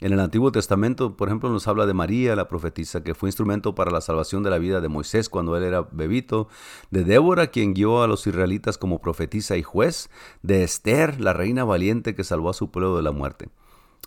En 0.00 0.12
el 0.12 0.20
Antiguo 0.20 0.52
Testamento, 0.52 1.16
por 1.16 1.26
ejemplo, 1.26 1.50
nos 1.50 1.66
habla 1.66 1.84
de 1.84 1.92
María, 1.92 2.36
la 2.36 2.46
profetisa, 2.46 3.02
que 3.02 3.16
fue 3.16 3.28
instrumento 3.28 3.74
para 3.74 3.90
la 3.90 4.00
salvación 4.00 4.44
de 4.44 4.50
la 4.50 4.58
vida 4.58 4.80
de 4.80 4.88
Moisés 4.88 5.28
cuando 5.28 5.56
él 5.56 5.64
era 5.64 5.88
bebito, 5.90 6.48
de 6.92 7.02
Débora, 7.02 7.48
quien 7.48 7.74
guió 7.74 8.02
a 8.02 8.06
los 8.06 8.24
israelitas 8.26 8.78
como 8.78 9.00
profetisa 9.00 9.56
y 9.56 9.64
juez, 9.64 10.08
de 10.42 10.62
Esther, 10.62 11.20
la 11.20 11.32
reina 11.32 11.64
valiente 11.64 12.14
que 12.14 12.22
salvó 12.22 12.50
a 12.50 12.54
su 12.54 12.70
pueblo 12.70 12.96
de 12.96 13.02
la 13.02 13.10
muerte. 13.10 13.48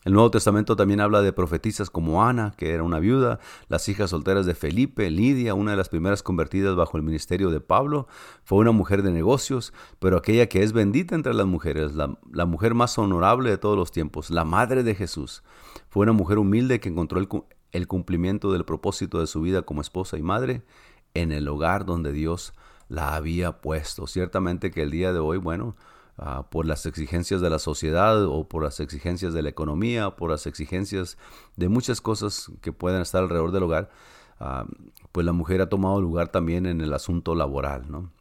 El 0.04 0.14
Nuevo 0.14 0.32
Testamento 0.32 0.76
también 0.76 1.00
habla 1.00 1.22
de 1.22 1.32
profetisas 1.32 1.92
como 1.92 2.24
Ana, 2.24 2.56
que 2.58 2.72
era 2.72 2.82
una 2.82 2.98
viuda, 2.98 3.40
las 3.68 3.88
hijas 3.88 4.10
solteras 4.10 4.48
de 4.48 4.56
Felipe, 4.56 5.12
Lidia, 5.12 5.54
una 5.54 5.72
de 5.72 5.78
las 5.78 5.90
primeras 5.90 6.24
convertidas 6.24 6.76
bajo 6.76 6.98
el 6.98 7.04
ministerio 7.04 7.52
de 7.52 7.60
Pablo, 7.60 8.08
fue 8.44 8.58
una 8.58 8.72
mujer 8.72 9.04
de 9.04 9.12
negocios, 9.12 9.74
pero 10.00 10.18
aquella 10.18 10.50
que 10.50 10.64
es 10.64 10.74
bendita 10.74 11.14
entre 11.14 11.36
las 11.36 11.46
mujeres, 11.46 11.94
la, 11.94 12.46
mujer 12.48 12.74
más 12.74 12.98
honorable 12.98 13.52
de 13.52 13.60
todos 13.60 13.78
los 13.78 13.92
tiempos, 13.92 14.32
la 14.32 14.44
madre 14.44 14.82
de 14.82 14.96
Jesús. 14.96 15.44
Fue 15.90 16.02
una 16.02 16.14
mujer 16.14 16.40
humilde 16.40 16.80
que 16.80 16.90
encontró 16.90 17.20
el, 17.20 17.30
el 17.72 17.88
cumplimiento 17.88 18.52
del 18.52 18.66
propósito 18.66 19.20
de 19.20 19.28
su 19.28 19.42
vida 19.42 19.62
como 19.62 19.82
esposa 19.82 20.18
y 20.18 20.24
madre 20.24 20.64
en 21.14 21.32
el 21.32 21.48
hogar 21.48 21.86
donde 21.86 22.12
Dios 22.12 22.54
la 22.90 23.14
había 23.14 23.62
puesto. 23.62 24.08
Ciertamente 24.08 24.72
que 24.72 24.82
el 24.82 24.90
día 24.90 25.14
de 25.14 25.20
hoy, 25.20 25.38
bueno, 25.38 25.76
Ah, 26.17 26.47
por 26.50 26.65
las 26.65 26.86
exigencias 26.86 27.41
de 27.41 27.50
la 27.50 27.58
sociedad 27.58 28.26
o 28.26 28.47
por 28.47 28.63
las 28.63 28.80
exigencias 28.80 29.34
de 29.34 29.41
la 29.41 29.50
economía, 29.50 30.12
por 30.12 30.30
las 30.30 30.45
exigencias 30.45 31.17
de 31.56 31.69
muchas 31.69 32.02
cosas 32.02 32.52
que 32.62 32.74
pueden 32.74 33.02
estar 33.02 33.24
alrededor 33.24 33.52
del 33.52 33.63
hogar, 33.63 33.89
ah, 34.39 34.65
pues 35.12 35.26
la 35.26 35.32
mujer 35.32 35.62
ha 35.62 35.69
tomado 35.69 36.02
lugar 36.02 36.28
también 36.28 36.65
en 36.65 36.82
el 36.82 36.93
asunto 36.93 37.34
laboral, 37.34 37.89
¿no? 37.89 38.12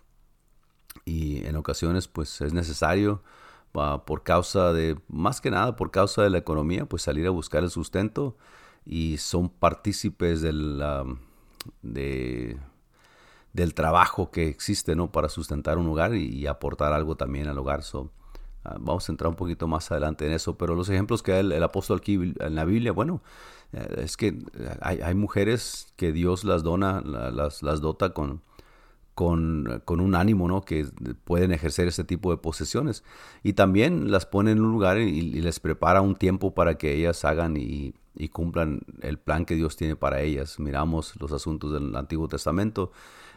Y 1.04 1.44
en 1.46 1.56
ocasiones 1.56 2.08
pues 2.08 2.40
es 2.40 2.54
necesario 2.54 3.22
ah, 3.74 4.04
por 4.06 4.22
causa 4.22 4.72
de, 4.72 4.98
más 5.08 5.40
que 5.40 5.50
nada 5.50 5.76
por 5.76 5.90
causa 5.90 6.22
de 6.22 6.30
la 6.30 6.38
economía, 6.38 6.86
pues 6.86 7.02
salir 7.02 7.26
a 7.26 7.30
buscar 7.30 7.64
el 7.64 7.70
sustento 7.70 8.36
y 8.86 9.18
son 9.18 9.50
partícipes 9.50 10.40
del, 10.40 10.82
de 11.82 12.58
del 13.52 13.74
trabajo 13.74 14.30
que 14.30 14.48
existe 14.48 14.94
¿no? 14.94 15.10
para 15.10 15.28
sustentar 15.28 15.78
un 15.78 15.88
hogar 15.88 16.14
y, 16.14 16.46
aportar 16.46 16.92
algo 16.92 17.16
también 17.16 17.48
al 17.48 17.58
hogar. 17.58 17.82
So, 17.82 18.10
ah, 18.64 18.76
vamos 18.78 19.08
a 19.08 19.12
entrar 19.12 19.28
un 19.28 19.36
poquito 19.36 19.66
más 19.66 19.90
adelante 19.90 20.26
en 20.26 20.32
eso, 20.32 20.56
pero 20.56 20.74
los 20.74 20.88
ejemplos 20.88 21.22
que 21.22 21.38
el, 21.38 21.52
el 21.52 21.62
apóstol 21.62 21.98
aquí 21.98 22.14
en 22.14 22.54
la 22.54 22.64
Biblia, 22.64 22.92
bueno, 22.92 23.22
eh, 23.72 24.02
es 24.04 24.16
que 24.16 24.28
eh, 24.28 24.76
hay, 24.80 25.14
mujeres 25.14 25.92
que 25.96 26.12
Dios 26.12 26.44
las 26.44 26.62
dona, 26.62 27.00
las, 27.02 27.60
dota 27.80 28.12
con, 28.12 28.42
con, 29.14 30.00
un 30.00 30.14
ánimo, 30.14 30.48
¿no? 30.48 30.62
Que 30.62 30.86
pueden 31.24 31.52
ejercer 31.52 31.88
ese 31.88 32.04
tipo 32.04 32.30
de 32.30 32.38
posesiones. 32.38 33.04
Y 33.42 33.52
también 33.52 34.10
las 34.10 34.26
pone 34.26 34.52
en 34.52 34.60
un 34.60 34.72
lugar 34.72 34.98
y, 34.98 35.22
les 35.40 35.60
prepara 35.60 36.00
un 36.00 36.16
tiempo 36.16 36.54
para 36.54 36.78
que 36.78 36.94
ellas 36.94 37.24
hagan 37.24 37.56
y, 37.56 37.94
cumplan 38.32 38.82
el 39.00 39.18
plan 39.18 39.44
que 39.46 39.54
Dios 39.54 39.76
tiene 39.76 39.96
para 39.96 40.20
ellas. 40.20 40.58
Miramos 40.58 41.14
los 41.20 41.32
asuntos 41.32 41.72
del 41.72 41.94
Antiguo 41.96 42.28
Testamento 42.28 42.92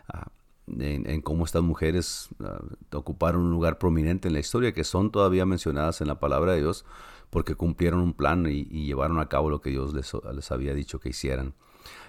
Ah, 0.07 0.27
en, 0.67 1.21
cómo 1.21 1.45
estas 1.45 1.61
mujeres 1.61 2.29
ah, 2.39 2.61
ocuparon 2.93 3.43
un 3.43 3.51
lugar 3.51 3.77
prominente 3.77 4.27
en 4.27 4.33
la 4.33 4.39
historia, 4.39 4.73
que 4.73 4.83
son 4.83 5.11
todavía 5.11 5.45
mencionadas 5.45 6.01
en 6.01 6.07
la 6.07 6.19
palabra 6.19 6.53
de 6.53 6.59
Dios, 6.59 6.85
porque 7.29 7.55
cumplieron 7.55 7.99
un 7.99 8.13
plan 8.13 8.45
y, 8.47 8.63
llevaron 8.85 9.19
a 9.19 9.27
cabo 9.27 9.49
lo 9.49 9.61
que 9.61 9.71
Dios 9.71 9.93
les, 9.93 10.51
había 10.51 10.73
dicho 10.73 10.99
que 10.99 11.09
hicieran. 11.09 11.53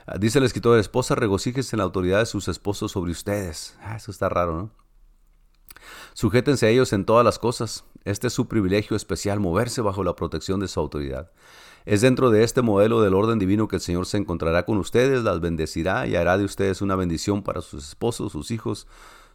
Ah, 0.07 0.18
dice 0.18 0.38
el 0.38 0.44
escritor, 0.44 0.78
esposa, 0.78 1.14
regocíjense 1.14 1.76
en 1.76 1.78
la 1.78 1.85
autoridad 1.85 2.20
de 2.20 2.26
sus 2.26 2.48
esposos 2.48 2.92
sobre 2.92 3.12
ustedes. 3.12 3.76
eso 3.96 4.11
está 4.11 4.28
raro, 4.28 4.57
¿no? 4.57 4.85
Sujétense 6.12 6.66
a 6.66 6.70
ellos 6.70 6.92
en 6.92 7.04
todas 7.04 7.24
las 7.24 7.38
cosas. 7.38 7.85
Este 8.04 8.28
es 8.28 8.33
su 8.33 8.46
privilegio 8.48 8.96
especial, 8.96 9.40
moverse 9.40 9.80
bajo 9.80 10.04
la 10.04 10.14
protección 10.14 10.61
de 10.61 10.68
su 10.68 10.78
autoridad. 10.78 11.33
Es 11.85 12.01
dentro 12.01 12.31
de 12.31 12.44
este 12.44 12.62
modelo 12.62 13.03
del 13.03 13.12
orden 13.12 13.38
divino 13.38 13.68
que 13.68 13.77
el 13.77 13.83
Señor 13.83 14.07
se 14.07 14.16
encontrará 14.16 14.64
con 14.64 14.79
ustedes, 14.79 15.23
las 15.23 15.40
bendecirá 15.40 16.07
y 16.07 16.16
hará 16.16 16.38
de 16.38 16.44
ustedes 16.44 16.81
una 16.81 16.97
bendición 16.97 17.42
para 17.42 17.61
sus 17.61 17.88
esposos, 17.88 18.33
sus 18.33 18.51
hijos, 18.51 18.87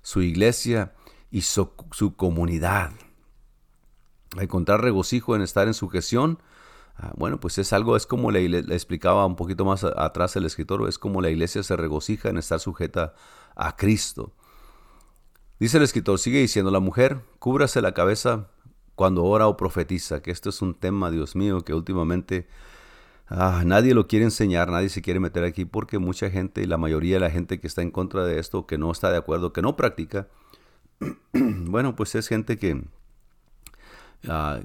su 0.01 0.23
iglesia 0.23 0.93
y 1.29 1.41
su, 1.41 1.69
comunidad. 2.15 2.91
Encontrar 4.39 4.81
regocijo 4.81 5.35
en 5.35 5.43
estar 5.43 5.67
en 5.67 5.75
sujeción, 5.75 6.39
ah, 6.97 7.13
bueno, 7.15 7.39
pues 7.39 7.59
es 7.59 7.71
algo, 7.71 7.95
es 7.95 8.07
como 8.07 8.31
le, 8.31 8.45
explicaba 8.73 9.27
un 9.27 9.35
poquito 9.35 9.63
más 9.63 9.83
atrás 9.83 10.35
el 10.35 10.45
escritor, 10.45 10.87
es 10.89 10.97
como 10.97 11.21
la 11.21 11.29
iglesia 11.29 11.61
se 11.61 11.75
regocija 11.75 12.29
en 12.29 12.37
estar 12.37 12.59
sujeta 12.59 13.13
a 13.55 13.75
Cristo. 13.75 14.33
Dice 15.59 15.77
el 15.77 15.83
escritor, 15.83 16.17
sigue 16.17 16.39
diciendo, 16.39 16.71
la 16.71 16.79
mujer, 16.79 17.21
cúbrase 17.37 17.81
la 17.81 17.93
cabeza 17.93 18.47
cuando 18.99 19.23
ora 19.23 19.47
o 19.47 19.55
profetiza, 19.55 20.21
que 20.21 20.29
esto 20.29 20.49
es 20.49 20.61
un 20.61 20.73
tema, 20.73 21.09
Dios 21.09 21.33
mío, 21.33 21.61
que 21.61 21.73
últimamente 21.73 22.49
ah, 23.29 23.63
nadie 23.65 23.93
lo 23.93 24.07
quiere 24.07 24.25
enseñar, 24.25 24.69
nadie 24.69 24.89
se 24.89 25.01
quiere 25.01 25.21
meter 25.21 25.45
aquí 25.45 25.63
porque 25.63 25.99
mucha 25.99 26.29
gente 26.29 26.61
y 26.61 26.65
la 26.65 26.77
mayoría 26.77 27.15
de 27.15 27.21
la 27.21 27.29
gente 27.29 27.61
que 27.61 27.67
está 27.67 27.81
en 27.81 27.91
contra 27.91 28.25
de 28.25 28.39
esto, 28.39 28.67
que 28.67 28.77
no 28.77 28.91
está 28.91 29.09
de 29.09 29.15
acuerdo, 29.15 29.53
que 29.53 29.61
no 29.61 29.77
practica, 29.77 30.27
bueno, 31.33 31.95
pues 31.95 32.13
es 32.15 32.27
gente 32.27 32.57
que, 32.57 32.83
ah, 34.27 34.59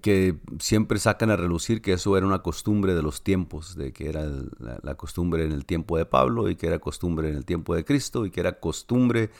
que 0.00 0.36
siempre 0.60 1.00
sacan 1.00 1.30
a 1.30 1.36
relucir 1.36 1.82
que 1.82 1.94
eso 1.94 2.16
era 2.16 2.28
una 2.28 2.42
costumbre 2.42 2.94
de 2.94 3.02
los 3.02 3.24
tiempos, 3.24 3.74
de 3.74 3.92
que 3.92 4.08
era 4.08 4.24
la, 4.24 4.78
la, 4.84 4.94
costumbre 4.94 5.44
en 5.44 5.50
el 5.50 5.66
tiempo 5.66 5.98
de 5.98 6.06
Pablo 6.06 6.48
y 6.48 6.54
que 6.54 6.68
era 6.68 6.78
costumbre 6.78 7.28
en 7.28 7.34
el 7.34 7.44
tiempo 7.44 7.74
de 7.74 7.84
Cristo 7.84 8.24
y 8.24 8.30
que 8.30 8.38
era 8.38 8.60
costumbre 8.60 9.32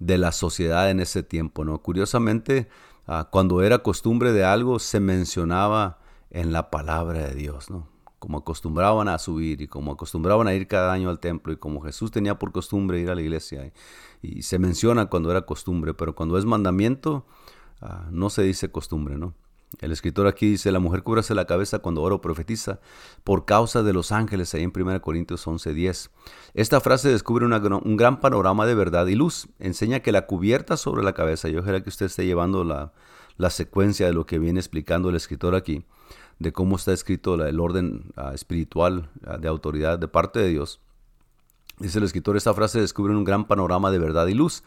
de 0.00 0.18
la 0.18 0.32
sociedad 0.32 0.90
en 0.90 0.98
ese 0.98 1.22
tiempo, 1.22 1.64
¿no? 1.64 1.78
Curiosamente, 1.78 2.68
Ah, 3.06 3.28
cuando 3.30 3.62
era 3.62 3.78
costumbre 3.78 4.32
de 4.32 4.44
algo, 4.44 4.78
se 4.78 5.00
mencionaba 5.00 5.98
en 6.30 6.52
la 6.52 6.70
palabra 6.70 7.26
de 7.28 7.34
Dios, 7.34 7.70
¿no? 7.70 7.88
Como 8.18 8.38
acostumbraban 8.38 9.08
a 9.08 9.18
subir 9.18 9.60
y 9.60 9.68
como 9.68 9.92
acostumbraban 9.92 10.48
a 10.48 10.54
ir 10.54 10.66
cada 10.66 10.92
año 10.92 11.08
al 11.10 11.20
templo 11.20 11.52
y 11.52 11.56
como 11.56 11.80
Jesús 11.82 12.10
tenía 12.10 12.38
por 12.38 12.50
costumbre 12.50 12.98
ir 12.98 13.10
a 13.10 13.14
la 13.14 13.22
iglesia. 13.22 13.72
Y, 14.22 14.42
se 14.42 14.58
menciona 14.58 15.06
cuando 15.06 15.30
era 15.30 15.42
costumbre, 15.42 15.94
pero 15.94 16.14
cuando 16.14 16.36
es 16.36 16.44
mandamiento, 16.44 17.26
ah, 17.80 18.08
no 18.10 18.30
se 18.30 18.42
dice 18.42 18.70
costumbre, 18.70 19.16
¿no? 19.16 19.34
El 19.80 19.92
escritor 19.92 20.26
aquí 20.26 20.50
dice, 20.50 20.72
la 20.72 20.78
mujer 20.78 21.02
cúbrase 21.02 21.34
la 21.34 21.44
cabeza 21.44 21.80
cuando 21.80 22.02
oro 22.02 22.20
profetiza 22.20 22.78
por 23.24 23.44
causa 23.44 23.82
de 23.82 23.92
los 23.92 24.10
ángeles, 24.10 24.54
ahí 24.54 24.62
en 24.62 24.72
1 24.74 25.02
Corintios 25.02 25.46
11:10. 25.46 26.10
Esta 26.54 26.80
frase 26.80 27.10
descubre 27.10 27.44
un 27.44 27.96
gran 27.96 28.20
panorama 28.20 28.64
de 28.64 28.74
verdad 28.74 29.06
y 29.06 29.14
luz. 29.16 29.48
Enseña 29.58 30.00
que 30.00 30.12
la 30.12 30.26
cubierta 30.26 30.76
sobre 30.76 31.02
la 31.02 31.12
cabeza, 31.12 31.48
yo 31.48 31.60
ojalá 31.60 31.82
que 31.82 31.90
usted 31.90 32.06
esté 32.06 32.24
llevando 32.24 32.64
la, 32.64 32.92
secuencia 33.50 34.06
de 34.06 34.14
lo 34.14 34.24
que 34.24 34.38
viene 34.38 34.60
explicando 34.60 35.10
el 35.10 35.16
escritor 35.16 35.54
aquí, 35.54 35.84
de 36.38 36.52
cómo 36.52 36.76
está 36.76 36.92
escrito 36.92 37.34
el 37.34 37.60
orden 37.60 38.12
ah, 38.16 38.32
espiritual 38.34 39.10
ah, 39.26 39.36
de 39.36 39.48
autoridad 39.48 39.98
de 39.98 40.08
parte 40.08 40.38
de 40.38 40.48
Dios. 40.48 40.80
Dice 41.78 41.98
el 41.98 42.04
escritor, 42.04 42.38
esta 42.38 42.54
frase 42.54 42.80
descubre 42.80 43.14
un 43.14 43.24
gran 43.24 43.46
panorama 43.46 43.90
de 43.90 43.98
verdad 43.98 44.26
y 44.28 44.34
luz. 44.34 44.62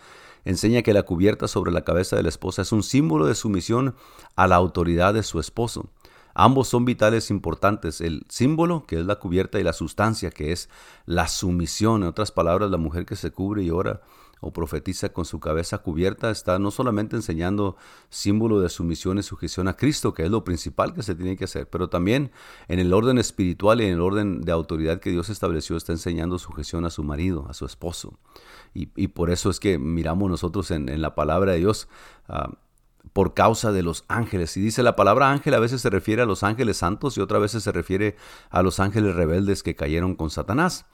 Enseña 0.46 0.82
que 0.82 0.94
la 0.94 1.04
cubierta 1.04 1.48
sobre 1.48 1.72
la 1.72 1.84
cabeza 1.84 2.16
de 2.16 2.24
la 2.24 2.30
esposa 2.30 2.62
es 2.62 2.72
un 2.72 2.84
símbolo 2.84 3.26
de 3.26 3.36
sumisión 3.36 3.96
a 4.36 4.48
la 4.48 4.56
autoridad 4.56 5.14
de 5.14 5.24
su 5.24 5.40
esposo. 5.40 5.90
Ambos 6.34 6.68
son 6.70 6.86
vitales 6.86 7.32
importantes. 7.32 8.02
El 8.02 8.26
símbolo, 8.30 8.86
que 8.86 9.00
es 9.00 9.06
la 9.06 9.18
cubierta, 9.18 9.60
y 9.60 9.64
la 9.64 9.74
sustancia, 9.74 10.30
que 10.30 10.52
es 10.52 10.70
la 11.06 11.28
sumisión. 11.28 12.04
En 12.04 12.10
otras 12.10 12.32
palabras, 12.32 12.72
la 12.72 12.78
mujer 12.78 13.06
que 13.06 13.16
se 13.16 13.32
cubre 13.32 13.64
y 13.64 13.72
ora 13.72 14.02
o 14.42 14.54
profetiza 14.54 15.10
con 15.10 15.26
su 15.26 15.40
cabeza 15.40 15.80
cubierta 15.80 16.32
está 16.32 16.60
no 16.60 16.72
solamente 16.72 17.16
enseñando 17.16 17.76
símbolo 18.10 18.62
de 18.62 18.70
sumisión 18.70 19.18
y 19.18 19.24
sujeción 19.24 19.68
a 19.68 19.76
Cristo, 19.76 20.14
que 20.14 20.24
es 20.24 20.32
lo 20.32 20.44
principal 20.44 20.94
que 20.94 21.04
se 21.04 21.16
tiene 21.16 21.36
que 21.36 21.44
hacer, 21.44 21.70
pero 21.70 21.90
también 21.90 22.32
en 22.68 22.80
el 22.80 22.94
orden 22.94 23.18
espiritual 23.18 23.82
y 23.82 23.86
en 23.86 23.94
el 23.94 24.02
orden 24.02 24.42
de 24.42 24.52
autoridad 24.52 25.00
que 25.00 25.12
Dios 25.12 25.30
estableció 25.30 25.76
está 25.76 25.92
enseñando 25.92 26.40
sujeción 26.40 26.86
a 26.86 26.90
su 26.90 27.04
marido, 27.04 27.48
a 27.50 27.54
su 27.54 27.66
esposo. 27.66 28.18
Y, 28.74 29.08
por 29.10 29.30
eso 29.30 29.50
es 29.50 29.60
que 29.60 29.78
miramos 29.78 30.30
nosotros 30.30 30.72
en, 30.72 31.02
la 31.02 31.16
palabra 31.16 31.54
de 31.54 31.60
Dios. 31.60 31.88
Ah, 32.28 32.52
por 33.14 33.34
causa 33.34 33.72
de 33.72 33.84
los 33.84 34.06
ángeles. 34.08 34.56
Y 34.58 34.62
dice 34.62 34.84
la 34.84 34.96
palabra 34.96 35.32
ángel 35.32 35.54
a 35.56 35.60
veces 35.60 35.82
se 35.82 35.90
refiere 35.90 36.22
a 36.22 36.26
los 36.26 36.44
ángeles 36.44 36.78
santos 36.78 37.18
y 37.18 37.22
otras 37.22 37.42
veces 37.42 37.64
se 37.64 37.72
refiere 37.72 38.16
a 38.50 38.62
los 38.62 38.80
ángeles 38.80 39.16
rebeldes 39.16 39.64
que 39.64 39.76
cayeron 39.76 40.16
con 40.16 40.30
Satanás. 40.30 40.86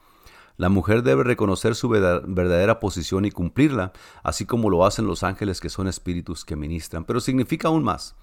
La 0.56 0.70
mujer 0.70 1.02
debe 1.02 1.22
reconocer 1.22 1.74
su 1.74 1.90
verdadera 1.90 2.80
posición 2.80 3.26
y 3.26 3.30
cumplirla, 3.30 3.92
así 4.22 4.46
como 4.46 4.70
lo 4.70 4.86
hacen 4.86 5.06
los 5.06 5.22
ángeles 5.22 5.60
que 5.60 5.68
son 5.68 5.86
espíritus 5.86 6.46
que 6.46 6.56
ministran. 6.56 7.04
Pero 7.04 7.20
significa 7.20 7.68
aún 7.68 7.84
más 7.84 8.16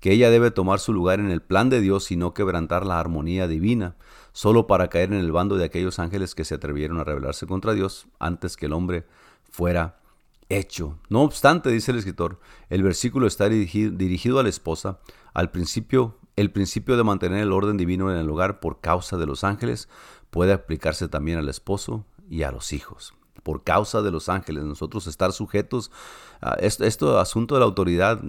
que 0.00 0.12
ella 0.12 0.30
debe 0.30 0.50
tomar 0.50 0.80
su 0.80 0.92
lugar 0.92 1.20
en 1.20 1.30
el 1.30 1.40
plan 1.40 1.70
de 1.70 1.80
Dios 1.80 2.10
y 2.10 2.16
no 2.16 2.34
quebrantar 2.34 2.84
la 2.84 3.00
armonía 3.00 3.48
divina, 3.48 3.96
solo 4.34 4.66
para 4.66 4.88
caer 4.88 5.12
en 5.12 5.20
el 5.20 5.32
bando 5.32 5.56
de 5.56 5.64
aquellos 5.64 6.00
ángeles 6.00 6.34
que 6.34 6.44
se 6.44 6.56
atrevieron 6.56 6.98
a 6.98 7.04
rebelarse 7.04 7.46
contra 7.46 7.72
Dios 7.72 8.08
antes 8.18 8.56
que 8.56 8.66
el 8.66 8.72
hombre 8.72 9.06
fuera 9.48 10.00
hecho. 10.48 10.98
No 11.08 11.22
obstante, 11.22 11.70
dice 11.70 11.92
el 11.92 11.98
escritor, 11.98 12.40
el 12.68 12.82
versículo 12.82 13.28
está 13.28 13.48
dirigido, 13.48 14.40
a 14.40 14.42
la 14.42 14.48
esposa, 14.48 14.98
al 15.32 15.52
principio, 15.52 16.18
el 16.34 16.50
principio 16.50 16.96
de 16.96 17.04
mantener 17.04 17.38
el 17.38 17.52
orden 17.52 17.76
divino 17.76 18.10
en 18.10 18.18
el 18.18 18.28
hogar 18.28 18.58
por 18.58 18.80
causa 18.80 19.16
de 19.16 19.26
los 19.26 19.44
ángeles 19.44 19.88
puede 20.30 20.52
aplicarse 20.52 21.08
también 21.08 21.38
al 21.38 21.48
esposo 21.48 22.04
y 22.28 22.42
a 22.42 22.50
los 22.50 22.72
hijos. 22.72 23.14
Por 23.44 23.62
causa 23.62 24.02
de 24.02 24.10
los 24.10 24.28
ángeles, 24.28 24.64
nosotros 24.64 25.06
estar 25.06 25.32
sujetos 25.32 25.92
a 26.40 26.54
esto, 26.54 27.18
asunto 27.18 27.54
de 27.54 27.60
la 27.60 27.66
autoridad, 27.66 28.20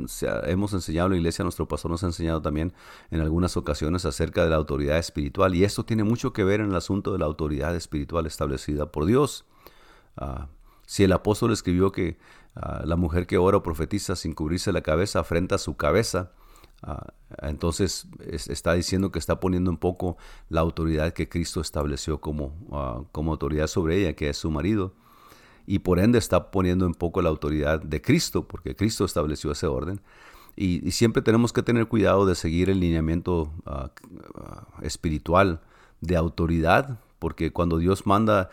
hemos 0.44 0.74
enseñado 0.74 1.08
en 1.08 1.12
la 1.14 1.18
iglesia, 1.18 1.44
nuestro 1.44 1.68
pastor 1.68 1.92
nos 1.92 2.04
ha 2.04 2.08
enseñado 2.08 2.42
también 2.42 2.74
en 3.12 3.22
algunas 3.22 3.58
ocasiones 3.58 4.06
acerca 4.06 4.44
de 4.44 4.50
la 4.50 4.58
autoridad 4.58 4.98
espiritual 4.98 5.56
y 5.56 5.64
esto 5.64 5.84
tiene 5.86 6.04
mucho 6.04 6.32
que 6.32 6.44
ver 6.44 6.60
en 6.60 6.70
el 6.70 6.76
asunto 6.76 7.14
de 7.14 7.20
la 7.20 7.26
autoridad 7.26 7.76
espiritual 7.76 8.26
establecida 8.26 8.92
por 8.92 9.06
Dios. 9.06 9.46
Ah, 10.18 10.48
si 10.86 11.04
el 11.04 11.12
apóstol 11.12 11.52
escribió 11.52 11.92
que 11.92 12.18
ah, 12.56 12.84
la 12.86 12.96
mujer 12.96 13.28
que 13.28 13.38
ora 13.38 13.58
o 13.58 13.64
profetiza 13.64 14.16
sin 14.16 14.34
cubrirse 14.34 14.72
la 14.72 14.82
cabeza 14.82 15.20
afrenta 15.20 15.58
su 15.58 15.76
cabeza, 15.76 16.32
ah, 16.84 17.08
entonces 17.42 18.08
está 18.30 18.74
diciendo 18.74 19.12
que 19.12 19.20
está 19.20 19.40
poniendo 19.40 19.72
un 19.72 19.78
poco 19.78 20.18
la 20.50 20.62
autoridad 20.62 21.14
que 21.14 21.28
Cristo 21.28 21.60
estableció 21.60 22.22
como, 22.22 23.08
como 23.12 23.32
autoridad 23.32 23.68
sobre 23.68 24.02
ella, 24.02 24.14
que 24.14 24.30
es 24.30 24.38
su 24.38 24.52
marido. 24.52 24.94
Y 25.68 25.80
por 25.80 26.00
ende 26.00 26.20
está 26.20 26.52
poniendo 26.52 26.86
un 26.86 26.94
poco 26.94 27.22
la 27.22 27.30
autoridad 27.30 27.82
de 27.82 28.02
Cristo, 28.02 28.48
porque 28.48 28.76
Cristo 28.76 29.06
estableció 29.06 29.52
ese 29.52 29.68
orden. 29.68 30.02
Y, 30.56 30.92
siempre 30.92 31.22
tenemos 31.22 31.52
que 31.52 31.64
tener 31.64 31.88
cuidado 31.88 32.26
de 32.26 32.36
seguir 32.36 32.70
el 32.70 32.80
lineamiento 32.80 33.52
espiritual 34.82 35.60
de 36.02 36.16
autoridad, 36.16 37.00
porque 37.20 37.52
cuando 37.52 37.78
Dios 37.78 38.06
manda 38.06 38.50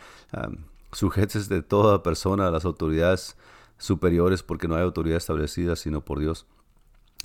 sujetes 0.92 1.48
de 1.48 1.62
toda 1.62 2.02
persona 2.02 2.48
a 2.48 2.50
las 2.50 2.64
autoridades 2.64 3.36
superiores 3.78 4.42
porque 4.42 4.68
no 4.68 4.76
hay 4.76 4.82
autoridad 4.82 5.16
establecida 5.16 5.76
sino 5.76 6.02
por 6.02 6.20
Dios. 6.20 6.46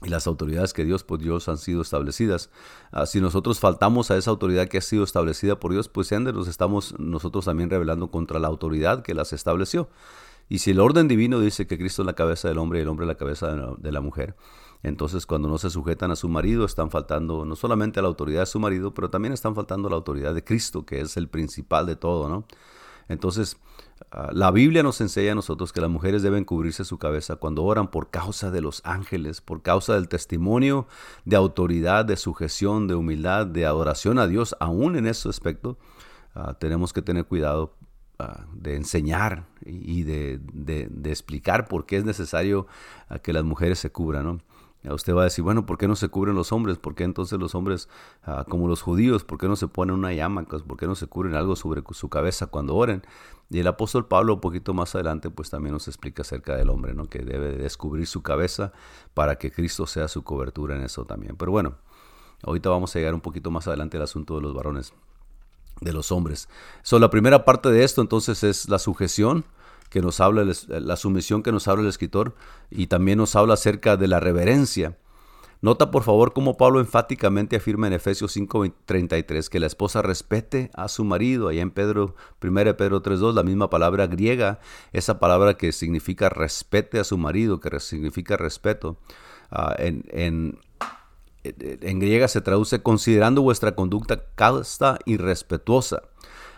Y 0.04 0.10
las 0.10 0.28
autoridades 0.28 0.74
que 0.74 0.86
Dios 0.86 1.04
por 1.04 1.18
Dios 1.18 1.50
han 1.50 1.58
sido 1.58 1.82
establecidas. 1.82 2.52
Ah, 2.92 3.08
si 3.08 3.20
nosotros 3.20 3.60
faltamos 3.60 4.12
a 4.12 4.18
esa 4.18 4.30
autoridad 4.30 4.68
que 4.68 4.78
ha 4.78 4.82
sido 4.82 5.04
establecida 5.04 5.60
por 5.60 5.72
Dios, 5.72 5.90
pues 5.90 6.12
ende 6.12 6.34
nos 6.34 6.48
estamos 6.48 6.94
nosotros 7.00 7.46
también 7.46 7.72
rebelando 7.72 8.12
contra 8.12 8.38
la 8.38 8.48
autoridad 8.48 9.02
que 9.02 9.16
las 9.16 9.34
estableció. 9.34 9.90
Y 10.50 10.60
si 10.60 10.72
el 10.72 10.80
orden 10.80 11.08
divino 11.08 11.40
dice 11.40 11.66
que 11.66 11.78
Cristo 11.78 12.04
es 12.04 12.06
la 12.06 12.14
cabeza 12.14 12.48
del 12.48 12.60
hombre 12.60 12.80
y 12.80 12.82
el 12.84 12.88
hombre 12.90 13.06
es 13.06 13.08
la 13.08 13.18
cabeza 13.18 13.48
de 13.48 13.58
la, 13.58 13.74
de 13.76 13.92
la 13.92 14.02
mujer, 14.02 14.36
entonces 14.84 15.26
cuando 15.26 15.50
no 15.50 15.58
se 15.58 15.70
sujetan 15.70 16.12
a 16.12 16.16
su 16.16 16.30
marido 16.30 16.64
están 16.64 16.92
faltando 16.92 17.44
no 17.44 17.56
solamente 17.56 18.00
a 18.00 18.04
la 18.04 18.08
autoridad 18.08 18.42
de 18.42 18.46
su 18.46 18.60
marido, 18.60 18.94
pero 18.94 19.10
también 19.10 19.34
están 19.34 19.56
faltando 19.56 19.88
a 19.88 19.92
la 19.92 19.98
autoridad 19.98 20.34
de 20.36 20.44
Cristo, 20.44 20.86
que 20.86 21.02
es 21.02 21.18
el 21.18 21.28
principal 21.28 21.86
de 21.88 21.96
todo, 21.96 22.30
¿no? 22.30 22.46
Entonces, 23.10 23.58
la 24.32 24.52
Biblia 24.52 24.84
nos 24.84 25.02
enseña 25.02 25.34
a 25.34 25.36
nosotros 25.36 25.74
que 25.74 25.82
las 25.82 25.90
mujeres 25.90 26.24
deben 26.24 26.46
cubrirse 26.46 26.86
su 26.86 26.98
cabeza 26.98 27.36
cuando 27.36 27.64
oran 27.64 27.92
por 27.92 28.10
causa 28.10 28.52
de 28.52 28.62
los 28.62 28.82
ángeles, 28.86 29.42
por 29.42 29.62
causa 29.62 29.96
del 29.96 30.08
testimonio 30.08 30.88
de 31.26 31.36
autoridad, 31.36 32.06
de 32.06 32.16
sujeción, 32.16 32.88
de 32.88 32.96
humildad, 32.96 33.46
de 33.48 33.66
adoración 33.66 34.18
a 34.18 34.28
Dios. 34.28 34.56
Aún 34.62 34.96
en 34.96 35.08
ese 35.08 35.28
aspecto, 35.28 35.78
ah, 36.36 36.56
tenemos 36.58 36.94
que 36.94 37.02
tener 37.02 37.26
cuidado 37.26 37.76
ah, 38.18 38.46
de 38.54 38.76
enseñar 38.76 39.46
y 39.66 40.04
de, 40.04 40.40
de, 40.42 41.10
explicar 41.10 41.68
por 41.68 41.86
qué 41.86 41.98
es 41.98 42.06
necesario 42.06 42.66
que 43.24 43.34
las 43.34 43.44
mujeres 43.44 43.78
se 43.80 43.92
cubran. 43.92 44.24
¿no? 44.24 44.42
Usted 44.94 45.14
va 45.14 45.22
a 45.22 45.24
decir, 45.26 45.44
bueno, 45.44 45.66
¿por 45.66 45.78
qué 45.78 45.88
no 45.88 45.96
se 45.96 46.10
cubren 46.10 46.36
los 46.36 46.52
hombres? 46.52 46.78
¿Por 46.78 46.96
qué 46.96 47.04
entonces 47.04 47.40
los 47.40 47.56
hombres, 47.56 47.90
ah, 48.24 48.46
como 48.48 48.68
los 48.68 48.82
judíos, 48.82 49.24
por 49.24 49.38
qué 49.38 49.48
no 49.48 49.56
se 49.56 49.68
ponen 49.68 49.96
una 49.96 50.14
llama? 50.14 50.44
¿Por 50.44 50.78
qué 50.78 50.88
no 50.88 50.96
se 50.96 51.08
cubren 51.08 51.36
algo 51.36 51.56
sobre 51.56 51.82
su 51.92 52.10
cabeza 52.10 52.48
cuando 52.48 52.76
oren? 52.76 53.04
Y 53.50 53.60
el 53.60 53.68
apóstol 53.68 54.08
Pablo, 54.08 54.36
un 54.36 54.42
poquito 54.42 54.74
más 54.74 54.94
adelante, 54.96 55.30
pues 55.30 55.50
también 55.50 55.74
nos 55.74 55.88
explica 55.88 56.22
acerca 56.22 56.56
del 56.56 56.70
hombre, 56.70 56.94
¿no? 56.94 57.06
Que 57.06 57.20
debe 57.20 57.52
descubrir 57.58 58.06
su 58.08 58.22
cabeza 58.22 58.74
para 59.14 59.38
que 59.38 59.52
Cristo 59.52 59.88
sea 59.88 60.08
su 60.08 60.24
cobertura 60.24 60.76
en 60.76 60.84
eso 60.84 61.06
también. 61.06 61.38
Pero 61.38 61.52
bueno, 61.52 61.76
ahorita 62.44 62.70
vamos 62.70 62.96
a 62.96 63.00
llegar 63.00 63.14
un 63.14 63.22
poquito 63.22 63.52
más 63.52 63.68
adelante 63.68 63.98
al 63.98 64.04
asunto 64.04 64.36
de 64.36 64.42
los 64.42 64.54
varones, 64.54 64.94
de 65.80 65.94
los 65.94 66.12
hombres. 66.12 66.50
So, 66.84 67.00
la 67.00 67.10
primera 67.10 67.46
parte 67.46 67.70
de 67.70 67.84
esto 67.84 68.02
entonces 68.02 68.44
es 68.44 68.68
la 68.70 68.80
sujeción 68.80 69.46
que 69.90 70.02
nos 70.02 70.20
habla, 70.20 70.46
la 70.68 70.96
sumisión 70.96 71.44
que 71.44 71.52
nos 71.52 71.68
habla 71.68 71.84
el 71.84 71.90
escritor 71.90 72.36
y 72.70 72.88
también 72.88 73.18
nos 73.18 73.36
habla 73.36 73.56
acerca 73.56 73.98
de 73.98 74.08
la 74.08 74.20
reverencia. 74.20 74.98
Nota 75.60 75.90
por 75.90 76.04
favor 76.04 76.34
cómo 76.34 76.56
Pablo 76.56 76.80
enfáticamente 76.80 77.56
afirma 77.56 77.88
en 77.88 77.94
Efesios 77.94 78.32
5:33 78.36 79.50
que 79.50 79.60
la 79.60 79.66
esposa 79.66 80.04
respete 80.04 80.70
a 80.76 80.88
su 80.88 81.04
marido. 81.04 81.48
Allá 81.48 81.62
en 81.62 81.72
Pedro, 81.72 82.16
1 82.40 82.78
Pedro 82.78 83.02
3:2, 83.02 83.34
la 83.34 83.42
misma 83.42 83.70
palabra 83.70 84.06
griega, 84.06 84.60
esa 84.94 85.20
palabra 85.20 85.56
que 85.56 85.72
significa 85.72 86.30
respete 86.30 87.00
a 87.00 87.04
su 87.04 87.18
marido, 87.18 87.60
que 87.60 87.80
significa 87.80 88.38
respeto. 88.38 88.98
Ah, 89.50 89.76
en, 89.80 90.04
en, 90.10 90.60
en 91.44 92.00
griega 92.00 92.28
se 92.28 92.42
traduce 92.42 92.84
considerando 92.84 93.42
vuestra 93.42 93.74
conducta 93.74 94.26
casta 94.36 95.00
y 95.06 95.18
respetuosa. 95.18 96.04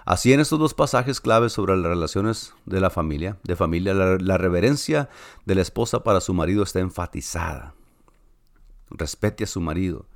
Así 0.09 0.33
en 0.33 0.39
estos 0.39 0.57
dos 0.57 0.73
pasajes 0.73 1.21
claves 1.21 1.53
sobre 1.53 1.77
las 1.77 1.85
relaciones 1.85 2.55
de 2.65 2.81
la 2.81 2.89
familia, 2.89 3.37
de 3.43 3.55
familia, 3.55 3.93
la, 3.93 4.37
reverencia 4.39 5.07
de 5.45 5.53
la 5.53 5.61
esposa 5.61 6.03
para 6.03 6.19
su 6.19 6.33
marido 6.33 6.63
está 6.63 6.79
enfatizada. 6.79 7.75
Respete 8.89 9.43
a 9.43 9.47
su 9.47 9.61
marido, 9.61 10.07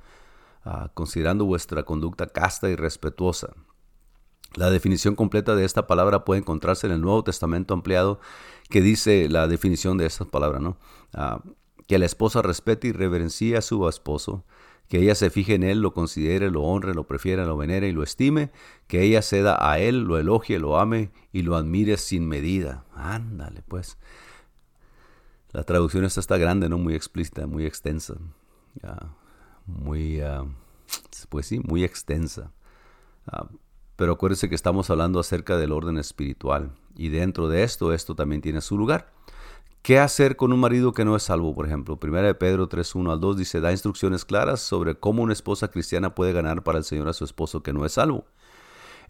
ah, 0.64 0.90
considerando 0.94 1.44
vuestra 1.44 1.84
conducta 1.84 2.26
casta 2.26 2.68
y 2.68 2.74
respetuosa. 2.74 3.54
La 4.56 4.68
definición 4.68 5.14
completa 5.14 5.54
de 5.54 5.64
esta 5.64 5.86
palabra 5.86 6.24
puede 6.24 6.40
encontrarse 6.40 6.88
en 6.88 6.94
el 6.94 7.00
Nuevo 7.00 7.22
Testamento 7.22 7.72
ampliado 7.72 8.18
que 8.70 8.80
dice 8.80 9.28
la 9.28 9.46
definición 9.46 9.96
de 9.96 10.06
esta 10.06 10.24
palabra, 10.24 10.58
¿no? 10.58 10.76
Ah, 11.12 11.40
que 11.86 11.98
la 11.98 12.06
esposa 12.06 12.42
respete 12.42 12.88
y 12.88 12.92
reverencie 12.92 13.56
a 13.56 13.62
su 13.62 13.88
esposo, 13.88 14.44
que 14.88 14.98
ella 14.98 15.14
se 15.14 15.30
fije 15.30 15.54
en 15.54 15.62
él, 15.62 15.80
lo 15.80 15.92
considere, 15.92 16.50
lo 16.50 16.62
honre, 16.62 16.94
lo 16.94 17.06
prefiera, 17.06 17.44
lo 17.44 17.56
venere 17.56 17.88
y 17.88 17.92
lo 17.92 18.02
estime, 18.02 18.50
que 18.86 19.02
ella 19.02 19.22
ceda 19.22 19.56
a 19.60 19.78
él, 19.78 20.02
lo 20.02 20.18
elogie, 20.18 20.58
lo 20.58 20.78
ame 20.78 21.10
y 21.32 21.42
lo 21.42 21.56
admire 21.56 21.96
sin 21.96 22.28
medida. 22.28 22.84
Ándale, 22.94 23.62
pues. 23.66 23.98
La 25.52 25.64
traducción 25.64 26.04
esta 26.04 26.20
está 26.20 26.36
grande, 26.36 26.68
¿no? 26.68 26.78
Muy 26.78 26.94
explícita, 26.94 27.46
muy 27.46 27.64
extensa. 27.64 28.14
muy, 29.66 30.20
ah, 30.20 30.44
pues 31.28 31.46
sí, 31.46 31.60
muy 31.60 31.84
extensa. 31.84 32.52
Ah, 33.26 33.48
pero 33.96 34.12
acuérdese 34.12 34.48
que 34.48 34.54
estamos 34.54 34.90
hablando 34.90 35.20
acerca 35.20 35.56
del 35.56 35.72
orden 35.72 35.96
espiritual. 35.98 36.74
Y 36.96 37.08
dentro 37.08 37.48
de 37.48 37.62
esto, 37.62 37.92
esto 37.92 38.14
también 38.14 38.42
tiene 38.42 38.60
su 38.60 38.76
lugar. 38.76 39.12
¿Qué 39.84 39.98
hacer 39.98 40.36
con 40.36 40.50
un 40.50 40.60
marido 40.60 40.94
que 40.94 41.04
no 41.04 41.14
es 41.14 41.24
salvo, 41.24 41.54
por 41.54 41.66
ejemplo? 41.66 42.00
Primera 42.00 42.26
de 42.26 42.34
Pedro 42.34 42.68
3, 42.68 42.94
1 42.94 43.12
al 43.12 43.20
2 43.20 43.36
dice, 43.36 43.60
da 43.60 43.70
instrucciones 43.70 44.24
claras 44.24 44.60
sobre 44.60 44.94
cómo 44.94 45.22
una 45.22 45.34
esposa 45.34 45.68
cristiana 45.68 46.14
puede 46.14 46.32
ganar 46.32 46.62
para 46.62 46.78
el 46.78 46.84
Señor 46.84 47.06
a 47.10 47.12
su 47.12 47.26
esposo 47.26 47.62
que 47.62 47.74
no 47.74 47.84
es 47.84 47.92
salvo. 47.92 48.24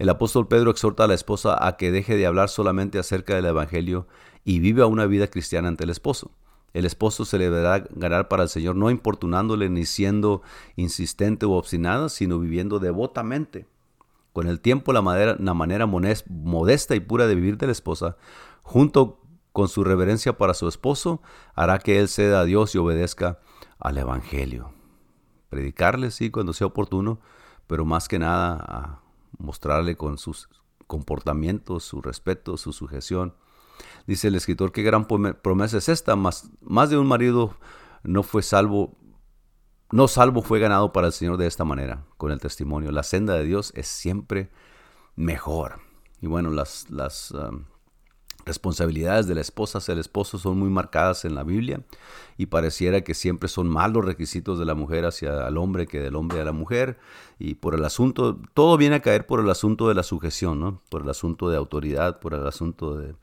El 0.00 0.08
apóstol 0.08 0.48
Pedro 0.48 0.72
exhorta 0.72 1.04
a 1.04 1.06
la 1.06 1.14
esposa 1.14 1.64
a 1.64 1.76
que 1.76 1.92
deje 1.92 2.16
de 2.16 2.26
hablar 2.26 2.48
solamente 2.48 2.98
acerca 2.98 3.36
del 3.36 3.44
Evangelio 3.44 4.08
y 4.44 4.58
viva 4.58 4.86
una 4.86 5.06
vida 5.06 5.28
cristiana 5.28 5.68
ante 5.68 5.84
el 5.84 5.90
esposo. 5.90 6.32
El 6.72 6.86
esposo 6.86 7.24
se 7.24 7.38
le 7.38 7.44
deberá 7.44 7.84
ganar 7.90 8.26
para 8.26 8.42
el 8.42 8.48
Señor 8.48 8.74
no 8.74 8.90
importunándole 8.90 9.68
ni 9.68 9.86
siendo 9.86 10.42
insistente 10.74 11.46
o 11.46 11.52
obstinada, 11.52 12.08
sino 12.08 12.40
viviendo 12.40 12.80
devotamente 12.80 13.68
Con 14.32 14.48
el 14.48 14.58
tiempo 14.58 14.92
la 14.92 15.02
manera, 15.02 15.36
la 15.38 15.54
manera 15.54 15.86
modesta 15.86 16.96
y 16.96 16.98
pura 16.98 17.28
de 17.28 17.36
vivir 17.36 17.58
de 17.58 17.66
la 17.66 17.72
esposa, 17.72 18.16
junto 18.64 19.20
con 19.54 19.68
su 19.68 19.84
reverencia 19.84 20.36
para 20.36 20.52
su 20.52 20.66
esposo, 20.66 21.22
hará 21.54 21.78
que 21.78 22.00
él 22.00 22.08
ceda 22.08 22.40
a 22.40 22.44
Dios 22.44 22.74
y 22.74 22.78
obedezca 22.78 23.38
al 23.78 23.96
Evangelio. 23.96 24.72
Predicarle, 25.48 26.10
sí, 26.10 26.32
cuando 26.32 26.52
sea 26.52 26.66
oportuno, 26.66 27.20
pero 27.68 27.84
más 27.84 28.08
que 28.08 28.18
nada 28.18 28.56
a 28.66 29.02
mostrarle 29.38 29.96
con 29.96 30.18
sus 30.18 30.48
comportamientos, 30.88 31.84
su 31.84 32.02
respeto, 32.02 32.56
su 32.56 32.72
sujeción. 32.72 33.36
Dice 34.08 34.26
el 34.26 34.34
escritor, 34.34 34.72
qué 34.72 34.82
gran 34.82 35.06
promesa 35.06 35.78
es 35.78 35.88
esta, 35.88 36.16
más, 36.16 36.50
más 36.60 36.90
de 36.90 36.98
un 36.98 37.06
marido 37.06 37.56
no 38.02 38.24
fue 38.24 38.42
salvo, 38.42 38.98
no 39.92 40.08
salvo 40.08 40.42
fue 40.42 40.58
ganado 40.58 40.92
para 40.92 41.06
el 41.06 41.12
Señor 41.12 41.36
de 41.36 41.46
esta 41.46 41.64
manera, 41.64 42.04
con 42.16 42.32
el 42.32 42.40
testimonio. 42.40 42.90
La 42.90 43.04
senda 43.04 43.34
de 43.34 43.44
Dios 43.44 43.72
es 43.76 43.86
siempre 43.86 44.50
mejor. 45.14 45.78
Y 46.20 46.26
bueno, 46.26 46.50
las, 46.50 46.90
las 46.90 47.30
um, 47.30 47.66
responsabilidades 48.44 49.26
de 49.26 49.34
la 49.34 49.40
esposa 49.40 49.78
hacia 49.78 49.92
el 49.92 49.98
esposo 49.98 50.38
son 50.38 50.58
muy 50.58 50.68
marcadas 50.68 51.24
en 51.24 51.34
la 51.34 51.42
Biblia 51.42 51.80
y 52.36 52.46
pareciera 52.46 53.02
que 53.02 53.14
siempre 53.14 53.48
son 53.48 53.68
malos 53.68 54.04
requisitos 54.04 54.58
de 54.58 54.64
la 54.64 54.74
mujer 54.74 55.06
hacia 55.06 55.48
el 55.48 55.56
hombre 55.56 55.86
que 55.86 56.00
del 56.00 56.16
hombre 56.16 56.40
a 56.40 56.44
la 56.44 56.52
mujer 56.52 56.98
y 57.38 57.54
por 57.54 57.74
el 57.74 57.84
asunto, 57.84 58.38
todo 58.54 58.76
viene 58.76 58.96
a 58.96 59.02
caer 59.02 59.26
por 59.26 59.40
el 59.40 59.50
asunto 59.50 59.88
de 59.88 59.94
la 59.94 60.02
sujeción, 60.02 60.60
¿no? 60.60 60.82
por 60.88 61.02
el 61.02 61.10
asunto 61.10 61.48
de 61.48 61.56
autoridad, 61.56 62.20
por 62.20 62.34
el 62.34 62.46
asunto 62.46 62.96
de, 62.96 63.14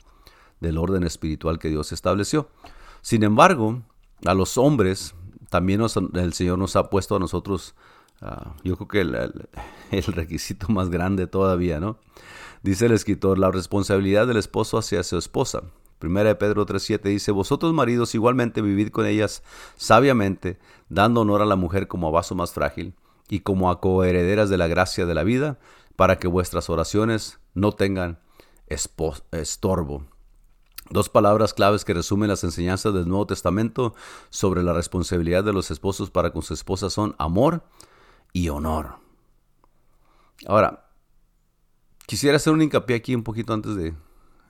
del 0.59 0.77
orden 0.77 1.03
espiritual 1.03 1.59
que 1.59 1.69
Dios 1.69 1.91
estableció. 1.91 2.49
Sin 3.01 3.23
embargo, 3.23 3.81
a 4.25 4.33
los 4.33 4.57
hombres 4.57 5.15
también 5.49 5.81
el 6.13 6.33
Señor 6.33 6.57
nos 6.57 6.75
ha 6.75 6.89
puesto 6.89 7.15
a 7.15 7.19
nosotros, 7.19 7.75
ah, 8.21 8.53
yo 8.63 8.77
creo 8.77 8.87
que 8.87 9.01
el 9.97 10.03
requisito 10.13 10.69
más 10.69 10.89
grande 10.89 11.27
todavía, 11.27 11.79
¿no? 11.79 11.97
Dice 12.63 12.85
el 12.85 12.91
escritor, 12.91 13.39
la 13.39 13.49
responsabilidad 13.49 14.27
del 14.27 14.37
esposo 14.37 14.77
hacia 14.77 15.03
su 15.03 15.17
esposa. 15.17 15.63
Primera 15.97 16.29
de 16.29 16.35
Pedro 16.35 16.65
3.7 16.65 17.01
dice, 17.03 17.31
vosotros 17.31 17.73
maridos 17.73 18.13
igualmente 18.15 18.61
vivid 18.61 18.89
con 18.89 19.05
ellas 19.05 19.43
sabiamente, 19.75 20.59
dando 20.89 21.21
honor 21.21 21.41
a 21.41 21.45
la 21.45 21.55
mujer 21.55 21.87
como 21.87 22.07
a 22.07 22.11
vaso 22.11 22.35
más 22.35 22.51
frágil 22.53 22.95
y 23.29 23.39
como 23.41 23.69
a 23.69 23.79
coherederas 23.79 24.49
de 24.49 24.57
la 24.57 24.67
gracia 24.67 25.05
de 25.05 25.13
la 25.13 25.23
vida, 25.23 25.59
para 25.95 26.17
que 26.17 26.27
vuestras 26.27 26.69
oraciones 26.69 27.39
no 27.53 27.71
tengan 27.71 28.19
estorbo. 28.67 30.05
Dos 30.89 31.09
palabras 31.09 31.53
claves 31.53 31.85
que 31.85 31.93
resumen 31.93 32.29
las 32.29 32.43
enseñanzas 32.43 32.93
del 32.93 33.07
Nuevo 33.07 33.27
Testamento 33.27 33.95
sobre 34.29 34.61
la 34.61 34.73
responsabilidad 34.73 35.43
de 35.43 35.53
los 35.53 35.71
esposos 35.71 36.11
para 36.11 36.31
con 36.31 36.41
su 36.41 36.53
esposa 36.53 36.89
son 36.89 37.15
amor 37.17 37.63
y 38.33 38.49
honor. 38.49 38.95
Ahora, 40.47 40.90
Quisiera 42.11 42.35
hacer 42.35 42.51
un 42.51 42.61
hincapié 42.61 42.97
aquí 42.97 43.15
un 43.15 43.23
poquito 43.23 43.53
antes 43.53 43.73
de 43.77 43.93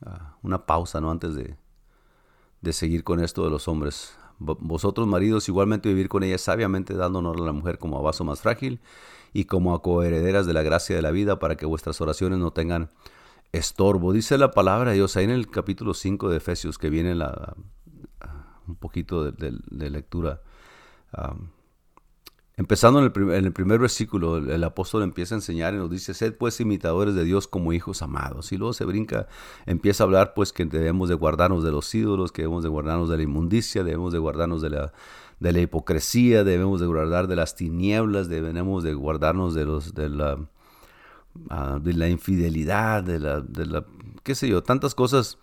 ah, 0.03 0.35
una 0.41 0.65
pausa, 0.65 0.99
¿no? 0.99 1.11
Antes 1.11 1.35
de, 1.35 1.57
de 2.59 2.73
seguir 2.73 3.03
con 3.03 3.19
esto 3.19 3.43
de 3.43 3.51
los 3.51 3.67
hombres. 3.67 4.17
Vosotros, 4.39 5.05
maridos, 5.05 5.47
igualmente 5.47 5.87
vivir 5.87 6.09
con 6.09 6.23
ella 6.23 6.39
sabiamente, 6.39 6.95
dando 6.95 7.19
honor 7.19 7.37
a 7.39 7.45
la 7.45 7.51
mujer 7.51 7.77
como 7.77 7.99
a 7.99 8.01
vaso 8.01 8.23
más 8.23 8.41
frágil 8.41 8.79
y 9.31 9.43
como 9.43 9.75
a 9.75 9.83
coherederas 9.83 10.47
de 10.47 10.53
la 10.53 10.63
gracia 10.63 10.95
de 10.95 11.03
la 11.03 11.11
vida, 11.11 11.37
para 11.37 11.55
que 11.55 11.67
vuestras 11.67 12.01
oraciones 12.01 12.39
no 12.39 12.49
tengan 12.49 12.89
estorbo. 13.51 14.11
Dice 14.11 14.39
la 14.39 14.49
palabra 14.49 14.89
de 14.89 14.95
Dios 14.95 15.15
ahí 15.15 15.25
en 15.25 15.29
el 15.29 15.47
capítulo 15.47 15.93
5 15.93 16.29
de 16.29 16.37
Efesios, 16.37 16.79
que 16.79 16.89
viene 16.89 17.13
la, 17.13 17.55
un 18.67 18.75
poquito 18.75 19.31
de, 19.31 19.89
lectura. 19.91 20.41
Empezando 22.57 22.99
en 22.99 23.05
el, 23.05 23.53
primer, 23.53 23.79
versículo, 23.79 24.37
el, 24.37 24.63
apóstol 24.63 25.03
empieza 25.03 25.33
a 25.33 25.37
enseñar 25.37 25.73
y 25.73 25.77
nos 25.77 25.89
dice, 25.89 26.13
sed 26.13 26.35
pues 26.35 26.59
imitadores 26.59 27.15
de 27.15 27.23
Dios 27.23 27.47
como 27.47 27.71
hijos 27.71 28.01
amados. 28.01 28.51
Y 28.51 28.57
luego 28.57 28.73
se 28.73 28.83
brinca, 28.83 29.27
empieza 29.65 30.03
a 30.03 30.05
hablar 30.05 30.33
pues 30.33 30.51
que 30.51 30.65
debemos 30.65 31.07
de 31.07 31.15
guardarnos 31.15 31.63
de 31.63 31.71
los 31.71 31.93
ídolos, 31.95 32.31
que 32.31 32.41
debemos 32.41 32.63
de 32.63 32.69
guardarnos 32.69 33.09
de 33.09 33.17
la 33.17 33.23
inmundicia, 33.23 33.83
debemos 33.83 34.11
de 34.11 34.19
guardarnos 34.19 34.61
de 34.61 34.69
la, 34.69 34.93
de 35.39 35.53
la 35.53 35.59
hipocresía, 35.61 36.43
debemos 36.43 36.81
de 36.81 36.87
guardar 36.87 37.27
de 37.27 37.37
las 37.37 37.55
tinieblas, 37.55 38.27
debemos 38.27 38.83
de 38.83 38.93
guardarnos 38.93 39.55
de, 39.55 39.65
los, 39.65 39.93
de, 39.95 40.09
la, 40.09 40.37
ah, 41.49 41.79
de 41.81 41.93
la 41.93 42.09
infidelidad, 42.09 43.01
de 43.01 43.19
la, 43.19 43.39
de 43.39 43.65
la, 43.65 43.85
qué 44.23 44.35
sé 44.35 44.49
yo, 44.49 44.61
tantas 44.61 44.93
cosas 44.93 45.39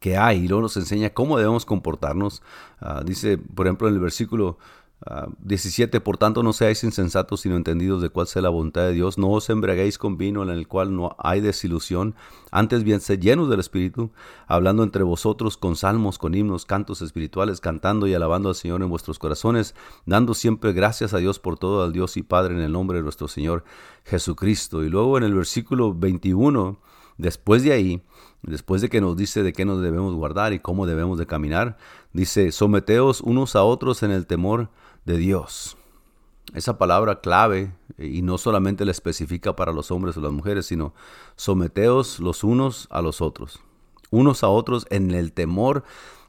que 0.00 0.16
hay. 0.16 0.44
Y 0.44 0.48
luego 0.48 0.62
nos 0.62 0.76
enseña 0.76 1.10
cómo 1.10 1.38
debemos 1.38 1.64
comportarnos. 1.64 2.42
Ah, 2.80 3.02
dice, 3.04 3.38
por 3.38 3.66
ejemplo, 3.66 3.88
en 3.88 3.94
el 3.94 4.00
versículo 4.00 4.58
17. 5.38 5.96
Ah, 5.96 6.00
por 6.00 6.18
tanto, 6.18 6.42
no 6.42 6.52
seáis 6.52 6.84
insensatos, 6.84 7.40
sino 7.40 7.56
entendidos 7.56 8.02
de 8.02 8.10
cuál 8.10 8.26
sea 8.26 8.42
la 8.42 8.50
voluntad 8.50 8.82
de 8.82 8.92
Dios. 8.92 9.16
No 9.16 9.30
os 9.30 9.48
embriaguéis 9.48 9.96
con 9.96 10.18
vino 10.18 10.42
en 10.42 10.50
el 10.50 10.68
cual 10.68 10.94
no 10.94 11.16
hay 11.18 11.40
desilusión. 11.40 12.14
Antes 12.50 12.84
bien, 12.84 13.00
sed 13.00 13.18
llenos 13.18 13.48
del 13.48 13.60
Espíritu, 13.60 14.10
hablando 14.46 14.82
entre 14.82 15.02
vosotros 15.02 15.56
con 15.56 15.76
salmos, 15.76 16.18
con 16.18 16.34
himnos, 16.34 16.66
cantos 16.66 17.00
espirituales, 17.00 17.60
cantando 17.60 18.06
y 18.06 18.14
alabando 18.14 18.50
al 18.50 18.54
Señor 18.54 18.82
en 18.82 18.90
vuestros 18.90 19.18
corazones, 19.18 19.74
dando 20.04 20.34
siempre 20.34 20.74
gracias 20.74 21.14
a 21.14 21.18
Dios 21.18 21.38
por 21.38 21.58
todo, 21.58 21.82
al 21.82 21.92
Dios 21.92 22.18
y 22.18 22.22
Padre, 22.22 22.54
en 22.54 22.60
el 22.60 22.72
nombre 22.72 22.98
de 22.98 23.02
nuestro 23.02 23.26
Señor 23.26 23.64
Jesucristo. 24.04 24.84
Y 24.84 24.90
luego 24.90 25.16
en 25.16 25.24
el 25.24 25.34
versículo 25.34 25.94
21, 25.94 26.78
después 27.16 27.62
de 27.62 27.72
ahí, 27.72 28.02
después 28.42 28.82
de 28.82 28.90
que 28.90 29.00
nos 29.00 29.16
dice 29.16 29.42
de 29.42 29.54
qué 29.54 29.64
nos 29.64 29.80
debemos 29.80 30.14
guardar 30.14 30.52
y 30.52 30.58
cómo 30.58 30.86
debemos 30.86 31.18
de 31.18 31.26
caminar, 31.26 31.78
dice, 32.12 32.52
someteos 32.52 33.22
unos 33.22 33.56
a 33.56 33.62
otros 33.62 34.02
en 34.02 34.10
el 34.10 34.26
temor 34.26 34.68
de 35.10 35.18
Dios. 35.18 35.76
Esa 36.54 36.78
palabra 36.78 37.20
clave, 37.20 37.74
y 37.98 38.22
no 38.22 38.38
solamente 38.38 38.84
la 38.84 38.90
especifica 38.90 39.54
para 39.54 39.72
los 39.72 39.90
hombres 39.90 40.16
o 40.16 40.20
las 40.20 40.32
mujeres, 40.32 40.66
sino 40.66 40.94
someteos 41.36 42.20
los 42.20 42.44
unos 42.44 42.88
a 42.90 43.02
los 43.02 43.20
otros, 43.20 43.60
unos 44.10 44.42
a 44.42 44.48
otros 44.48 44.86
en 44.90 45.10
el 45.10 45.32
temor 45.32 45.84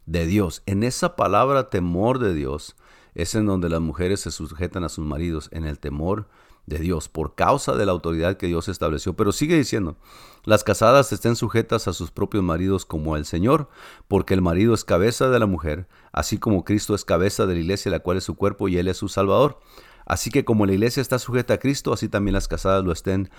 de 0.06 0.26
Dios. 0.26 0.64
En 0.66 0.84
esa 0.84 1.16
palabra 1.16 1.70
temor 1.70 2.20
de 2.20 2.34
Dios 2.34 2.76
es 3.14 3.36
en 3.36 3.46
donde 3.46 3.70
las 3.70 3.82
mujeres 3.82 4.22
se 4.22 4.32
sujetan 4.32 4.84
a 4.84 4.90
sus 4.90 5.06
maridos, 5.06 5.50
en 5.52 5.66
el 5.66 5.80
temor 5.80 6.28
de 6.66 6.80
Dios, 6.80 7.10
por 7.10 7.36
causa 7.36 7.76
de 7.76 7.86
la 7.86 7.92
autoridad 7.92 8.38
que 8.38 8.48
Dios 8.48 8.68
estableció. 8.68 9.16
Pero 9.16 9.32
sigue 9.32 9.58
diciendo, 9.58 9.98
las 10.44 10.64
casadas 10.64 11.12
estén 11.12 11.36
sujetas 11.36 11.88
a 11.88 11.94
sus 11.94 12.12
propios 12.12 12.44
maridos 12.44 12.86
como 12.86 13.18
el 13.18 13.26
Señor, 13.26 13.70
porque 14.08 14.34
el 14.34 14.42
marido 14.42 14.74
es 14.74 14.86
cabeza 14.86 15.30
de 15.30 15.40
la 15.40 15.46
mujer, 15.46 15.88
así 16.12 16.38
como 16.38 16.64
Cristo 16.64 16.96
es 16.96 17.06
cabeza 17.06 17.46
de 17.46 17.56
la 17.56 17.60
iglesia, 17.60 17.92
la 17.92 18.00
cual 18.00 18.18
es 18.18 18.24
su 18.24 18.36
cuerpo 18.36 18.68
y 18.68 18.78
él 18.78 18.88
es 18.88 18.98
su 18.98 19.08
Salvador. 19.08 19.60
Así 20.06 20.30
que 20.30 20.46
como 20.46 20.66
la 20.66 20.74
iglesia 20.74 21.02
está 21.02 21.20
sujeta 21.20 21.56
a 21.56 21.60
Cristo, 21.60 21.94
así 21.94 22.10
también 22.10 22.34
las 22.34 22.48
casadas 22.48 22.84
lo 22.84 22.92
estén 22.92 23.30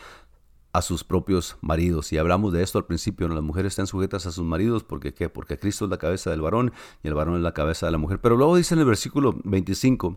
a 0.73 0.81
sus 0.81 1.05
propios 1.05 1.57
maridos. 1.61 2.13
Y 2.13 2.19
hablamos 2.19 2.53
de 2.53 2.63
esto 2.63 2.79
al 2.79 2.87
principio, 2.87 3.29
las 3.29 3.43
mujeres 3.43 3.73
están 3.73 3.87
sujetas 3.87 4.27
a 4.27 4.33
sus 4.33 4.45
maridos, 4.45 4.85
porque 4.85 5.13
¿qué? 5.13 5.29
Porque 5.29 5.59
Cristo 5.59 5.85
es 5.85 5.91
la 5.91 5.99
cabeza 5.99 6.31
del 6.31 6.41
varón 6.41 6.73
y 7.03 7.09
el 7.09 7.15
varón 7.15 7.37
es 7.37 7.43
la 7.43 7.53
cabeza 7.53 7.87
de 7.87 7.93
la 7.93 7.99
mujer. 7.99 8.21
Pero 8.21 8.37
luego 8.37 8.57
dice 8.57 8.75
en 8.75 8.81
el 8.81 8.87
versículo 8.87 9.35
25, 9.45 10.17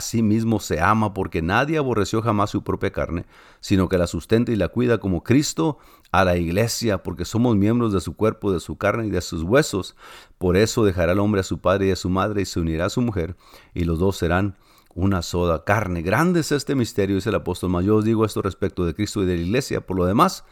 sí 0.00 0.22
mismo 0.22 0.60
se 0.60 0.80
ama 0.80 1.14
porque 1.14 1.42
nadie 1.42 1.78
aborreció 1.78 2.22
jamás 2.22 2.50
su 2.50 2.62
propia 2.64 2.90
carne, 2.90 3.26
sino 3.60 3.88
que 3.88 3.98
la 3.98 4.06
sustenta 4.06 4.52
y 4.52 4.56
la 4.56 4.68
cuida 4.68 4.98
como 4.98 5.22
Cristo 5.22 5.78
a 6.10 6.24
la 6.24 6.36
iglesia, 6.36 7.02
porque 7.02 7.24
somos 7.24 7.56
miembros 7.56 7.92
de 7.92 8.00
su 8.00 8.16
cuerpo, 8.16 8.52
de 8.52 8.60
su 8.60 8.76
carne 8.76 9.06
y 9.06 9.10
de 9.10 9.20
sus 9.20 9.42
huesos. 9.42 9.96
Por 10.38 10.56
eso 10.56 10.84
dejará 10.84 11.12
el 11.12 11.18
hombre 11.18 11.40
a 11.40 11.44
su 11.44 11.60
padre 11.60 11.88
y 11.88 11.90
a 11.90 11.96
su 11.96 12.08
madre 12.08 12.42
y 12.42 12.46
se 12.46 12.60
unirá 12.60 12.86
a 12.86 12.90
su 12.90 13.00
mujer, 13.00 13.36
y 13.74 13.84
los 13.84 13.98
dos 13.98 14.16
serán 14.16 14.56
una 14.94 15.22
sola 15.22 15.64
carne. 15.64 16.02
Grande 16.02 16.40
es 16.40 16.52
este 16.52 16.74
misterio, 16.74 17.16
dice 17.16 17.28
el 17.28 17.34
apóstol. 17.34 17.70
Mas 17.70 17.84
yo 17.84 17.96
os 17.96 18.04
digo 18.04 18.24
esto 18.24 18.42
respecto 18.42 18.86
de 18.86 18.94
Cristo 18.94 19.22
y 19.22 19.26
de 19.26 19.36
la 19.36 19.42
iglesia. 19.42 19.84
Por 19.84 19.96
lo 19.96 20.06
demás, 20.06 20.44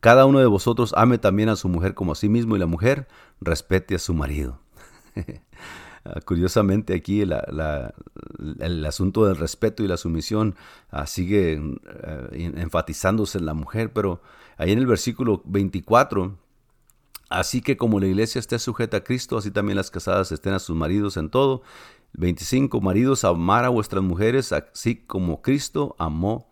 cada 0.00 0.24
uno 0.24 0.38
de 0.38 0.46
vosotros 0.46 0.94
ame 0.96 1.18
también 1.18 1.48
a 1.48 1.56
su 1.56 1.68
mujer 1.68 1.94
como 1.94 2.12
a 2.12 2.14
sí 2.14 2.28
mismo, 2.28 2.56
y 2.56 2.58
la 2.58 2.66
mujer 2.66 3.08
respete 3.40 3.94
a 3.94 3.98
su 3.98 4.14
marido. 4.14 4.60
Ah, 6.08 6.20
curiosamente 6.24 6.94
aquí 6.94 7.20
el 7.20 8.86
asunto 8.86 9.26
del 9.26 9.36
respeto 9.36 9.82
y 9.82 9.88
la 9.88 9.96
sumisión 9.96 10.54
ah, 10.90 11.06
sigue 11.06 11.54
eh, 11.54 12.52
enfatizándose 12.56 13.38
en 13.38 13.46
la 13.46 13.54
mujer, 13.54 13.92
pero 13.92 14.22
ahí 14.56 14.72
en 14.72 14.78
el 14.78 14.86
versículo 14.86 15.42
24, 15.44 16.38
así 17.28 17.60
que 17.60 17.76
como 17.76 18.00
la 18.00 18.06
iglesia 18.06 18.38
esté 18.38 18.58
sujeta 18.58 18.98
a 18.98 19.04
Cristo, 19.04 19.36
así 19.36 19.50
también 19.50 19.76
las 19.76 19.90
casadas 19.90 20.32
estén 20.32 20.54
a 20.54 20.58
sus 20.58 20.76
maridos 20.76 21.16
en 21.16 21.30
todo. 21.30 21.62
25, 22.14 22.80
maridos, 22.80 23.24
amar 23.24 23.66
a 23.66 23.68
vuestras 23.68 24.02
mujeres, 24.02 24.52
así 24.52 24.96
como 24.96 25.42
Cristo 25.42 25.94
amó 25.98 26.48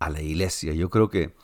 a 0.00 0.10
la 0.10 0.20
iglesia. 0.20 0.74
Yo 0.74 0.90
creo 0.90 1.10
que 1.10 1.36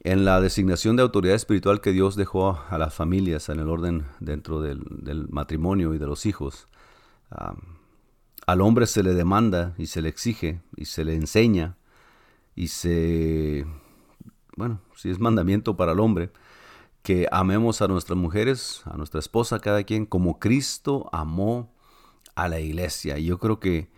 en 0.00 0.24
la 0.24 0.40
designación 0.40 0.96
de 0.96 1.02
autoridad 1.02 1.34
espiritual 1.34 1.80
que 1.80 1.92
Dios 1.92 2.16
dejó 2.16 2.60
a 2.68 2.78
las 2.78 2.94
familias 2.94 3.48
en 3.48 3.58
el 3.60 3.68
orden 3.68 4.06
dentro 4.20 4.60
del, 4.60 5.26
matrimonio 5.28 5.94
y 5.94 5.98
de 5.98 6.06
los 6.06 6.26
hijos, 6.26 6.68
al 8.46 8.60
hombre 8.60 8.86
se 8.86 9.02
le 9.02 9.14
demanda 9.14 9.74
y 9.76 9.86
se 9.86 10.00
le 10.00 10.08
exige 10.08 10.62
y 10.76 10.86
se 10.86 11.04
le 11.04 11.14
enseña 11.14 11.76
y 12.54 12.68
se, 12.68 13.66
bueno, 14.56 14.80
si 14.96 15.10
es 15.10 15.18
mandamiento 15.18 15.76
para 15.76 15.92
el 15.92 16.00
hombre, 16.00 16.30
que 17.02 17.28
amemos 17.30 17.82
a 17.82 17.88
nuestras 17.88 18.18
mujeres, 18.18 18.82
a 18.84 18.96
nuestra 18.96 19.20
esposa, 19.20 19.60
cada 19.60 19.84
quien, 19.84 20.06
como 20.06 20.38
Cristo 20.38 21.08
amó 21.12 21.72
a 22.34 22.48
la 22.48 22.60
iglesia. 22.60 23.18
Y 23.18 23.26
yo 23.26 23.38
creo 23.38 23.60
que 23.60 23.90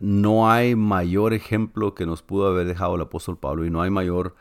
no 0.00 0.50
hay 0.50 0.74
mayor 0.74 1.34
ejemplo 1.34 1.94
que 1.94 2.06
nos 2.06 2.22
pudo 2.22 2.48
haber 2.48 2.66
dejado 2.66 2.94
el 2.96 3.02
apóstol 3.02 3.38
Pablo 3.38 3.64
y 3.64 3.70
no 3.70 3.82
hay 3.82 3.90
mayor 3.90 4.36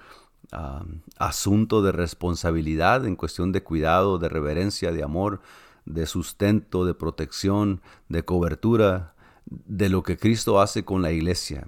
asunto 1.17 1.81
de 1.81 1.91
responsabilidad 1.91 3.05
en 3.05 3.15
cuestión 3.15 3.51
de 3.51 3.63
cuidado, 3.63 4.17
de 4.17 4.29
reverencia, 4.29 4.91
de 4.91 5.03
amor, 5.03 5.41
de 5.85 6.05
sustento, 6.05 6.85
de 6.85 6.93
protección, 6.93 7.81
de 8.09 8.23
cobertura, 8.23 9.15
de 9.45 9.89
lo 9.89 10.03
que 10.03 10.17
Cristo 10.17 10.59
hace 10.61 10.85
con 10.85 11.01
la 11.01 11.11
iglesia. 11.11 11.67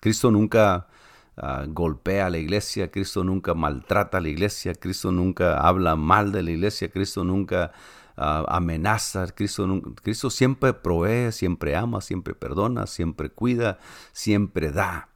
Cristo 0.00 0.30
nunca 0.30 0.88
ah, 1.36 1.64
golpea 1.66 2.26
a 2.26 2.30
la 2.30 2.38
iglesia, 2.38 2.90
Cristo 2.90 3.24
nunca 3.24 3.54
maltrata 3.54 4.18
a 4.18 4.20
la 4.20 4.28
iglesia, 4.28 4.74
Cristo 4.74 5.12
nunca 5.12 5.60
habla 5.60 5.96
mal 5.96 6.32
de 6.32 6.42
la 6.42 6.50
iglesia, 6.50 6.90
Cristo 6.90 7.24
nunca 7.24 7.72
ah, 8.16 8.44
amenaza, 8.48 9.28
Cristo, 9.28 9.80
Cristo 10.02 10.30
siempre 10.30 10.74
provee, 10.74 11.32
siempre 11.32 11.76
ama, 11.76 12.00
siempre 12.00 12.34
perdona, 12.34 12.86
siempre 12.86 13.30
cuida, 13.30 13.78
siempre 14.12 14.72
da. 14.72 15.08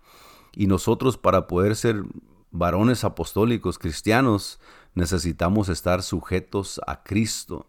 Y 0.59 0.67
nosotros 0.67 1.17
para 1.17 1.47
poder 1.47 1.77
ser 1.77 2.03
varones 2.51 3.05
apostólicos 3.05 3.79
cristianos 3.79 4.59
necesitamos 4.93 5.69
estar 5.69 6.03
sujetos 6.03 6.81
a 6.85 7.05
Cristo. 7.05 7.69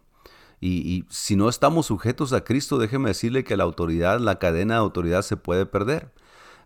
Y, 0.60 1.04
si 1.08 1.36
no 1.36 1.48
estamos 1.48 1.86
sujetos 1.86 2.32
a 2.32 2.42
Cristo, 2.42 2.78
déjeme 2.78 3.10
decirle 3.10 3.44
que 3.44 3.56
la 3.56 3.62
autoridad, 3.62 4.18
la 4.18 4.40
cadena 4.40 4.74
de 4.74 4.80
autoridad 4.80 5.22
se 5.22 5.36
puede 5.36 5.66
perder 5.66 6.10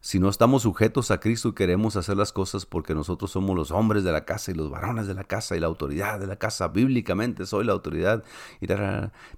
si 0.05 0.21
no 0.21 0.29
estamos 0.29 0.65
sujetos 0.65 1.11
a 1.11 1.19
Cristo 1.19 1.49
y 1.49 1.55
queremos 1.55 1.97
hacer 1.97 2.19
las 2.19 2.31
cosas 2.31 2.67
porque 2.67 2.95
nosotros 2.95 3.31
somos 3.31 3.57
los 3.57 3.71
hombres 3.71 4.05
de 4.05 4.13
la 4.13 4.27
casa 4.27 4.51
y 4.51 4.55
los 4.55 4.69
varones 4.69 5.07
de 5.07 5.15
la 5.15 5.25
casa 5.25 5.57
y 5.57 5.61
la 5.61 5.67
autoridad 5.67 6.21
de 6.21 6.27
la 6.27 6.37
casa, 6.37 6.69
bíblicamente 6.69 7.47
soy 7.47 7.65
la 7.65 7.73
autoridad, 7.73 8.23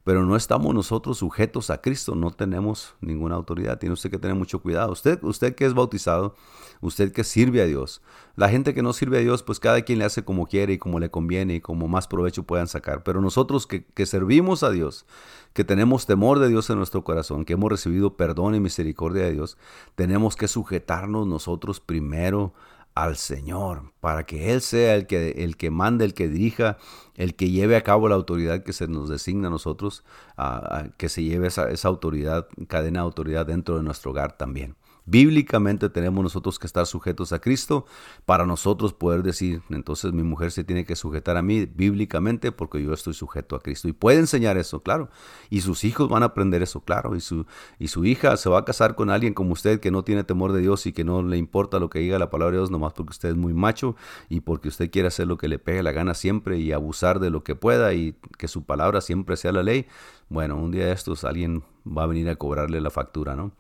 pero 0.03 0.27
no 0.27 0.35
estamos 0.35 0.75
nosotros 0.75 1.19
sujetos 1.19 1.71
a 1.71 1.81
Cristo, 1.81 2.17
no 2.17 2.33
tenemos 2.33 2.97
ninguna 3.01 3.37
autoridad, 3.37 3.79
tiene 3.79 3.93
usted 3.93 4.11
que 4.11 4.19
tener 4.19 4.35
mucho 4.35 4.61
cuidado. 4.61 4.91
Usted, 4.91 5.23
usted 5.23 5.55
que 5.55 5.67
es 5.67 5.73
bautizado, 5.73 6.35
usted 6.81 7.13
que 7.13 7.23
sirve 7.23 7.63
a 7.63 7.67
Dios, 7.67 8.03
la 8.35 8.49
gente 8.49 8.75
que 8.75 8.83
no 8.83 8.93
sirve 8.93 9.19
a 9.19 9.21
Dios, 9.21 9.45
pues 9.45 9.61
cada 9.61 9.83
quien 9.83 10.01
le 10.01 10.05
hace 10.05 10.25
como 10.25 10.49
quiere 10.49 10.73
y 10.73 10.79
como 10.79 10.99
le 10.99 11.13
conviene 11.13 11.55
y 11.55 11.61
como 11.61 11.87
más 11.87 12.09
provecho 12.09 12.43
puedan 12.43 12.67
sacar, 12.67 13.05
pero 13.05 13.21
nosotros 13.21 13.69
que, 13.69 13.85
que 13.85 14.05
servimos 14.05 14.65
a 14.65 14.71
Dios, 14.71 15.07
que 15.53 15.65
tenemos 15.65 16.07
temor 16.07 16.41
de 16.41 16.49
Dios 16.49 16.69
en 16.71 16.77
nuestro 16.77 17.05
corazón, 17.05 17.45
que 17.45 17.55
hemos 17.55 17.71
recibido 17.71 18.17
perdón 18.17 18.57
y 18.57 18.61
misericordia 18.61 19.23
de 19.23 19.33
Dios, 19.33 19.57
tenemos 19.95 20.35
que 20.37 20.49
sujetarnos 20.57 21.27
nosotros 21.27 21.81
primero 21.81 22.55
al 22.95 23.17
Señor, 23.17 23.93
para 24.01 24.25
que 24.25 24.55
Él 24.55 24.63
sea 24.63 24.95
el 24.95 25.07
que, 25.07 25.33
el 25.45 25.59
que 25.59 25.71
mande, 25.71 26.07
el 26.07 26.15
que 26.15 26.29
dirija, 26.29 26.79
el 27.15 27.37
que 27.37 27.51
lleve 27.51 27.77
a 27.77 27.83
cabo 27.83 28.09
la 28.09 28.15
autoridad 28.15 28.63
que 28.63 28.73
se 28.73 28.89
nos 28.89 29.11
designa 29.11 29.49
a 29.49 29.51
nosotros, 29.51 30.03
que 30.97 31.11
se 31.11 31.23
lleve 31.23 31.49
esa, 31.49 31.69
esa 31.69 31.89
autoridad, 31.89 32.49
cadena 32.69 33.01
de 33.01 33.05
autoridad 33.05 33.45
dentro 33.45 33.77
de 33.77 33.83
nuestro 33.83 34.13
hogar 34.13 34.39
también. 34.39 34.77
Bíblicamente 35.09 35.89
tenemos 35.89 36.21
nosotros 36.21 36.59
que 36.59 36.67
estar 36.67 36.85
sujetos 36.85 37.33
a 37.33 37.39
Cristo 37.39 37.87
para 38.25 38.45
nosotros 38.45 38.93
poder 38.93 39.23
decir, 39.23 39.63
entonces 39.71 40.13
mi 40.13 40.25
mujer 40.25 40.51
se 40.51 40.65
tiene 40.65 40.85
que 40.85 40.97
sujetar 40.97 41.37
a 41.37 41.43
mí 41.43 41.65
bíblicamente 41.65 42.51
porque 42.51 42.83
yo 42.83 42.93
estoy 42.93 43.15
sujeto 43.15 43.55
a 43.55 43.61
Cristo. 43.61 43.87
Y 43.87 43.93
puede 43.93 44.19
enseñar 44.19 44.59
eso, 44.59 44.83
claro. 44.83 45.09
Y 45.49 45.61
sus 45.61 45.85
hijos 45.85 46.09
van 46.09 46.25
a 46.25 46.27
aprender 46.27 46.61
eso, 46.61 46.81
claro. 46.81 47.15
Y 47.15 47.21
su, 47.21 47.47
y 47.79 47.87
su 47.87 48.05
hija 48.05 48.37
se 48.37 48.49
va 48.51 48.59
a 48.59 48.65
casar 48.65 48.97
con 48.97 49.11
alguien 49.11 49.33
como 49.33 49.53
usted 49.53 49.79
que 49.79 49.93
no 49.93 50.03
tiene 50.03 50.25
temor 50.25 50.53
de 50.53 50.61
Dios 50.61 50.87
y 50.87 50.93
que 50.93 51.05
no 51.05 51.23
le 51.23 51.37
importa 51.37 51.79
lo 51.79 51.89
que 51.89 52.01
diga 52.01 52.19
la 52.19 52.29
palabra 52.29 52.53
de 52.53 52.59
Dios, 52.59 52.73
nomás 52.73 52.93
porque 52.93 53.11
usted 53.11 53.29
es 53.29 53.37
muy 53.37 53.55
macho 53.55 53.95
y 54.29 54.41
porque 54.41 54.69
usted 54.69 54.91
quiere 54.91 55.07
hacer 55.07 55.29
lo 55.29 55.37
que 55.37 55.47
le 55.47 55.61
pegue 55.61 55.85
la 55.85 55.93
gana 55.93 56.15
siempre 56.15 56.59
y 56.59 56.73
abusar 56.73 57.21
de 57.21 57.31
lo 57.31 57.45
que 57.45 57.55
pueda 57.55 57.95
y 57.95 58.17
que 58.39 58.49
su 58.49 58.65
palabra 58.65 59.01
siempre 59.01 59.37
sea 59.37 59.53
la 59.53 59.63
ley. 59.63 59.87
Bueno, 60.29 60.57
un 60.57 60.73
día 60.73 60.87
de 60.87 60.93
estos 60.93 61.23
alguien 61.23 61.63
va 61.87 62.03
a 62.03 62.07
venir 62.07 62.29
a 62.29 62.35
cobrarle 62.35 62.81
la 62.81 62.91
factura, 62.91 63.37
¿no? 63.37 63.53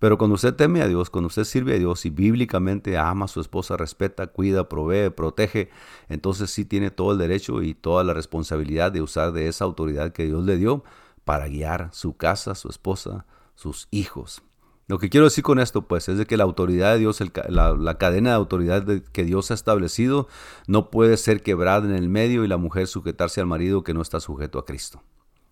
Pero 0.00 0.16
cuando 0.16 0.34
usted 0.34 0.54
teme 0.54 0.80
a 0.80 0.88
Dios, 0.88 1.10
cuando 1.10 1.28
usted 1.28 1.44
sirve 1.44 1.74
a 1.74 1.78
Dios 1.78 2.06
y 2.06 2.10
bíblicamente 2.10 2.96
ama 2.96 3.26
a 3.26 3.28
su 3.28 3.38
esposa, 3.38 3.76
respeta, 3.76 4.28
cuida, 4.28 4.66
provee, 4.66 5.10
protege, 5.10 5.68
entonces 6.08 6.50
sí 6.50 6.64
tiene 6.64 6.90
todo 6.90 7.12
el 7.12 7.18
derecho 7.18 7.62
y 7.62 7.74
toda 7.74 8.02
la 8.02 8.14
responsabilidad 8.14 8.90
de 8.92 9.02
usar 9.02 9.32
de 9.32 9.46
esa 9.46 9.66
autoridad 9.66 10.12
que 10.12 10.24
Dios 10.24 10.42
le 10.44 10.56
dio 10.56 10.82
para 11.26 11.48
guiar 11.48 11.90
su 11.92 12.16
casa, 12.16 12.54
su 12.54 12.70
esposa, 12.70 13.26
sus 13.54 13.88
hijos. 13.90 14.42
Lo 14.88 14.98
que 14.98 15.10
quiero 15.10 15.26
decir 15.26 15.44
con 15.44 15.60
esto, 15.60 15.82
pues, 15.82 16.08
es 16.08 16.16
de 16.16 16.24
que 16.24 16.38
la 16.38 16.44
autoridad 16.44 16.94
de 16.94 17.00
Dios, 17.00 17.22
la, 17.48 17.74
la, 17.74 17.98
cadena 17.98 18.30
de 18.30 18.36
autoridad 18.36 18.86
que 19.12 19.24
Dios 19.24 19.50
ha 19.50 19.54
establecido, 19.54 20.28
no 20.66 20.90
puede 20.90 21.18
ser 21.18 21.42
quebrada 21.42 21.86
en 21.86 21.94
el 21.94 22.08
medio 22.08 22.42
y 22.42 22.48
la 22.48 22.56
mujer 22.56 22.86
sujetarse 22.86 23.42
al 23.42 23.46
marido 23.46 23.84
que 23.84 23.92
no 23.92 24.00
está 24.00 24.18
sujeto 24.18 24.58
a 24.58 24.64
Cristo. 24.64 25.02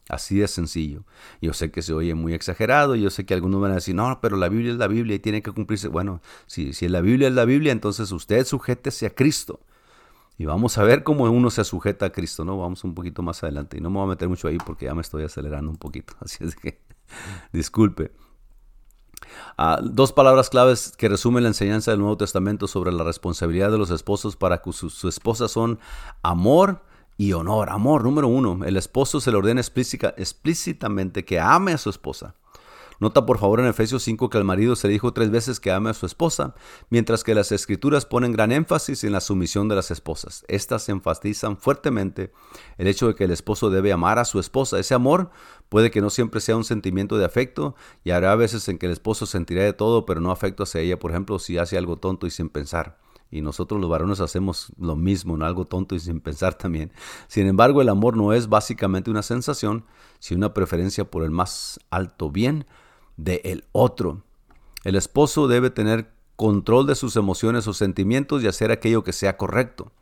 Así 0.08 0.38
de 0.38 0.48
sencillo. 0.48 1.04
Yo 1.42 1.52
sé 1.52 1.70
que 1.70 1.82
se 1.82 1.92
oye 1.92 2.14
muy 2.14 2.32
exagerado, 2.32 2.94
yo 2.94 3.10
sé 3.10 3.26
que 3.26 3.34
algunos 3.34 3.60
van 3.60 3.72
a 3.72 3.74
decir, 3.74 3.94
no, 3.94 4.20
pero 4.22 4.36
la 4.36 4.48
Biblia 4.48 4.72
es 4.72 4.78
la 4.78 4.88
Biblia 4.88 5.16
y 5.16 5.18
tiene 5.18 5.42
que 5.42 5.52
cumplirse. 5.52 5.88
Bueno, 5.88 6.22
si, 6.46 6.72
si 6.72 6.88
la 6.88 7.00
Biblia 7.00 7.28
es 7.28 7.34
la 7.34 7.44
Biblia, 7.44 7.72
entonces 7.72 8.10
usted 8.10 8.44
sujétese 8.46 9.06
a 9.06 9.10
Cristo. 9.10 9.60
Y 10.38 10.46
vamos 10.46 10.78
a 10.78 10.84
ver 10.84 11.02
cómo 11.02 11.24
uno 11.24 11.50
se 11.50 11.64
sujeta 11.64 12.06
a 12.06 12.10
Cristo, 12.10 12.44
¿no? 12.44 12.56
Vamos 12.56 12.84
un 12.84 12.94
poquito 12.94 13.22
más 13.22 13.42
adelante. 13.42 13.76
Y 13.76 13.80
no 13.80 13.90
me 13.90 13.96
voy 13.96 14.06
a 14.06 14.10
meter 14.10 14.28
mucho 14.28 14.46
ahí 14.46 14.56
porque 14.56 14.86
ya 14.86 14.94
me 14.94 15.00
estoy 15.00 15.24
acelerando 15.24 15.68
un 15.68 15.76
poquito. 15.76 16.14
Así 16.20 16.42
es 16.44 16.54
que, 16.54 16.80
disculpe. 17.52 18.12
Ah, 19.56 19.80
dos 19.82 20.12
palabras 20.12 20.48
claves 20.48 20.94
que 20.96 21.08
resumen 21.08 21.42
la 21.42 21.48
enseñanza 21.48 21.90
del 21.90 22.00
Nuevo 22.00 22.16
Testamento 22.16 22.68
sobre 22.68 22.92
la 22.92 23.02
responsabilidad 23.02 23.72
de 23.72 23.78
los 23.78 23.90
esposos 23.90 24.36
para 24.36 24.62
que 24.62 24.72
sus 24.72 24.94
su 24.94 25.08
esposas 25.08 25.50
son 25.50 25.80
amor 26.22 26.84
y 27.18 27.32
honor. 27.34 27.68
Amor, 27.68 28.04
número 28.04 28.28
uno, 28.28 28.64
el 28.64 28.78
esposo 28.78 29.20
se 29.20 29.30
le 29.30 29.36
ordena 29.36 29.60
explícitamente 29.60 31.26
que 31.26 31.38
ame 31.38 31.72
a 31.72 31.78
su 31.78 31.90
esposa. 31.90 32.36
Nota 33.00 33.26
por 33.26 33.38
favor 33.38 33.60
en 33.60 33.66
Efesios 33.66 34.02
5 34.02 34.28
que 34.28 34.38
al 34.38 34.44
marido 34.44 34.74
se 34.74 34.88
le 34.88 34.94
dijo 34.94 35.12
tres 35.12 35.30
veces 35.30 35.60
que 35.60 35.70
ame 35.70 35.90
a 35.90 35.94
su 35.94 36.04
esposa, 36.04 36.54
mientras 36.90 37.22
que 37.22 37.34
las 37.34 37.52
escrituras 37.52 38.06
ponen 38.06 38.32
gran 38.32 38.50
énfasis 38.50 39.04
en 39.04 39.12
la 39.12 39.20
sumisión 39.20 39.68
de 39.68 39.76
las 39.76 39.92
esposas. 39.92 40.44
Estas 40.48 40.88
enfatizan 40.88 41.56
fuertemente 41.58 42.32
el 42.76 42.88
hecho 42.88 43.06
de 43.06 43.14
que 43.14 43.24
el 43.24 43.30
esposo 43.30 43.70
debe 43.70 43.92
amar 43.92 44.18
a 44.18 44.24
su 44.24 44.40
esposa. 44.40 44.80
Ese 44.80 44.94
amor 44.94 45.30
puede 45.68 45.92
que 45.92 46.00
no 46.00 46.10
siempre 46.10 46.40
sea 46.40 46.56
un 46.56 46.64
sentimiento 46.64 47.18
de 47.18 47.24
afecto 47.24 47.76
y 48.02 48.10
habrá 48.10 48.34
veces 48.34 48.68
en 48.68 48.78
que 48.78 48.86
el 48.86 48.92
esposo 48.92 49.26
sentirá 49.26 49.62
de 49.62 49.72
todo, 49.72 50.04
pero 50.04 50.20
no 50.20 50.32
afecto 50.32 50.64
hacia 50.64 50.80
ella, 50.80 50.98
por 50.98 51.12
ejemplo, 51.12 51.38
si 51.38 51.56
hace 51.56 51.78
algo 51.78 51.98
tonto 51.98 52.26
y 52.26 52.30
sin 52.30 52.48
pensar. 52.48 52.98
Y 53.30 53.42
nosotros 53.42 53.80
los 53.80 53.90
varones 53.90 54.20
hacemos 54.20 54.72
lo 54.78 54.96
mismo, 54.96 55.36
¿no? 55.36 55.44
algo 55.44 55.66
tonto 55.66 55.94
y 55.94 56.00
sin 56.00 56.20
pensar 56.20 56.54
también. 56.54 56.92
Sin 57.26 57.46
embargo, 57.46 57.82
el 57.82 57.88
amor 57.90 58.16
no 58.16 58.32
es 58.32 58.48
básicamente 58.48 59.10
una 59.10 59.22
sensación, 59.22 59.84
sino 60.18 60.38
una 60.38 60.54
preferencia 60.54 61.10
por 61.10 61.22
el 61.22 61.30
más 61.30 61.78
alto 61.90 62.30
bien 62.30 62.66
de 63.16 63.42
el 63.44 63.64
otro. 63.72 64.22
El 64.84 64.96
esposo 64.96 65.48
debe 65.48 65.70
tener 65.70 66.10
control 66.36 66.86
de 66.86 66.94
sus 66.94 67.16
emociones 67.16 67.66
o 67.66 67.74
sentimientos 67.74 68.42
y 68.42 68.46
hacer 68.46 68.70
aquello 68.70 69.04
que 69.04 69.12
sea 69.12 69.36
correcto. 69.36 69.92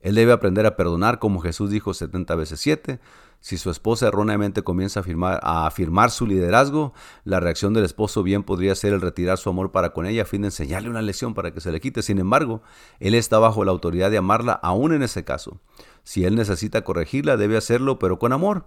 Él 0.00 0.14
debe 0.14 0.32
aprender 0.32 0.64
a 0.66 0.76
perdonar, 0.76 1.18
como 1.18 1.40
Jesús 1.40 1.70
dijo 1.70 1.92
70 1.92 2.34
veces 2.36 2.60
7. 2.60 3.00
Si 3.40 3.56
su 3.56 3.70
esposa 3.70 4.08
erróneamente 4.08 4.62
comienza 4.62 5.00
a 5.00 5.66
afirmar, 5.66 6.10
su 6.10 6.26
liderazgo, 6.26 6.92
la 7.24 7.40
reacción 7.40 7.72
del 7.72 7.84
esposo 7.84 8.22
bien 8.22 8.42
podría 8.42 8.74
ser 8.74 8.92
el 8.92 9.00
retirar 9.00 9.38
su 9.38 9.48
amor 9.48 9.70
para 9.70 9.92
con 9.92 10.06
ella 10.06 10.22
a 10.22 10.26
fin 10.26 10.42
de 10.42 10.48
enseñarle 10.48 10.90
una 10.90 11.02
lección 11.02 11.34
para 11.34 11.52
que 11.52 11.60
se 11.60 11.70
le 11.70 11.80
quite. 11.80 12.02
Sin 12.02 12.18
embargo, 12.18 12.62
él 12.98 13.14
está 13.14 13.38
bajo 13.38 13.64
la 13.64 13.70
autoridad 13.70 14.10
de 14.10 14.18
amarla 14.18 14.52
aún 14.52 14.92
en 14.92 15.02
ese 15.02 15.24
caso. 15.24 15.60
Si 16.02 16.24
él 16.24 16.34
necesita 16.34 16.82
corregirla, 16.82 17.36
debe 17.36 17.56
hacerlo, 17.56 17.98
pero 17.98 18.18
con 18.18 18.32
amor. 18.32 18.66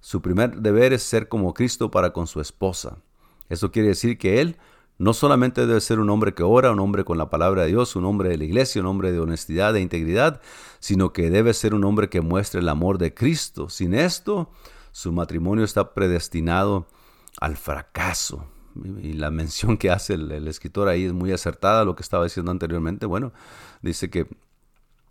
Su 0.00 0.20
primer 0.20 0.56
deber 0.56 0.92
es 0.92 1.02
ser 1.02 1.28
como 1.28 1.54
Cristo 1.54 1.90
para 1.90 2.12
con 2.12 2.26
su 2.26 2.40
esposa. 2.40 2.98
Eso 3.48 3.70
quiere 3.70 3.88
decir 3.88 4.18
que 4.18 4.40
él 4.40 4.56
no 4.98 5.14
solamente 5.14 5.66
debe 5.66 5.80
ser 5.80 5.98
un 5.98 6.10
hombre 6.10 6.34
que 6.34 6.42
ora, 6.42 6.70
un 6.70 6.80
hombre 6.80 7.04
con 7.04 7.18
la 7.18 7.30
palabra 7.30 7.62
de 7.62 7.68
Dios, 7.68 7.96
un 7.96 8.04
hombre 8.04 8.28
de 8.28 8.38
la 8.38 8.44
iglesia, 8.44 8.80
un 8.80 8.86
hombre 8.86 9.12
de 9.12 9.20
honestidad, 9.20 9.74
e 9.76 9.80
integridad, 9.80 10.40
sino 10.78 11.12
que 11.12 11.30
debe 11.30 11.54
ser 11.54 11.74
un 11.74 11.84
hombre 11.84 12.08
que 12.08 12.20
muestre 12.20 12.60
el 12.60 12.68
amor 12.68 12.98
de 12.98 13.14
Cristo. 13.14 13.68
Sin 13.68 13.94
esto, 13.94 14.50
su 14.92 15.12
matrimonio 15.12 15.64
está 15.64 15.94
predestinado 15.94 16.86
al 17.40 17.56
fracaso. 17.56 18.46
Y 19.02 19.14
la 19.14 19.30
mención 19.30 19.76
que 19.76 19.90
hace 19.90 20.14
el, 20.14 20.46
escritor 20.48 20.88
ahí 20.88 21.04
es 21.04 21.12
muy 21.12 21.32
acertada, 21.32 21.84
lo 21.84 21.96
que 21.96 22.02
estaba 22.02 22.24
diciendo 22.24 22.50
anteriormente. 22.50 23.06
Bueno, 23.06 23.32
dice 23.80 24.08
que 24.08 24.28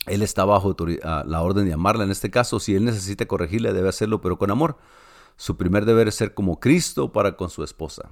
él 0.06 0.22
está 0.22 0.44
bajo 0.44 0.74
la 1.02 1.42
orden 1.42 1.66
de 1.66 1.72
amarla. 1.72 2.04
En 2.04 2.10
este 2.10 2.30
caso, 2.30 2.60
si 2.60 2.74
él 2.74 2.84
necesita 2.84 3.26
corregirle, 3.26 3.72
debe 3.72 3.88
hacerlo, 3.88 4.20
pero 4.20 4.38
con 4.38 4.50
amor. 4.50 4.78
Su 5.36 5.56
primer 5.56 5.84
deber 5.84 6.08
es 6.08 6.14
ser 6.14 6.34
como 6.34 6.60
Cristo 6.60 7.12
para 7.12 7.36
con 7.36 7.50
su 7.50 7.62
esposa 7.62 8.10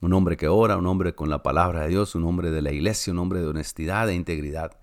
un 0.00 0.12
hombre 0.12 0.36
que 0.36 0.48
ora, 0.48 0.76
un 0.76 0.86
hombre 0.86 1.14
con 1.14 1.28
la 1.28 1.42
palabra 1.42 1.82
de 1.82 1.88
Dios, 1.88 2.14
un 2.14 2.24
hombre 2.24 2.50
de 2.50 2.62
la 2.62 2.72
iglesia, 2.72 3.12
un 3.12 3.18
hombre 3.18 3.40
de 3.40 3.46
honestidad 3.46 4.08
e 4.08 4.14
integridad. 4.14 4.78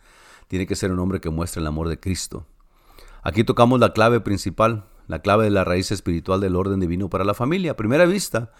tiene 0.48 0.68
que 0.68 0.76
ser 0.76 0.92
un 0.92 1.00
hombre 1.00 1.20
que 1.20 1.30
muestre 1.30 1.62
el 1.62 1.68
amor 1.68 1.90
de 1.90 2.00
Cristo. 2.00 2.46
Aquí 3.24 3.44
tocamos 3.44 3.80
la 3.80 3.94
clave 3.94 4.22
principal, 4.22 4.86
la 5.08 5.20
clave 5.20 5.46
de 5.46 5.50
la 5.50 5.64
raíz 5.64 5.92
espiritual 5.92 6.40
del 6.40 6.56
orden 6.56 6.80
divino 6.80 7.10
para 7.10 7.24
la 7.24 7.34
familia. 7.34 7.72
A 7.72 7.76
primera 7.76 8.06
vista, 8.06 8.52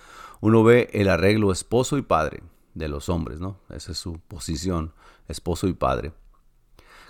uno 0.42 0.64
ve 0.64 0.90
el 0.94 1.10
arreglo 1.10 1.52
esposo 1.52 1.98
y 1.98 2.02
padre 2.02 2.42
de 2.74 2.88
los 2.88 3.10
hombres, 3.10 3.40
¿no? 3.40 3.60
Esa 3.70 3.92
es 3.92 4.00
su 4.00 4.20
posición, 4.28 4.94
esposo 5.28 5.68
y 5.68 5.74
padre. 5.74 6.14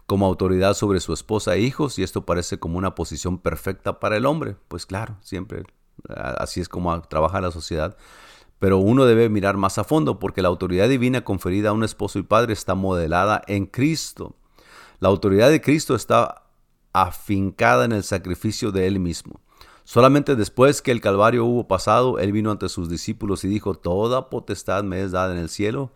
Como 0.05 0.25
autoridad 0.25 0.73
sobre 0.73 0.99
su 0.99 1.13
esposa 1.13 1.55
e 1.55 1.61
hijos, 1.61 1.97
y 1.97 2.03
esto 2.03 2.25
parece 2.25 2.59
como 2.59 2.77
una 2.77 2.93
posición 2.93 3.39
perfecta 3.39 3.99
para 3.99 4.17
el 4.17 4.25
hombre. 4.25 4.57
Pues 4.67 4.85
claro, 4.85 5.15
siempre 5.21 5.63
así 6.09 6.61
es 6.61 6.69
como 6.69 7.01
trabaja 7.03 7.41
la 7.41 7.51
sociedad. 7.51 7.97
Pero 8.65 8.79
uno 8.79 9.05
debe 9.05 9.29
mirar 9.29 9.57
más 9.57 9.77
a 9.77 9.83
fondo 9.83 10.17
porque 10.17 10.41
la 10.41 10.47
autoridad 10.47 10.89
divina 10.89 11.23
conferida 11.23 11.69
a 11.69 11.73
un 11.73 11.83
esposo 11.83 12.17
y 12.17 12.23
padre 12.23 12.53
está 12.53 12.73
modelada 12.73 13.43
en 13.45 13.67
Cristo. 13.67 14.37
La 14.99 15.07
autoridad 15.09 15.51
de 15.51 15.61
Cristo 15.61 15.93
está 15.93 16.47
afincada 16.91 17.85
en 17.85 17.91
el 17.91 18.03
sacrificio 18.03 18.71
de 18.71 18.87
Él 18.87 18.99
mismo. 18.99 19.39
Solamente 19.83 20.35
después 20.35 20.81
que 20.81 20.89
el 20.89 20.99
Calvario 20.99 21.45
hubo 21.45 21.67
pasado, 21.67 22.17
Él 22.17 22.31
vino 22.31 22.49
ante 22.49 22.67
sus 22.67 22.89
discípulos 22.89 23.43
y 23.43 23.49
dijo, 23.49 23.75
Toda 23.75 24.31
potestad 24.31 24.83
me 24.83 25.03
es 25.03 25.11
dada 25.11 25.31
en 25.31 25.39
el 25.39 25.49
cielo 25.49 25.91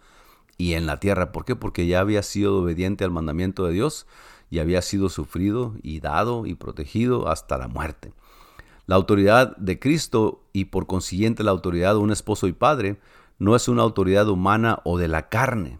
y 0.59 0.73
en 0.73 0.85
la 0.85 0.99
tierra. 0.99 1.31
¿Por 1.31 1.45
qué? 1.45 1.55
Porque 1.55 1.87
ya 1.87 2.01
había 2.01 2.21
sido 2.21 2.59
obediente 2.59 3.03
al 3.03 3.09
mandamiento 3.09 3.65
de 3.65 3.73
Dios 3.73 4.05
y 4.51 4.59
había 4.59 4.83
sido 4.83 5.09
sufrido 5.09 5.73
y 5.81 6.01
dado 6.01 6.45
y 6.45 6.53
protegido 6.53 7.29
hasta 7.29 7.57
la 7.57 7.67
muerte. 7.67 8.13
La 8.89 8.95
autoridad 8.95 9.55
de 9.57 9.77
Cristo 9.77 10.41
y 10.59 10.65
por 10.65 10.87
consiguiente 10.87 11.43
la 11.43 11.51
autoridad 11.51 11.93
de 11.93 11.99
un 11.99 12.11
esposo 12.11 12.47
y 12.47 12.53
padre 12.53 12.99
no 13.37 13.55
es 13.55 13.67
una 13.69 13.83
autoridad 13.83 14.27
humana 14.27 14.79
o 14.83 14.97
de 14.97 15.07
la 15.07 15.29
carne, 15.29 15.79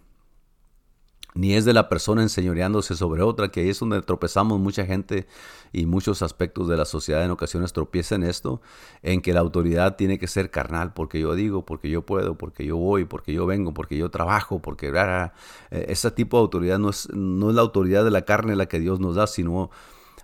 ni 1.36 1.54
es 1.54 1.66
de 1.66 1.74
la 1.74 1.90
persona 1.90 2.22
enseñoreándose 2.22 2.96
sobre 2.96 3.22
otra, 3.22 3.50
que 3.50 3.60
ahí 3.60 3.70
es 3.70 3.80
donde 3.80 4.02
tropezamos 4.02 4.60
mucha 4.60 4.86
gente 4.86 5.28
y 5.74 5.86
muchos 5.86 6.22
aspectos 6.22 6.70
de 6.70 6.78
la 6.78 6.86
sociedad 6.86 7.24
en 7.24 7.32
ocasiones 7.32 7.74
tropiezan 7.74 8.24
esto, 8.24 8.62
en 9.04 9.22
que 9.22 9.34
la 9.34 9.42
autoridad 9.42 9.98
tiene 9.98 10.18
que 10.18 10.28
ser 10.28 10.50
carnal, 10.50 10.94
porque 10.94 11.20
yo 11.20 11.36
digo, 11.36 11.66
porque 11.66 11.90
yo 11.90 12.06
puedo, 12.06 12.38
porque 12.38 12.66
yo 12.66 12.78
voy, 12.78 13.04
porque 13.04 13.34
yo 13.34 13.46
vengo, 13.46 13.74
porque 13.74 13.98
yo 13.98 14.10
trabajo, 14.10 14.62
porque 14.62 14.92
eh, 14.96 15.86
ese 15.90 16.12
tipo 16.12 16.38
de 16.38 16.42
autoridad 16.42 16.80
no 16.80 16.90
es, 16.90 17.10
no 17.14 17.50
es 17.50 17.56
la 17.56 17.62
autoridad 17.62 18.06
de 18.06 18.12
la 18.12 18.24
carne 18.24 18.56
la 18.56 18.68
que 18.68 18.80
Dios 18.80 19.02
nos 19.02 19.16
da, 19.16 19.28
sino 19.28 19.70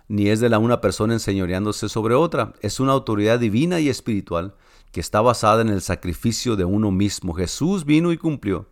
ni 0.08 0.28
es 0.28 0.40
de 0.40 0.48
la 0.48 0.58
una 0.58 0.80
persona 0.80 1.14
enseñoreándose 1.14 1.88
sobre 1.88 2.14
otra, 2.14 2.54
es 2.60 2.80
una 2.80 2.92
autoridad 2.92 3.38
divina 3.38 3.80
y 3.80 3.88
espiritual 3.88 4.54
que 4.92 5.00
está 5.00 5.20
basada 5.20 5.62
en 5.62 5.68
el 5.68 5.82
sacrificio 5.82 6.56
de 6.56 6.64
uno 6.64 6.90
mismo. 6.90 7.34
Jesús 7.34 7.84
vino 7.84 8.12
y 8.12 8.18
cumplió 8.18 8.66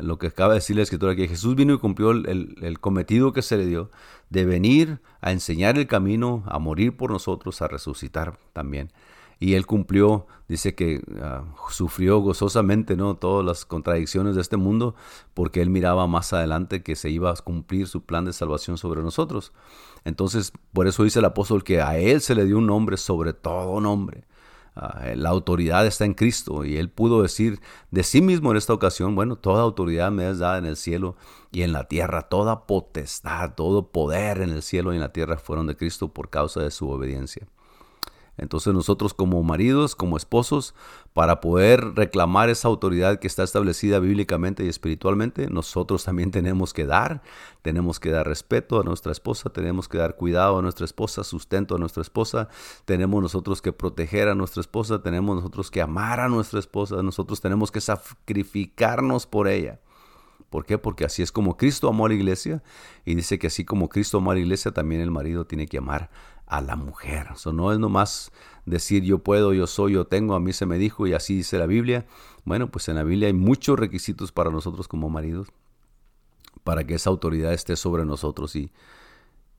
lo 0.00 0.18
que 0.18 0.28
acaba 0.28 0.54
de 0.54 0.60
decir 0.60 0.76
la 0.76 0.82
escritura 0.82 1.14
que 1.14 1.28
Jesús 1.28 1.54
vino 1.54 1.74
y 1.74 1.78
cumplió 1.78 2.10
el, 2.10 2.78
cometido 2.80 3.32
que 3.32 3.42
se 3.42 3.56
le 3.56 3.66
dio 3.66 3.90
de 4.28 4.44
venir 4.44 5.00
a 5.20 5.32
enseñar 5.32 5.78
el 5.78 5.86
camino, 5.86 6.42
a 6.46 6.58
morir 6.58 6.96
por 6.96 7.10
nosotros, 7.10 7.62
a 7.62 7.68
resucitar 7.68 8.38
también. 8.52 8.90
Y 9.40 9.54
él 9.54 9.66
cumplió, 9.66 10.26
dice 10.48 10.74
que 10.74 11.02
ah, 11.20 11.44
sufrió 11.70 12.20
gozosamente 12.20 12.96
¿no? 12.96 13.16
todas 13.16 13.44
las 13.44 13.64
contradicciones 13.64 14.36
de 14.36 14.42
este 14.42 14.56
mundo, 14.56 14.94
porque 15.34 15.62
él 15.62 15.70
miraba 15.70 16.06
más 16.06 16.32
adelante 16.32 16.82
que 16.82 16.94
se 16.94 17.10
iba 17.10 17.30
a 17.30 17.34
cumplir 17.36 17.88
su 17.88 18.02
plan 18.02 18.26
de 18.26 18.32
salvación 18.32 18.76
sobre 18.76 19.02
nosotros. 19.02 19.52
Entonces, 20.04 20.52
por 20.72 20.86
eso 20.86 21.04
dice 21.04 21.18
el 21.18 21.24
apóstol 21.24 21.64
que 21.64 21.80
a 21.80 21.98
él 21.98 22.20
se 22.20 22.34
le 22.34 22.44
dio 22.44 22.58
un 22.58 22.66
nombre 22.66 22.96
sobre 22.96 23.32
todo 23.32 23.80
nombre 23.80 24.24
Ah, 24.76 25.12
la 25.16 25.30
autoridad 25.30 25.84
está 25.86 26.04
en 26.04 26.14
Cristo 26.14 26.64
y 26.64 26.76
él 26.76 26.88
pudo 26.90 27.22
decir 27.22 27.60
de 27.90 28.04
sí 28.04 28.22
mismo 28.22 28.50
en 28.50 28.56
esta 28.56 28.72
ocasión, 28.72 29.16
bueno, 29.16 29.36
toda 29.36 29.62
autoridad 29.62 30.12
me 30.12 30.30
es 30.30 30.38
dada 30.38 30.58
en 30.58 30.64
el 30.64 30.76
cielo 30.76 31.16
y 31.50 31.62
en 31.62 31.72
la 31.72 31.84
tierra, 31.84 32.22
toda 32.22 32.66
potestad, 32.66 33.54
todo 33.56 33.88
poder 33.88 34.40
en 34.40 34.50
el 34.50 34.62
cielo 34.62 34.92
y 34.92 34.96
en 34.96 35.02
la 35.02 35.12
tierra 35.12 35.38
fueron 35.38 35.66
de 35.66 35.76
Cristo 35.76 36.12
por 36.12 36.30
causa 36.30 36.60
de 36.60 36.70
su 36.70 36.88
obediencia. 36.88 37.46
Entonces 38.36 38.72
nosotros 38.72 39.12
como 39.12 39.42
maridos, 39.42 39.94
como 39.94 40.16
esposos, 40.16 40.74
para 41.12 41.40
poder 41.40 41.94
reclamar 41.94 42.48
esa 42.48 42.68
autoridad 42.68 43.18
que 43.18 43.26
está 43.26 43.42
establecida 43.42 43.98
bíblicamente 43.98 44.64
y 44.64 44.68
espiritualmente, 44.68 45.48
nosotros 45.50 46.04
también 46.04 46.30
tenemos 46.30 46.72
que 46.72 46.86
dar, 46.86 47.22
tenemos 47.62 48.00
que 48.00 48.10
dar 48.10 48.26
respeto 48.26 48.80
a 48.80 48.84
nuestra 48.84 49.12
esposa, 49.12 49.50
tenemos 49.50 49.88
que 49.88 49.98
dar 49.98 50.16
cuidado 50.16 50.58
a 50.58 50.62
nuestra 50.62 50.84
esposa, 50.84 51.24
sustento 51.24 51.74
a 51.74 51.78
nuestra 51.78 52.02
esposa, 52.02 52.48
tenemos 52.84 53.22
nosotros 53.22 53.60
que 53.60 53.72
proteger 53.72 54.28
a 54.28 54.34
nuestra 54.34 54.60
esposa, 54.60 55.02
tenemos 55.02 55.36
nosotros 55.36 55.70
que 55.70 55.82
amar 55.82 56.20
a 56.20 56.28
nuestra 56.28 56.60
esposa, 56.60 57.02
nosotros 57.02 57.40
tenemos 57.40 57.70
que 57.70 57.80
sacrificarnos 57.80 59.26
por 59.26 59.48
ella. 59.48 59.80
¿Por 60.50 60.66
qué? 60.66 60.78
Porque 60.78 61.04
así 61.04 61.22
es 61.22 61.30
como 61.30 61.56
Cristo 61.56 61.88
amó 61.88 62.06
a 62.06 62.08
la 62.08 62.14
iglesia 62.14 62.62
y 63.04 63.14
dice 63.14 63.38
que 63.38 63.46
así 63.46 63.64
como 63.64 63.88
Cristo 63.88 64.18
amó 64.18 64.32
a 64.32 64.34
la 64.34 64.40
iglesia, 64.40 64.72
también 64.72 65.00
el 65.00 65.10
marido 65.12 65.46
tiene 65.46 65.68
que 65.68 65.78
amar 65.78 66.10
a 66.50 66.60
la 66.60 66.76
mujer. 66.76 67.28
Eso 67.32 67.52
no 67.52 67.72
es 67.72 67.78
nomás 67.78 68.32
decir 68.66 69.04
yo 69.04 69.20
puedo, 69.20 69.54
yo 69.54 69.66
soy, 69.66 69.94
yo 69.94 70.06
tengo, 70.06 70.34
a 70.34 70.40
mí 70.40 70.52
se 70.52 70.66
me 70.66 70.78
dijo 70.78 71.06
y 71.06 71.14
así 71.14 71.36
dice 71.36 71.58
la 71.58 71.66
Biblia. 71.66 72.06
Bueno, 72.44 72.70
pues 72.70 72.88
en 72.88 72.96
la 72.96 73.04
Biblia 73.04 73.28
hay 73.28 73.34
muchos 73.34 73.78
requisitos 73.78 74.32
para 74.32 74.50
nosotros 74.50 74.88
como 74.88 75.08
maridos, 75.08 75.48
para 76.64 76.84
que 76.84 76.94
esa 76.94 77.08
autoridad 77.08 77.52
esté 77.52 77.76
sobre 77.76 78.04
nosotros 78.04 78.56
y, 78.56 78.72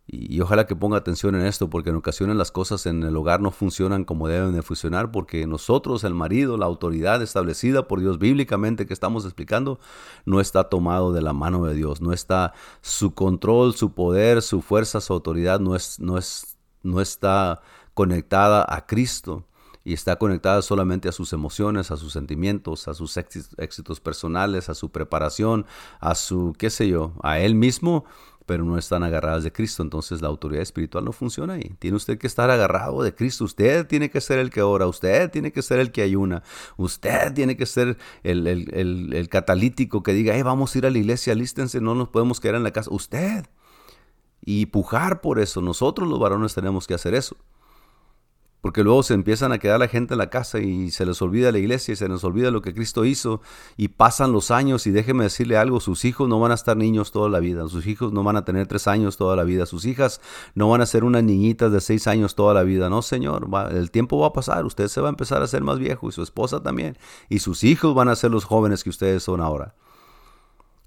y, 0.05 0.41
ojalá 0.41 0.67
que 0.67 0.75
ponga 0.75 0.97
atención 0.97 1.35
en 1.35 1.45
esto, 1.45 1.69
porque 1.69 1.91
en 1.91 1.95
ocasiones 1.95 2.35
las 2.35 2.51
cosas 2.51 2.85
en 2.85 3.03
el 3.03 3.15
hogar 3.15 3.39
no 3.39 3.51
funcionan 3.51 4.03
como 4.03 4.27
deben 4.27 4.51
de 4.51 4.61
funcionar, 4.61 5.11
porque 5.11 5.47
nosotros, 5.47 6.03
el 6.03 6.13
marido, 6.13 6.57
la 6.57 6.65
autoridad 6.65 7.21
establecida 7.21 7.87
por 7.87 8.01
Dios 8.01 8.19
bíblicamente 8.19 8.85
que 8.85 8.93
estamos 8.93 9.23
explicando, 9.23 9.79
no 10.25 10.41
está 10.41 10.65
tomado 10.65 11.13
de 11.13 11.21
la 11.21 11.31
mano 11.31 11.63
de 11.65 11.75
Dios, 11.75 12.01
no 12.01 12.11
está 12.11 12.53
su 12.81 13.13
control, 13.13 13.75
su 13.75 13.93
poder, 13.93 14.41
su 14.41 14.61
fuerza, 14.61 14.99
su 14.99 15.13
autoridad, 15.13 15.61
no 15.61 15.75
es, 15.75 15.99
no 16.01 16.17
es 16.17 16.50
no 16.83 17.01
está 17.01 17.61
conectada 17.93 18.65
a 18.67 18.85
Cristo 18.85 19.45
y 19.83 19.93
está 19.93 20.17
conectada 20.17 20.61
solamente 20.61 21.09
a 21.09 21.11
sus 21.11 21.33
emociones, 21.33 21.91
a 21.91 21.97
sus 21.97 22.13
sentimientos, 22.13 22.87
a 22.87 22.93
sus 22.93 23.17
éxitos 23.17 23.99
personales, 23.99 24.69
a 24.69 24.75
su 24.75 24.91
preparación, 24.91 25.65
a 25.99 26.15
su, 26.15 26.53
qué 26.57 26.69
sé 26.69 26.87
yo, 26.87 27.13
a 27.23 27.39
Él 27.39 27.55
mismo, 27.55 28.05
pero 28.45 28.63
no 28.63 28.77
están 28.77 29.03
agarradas 29.03 29.43
de 29.43 29.51
Cristo. 29.51 29.81
Entonces 29.81 30.21
la 30.21 30.27
autoridad 30.27 30.61
espiritual 30.61 31.05
no 31.05 31.11
funciona 31.11 31.53
ahí. 31.53 31.75
Tiene 31.79 31.97
usted 31.97 32.17
que 32.17 32.27
estar 32.27 32.49
agarrado 32.49 33.01
de 33.01 33.15
Cristo. 33.15 33.45
Usted 33.45 33.87
tiene 33.87 34.09
que 34.11 34.21
ser 34.21 34.39
el 34.39 34.49
que 34.49 34.61
ora, 34.61 34.87
usted 34.87 35.31
tiene 35.31 35.51
que 35.51 35.61
ser 35.61 35.79
el 35.79 35.91
que 35.91 36.01
ayuna, 36.01 36.43
usted 36.77 37.33
tiene 37.33 37.57
que 37.57 37.65
ser 37.65 37.97
el, 38.23 39.27
catalítico 39.29 40.03
que 40.03 40.13
diga, 40.13 40.35
hey, 40.35 40.43
vamos 40.43 40.75
a 40.75 40.77
ir 40.77 40.85
a 40.85 40.91
la 40.91 40.97
iglesia, 40.97 41.33
lístense, 41.33 41.81
no 41.81 41.95
nos 41.95 42.09
podemos 42.09 42.39
quedar 42.39 42.55
en 42.55 42.63
la 42.63 42.71
casa. 42.71 42.91
Usted 42.91 43.45
y 44.43 44.67
pujar 44.67 45.21
por 45.21 45.39
eso. 45.39 45.61
Nosotros 45.61 46.07
los 46.07 46.19
varones 46.19 46.53
tenemos 46.53 46.87
que 46.87 46.93
hacer 46.93 47.13
eso. 47.13 47.37
Porque 48.61 48.83
luego 48.83 49.01
se 49.01 49.15
empiezan 49.15 49.51
a 49.51 49.57
quedar 49.57 49.79
la 49.79 49.87
gente 49.87 50.13
en 50.13 50.19
la 50.19 50.29
casa 50.29 50.59
y 50.59 50.91
se 50.91 51.03
les 51.03 51.19
olvida 51.23 51.51
la 51.51 51.57
iglesia 51.57 51.93
y 51.93 51.95
se 51.95 52.07
les 52.07 52.23
olvida 52.23 52.51
lo 52.51 52.61
que 52.61 52.75
Cristo 52.75 53.05
hizo 53.05 53.41
y 53.75 53.87
pasan 53.87 54.31
los 54.31 54.51
años 54.51 54.85
y 54.85 54.91
déjeme 54.91 55.23
decirle 55.23 55.57
algo, 55.57 55.79
sus 55.79 56.05
hijos 56.05 56.29
no 56.29 56.39
van 56.39 56.51
a 56.51 56.55
estar 56.55 56.77
niños 56.77 57.11
toda 57.11 57.27
la 57.27 57.39
vida, 57.39 57.67
sus 57.67 57.87
hijos 57.87 58.13
no 58.13 58.23
van 58.23 58.37
a 58.37 58.45
tener 58.45 58.67
tres 58.67 58.87
años 58.87 59.17
toda 59.17 59.35
la 59.35 59.43
vida, 59.43 59.65
sus 59.65 59.85
hijas 59.85 60.21
no 60.53 60.69
van 60.69 60.81
a 60.81 60.85
ser 60.85 61.03
unas 61.03 61.23
niñitas 61.23 61.71
de 61.71 61.81
seis 61.81 62.05
años 62.05 62.35
toda 62.35 62.53
la 62.53 62.61
vida, 62.61 62.87
no 62.87 63.01
señor, 63.01 63.47
el 63.71 63.89
tiempo 63.89 64.19
va 64.19 64.27
a 64.27 64.33
pasar, 64.33 64.63
usted 64.63 64.89
se 64.89 65.01
va 65.01 65.07
a 65.07 65.09
empezar 65.09 65.41
a 65.41 65.47
ser 65.47 65.63
más 65.63 65.79
viejo 65.79 66.07
y 66.07 66.11
su 66.11 66.21
esposa 66.21 66.61
también 66.61 66.99
y 67.29 67.39
sus 67.39 67.63
hijos 67.63 67.95
van 67.95 68.09
a 68.09 68.15
ser 68.15 68.29
los 68.29 68.45
jóvenes 68.45 68.83
que 68.83 68.91
ustedes 68.91 69.23
son 69.23 69.41
ahora. 69.41 69.73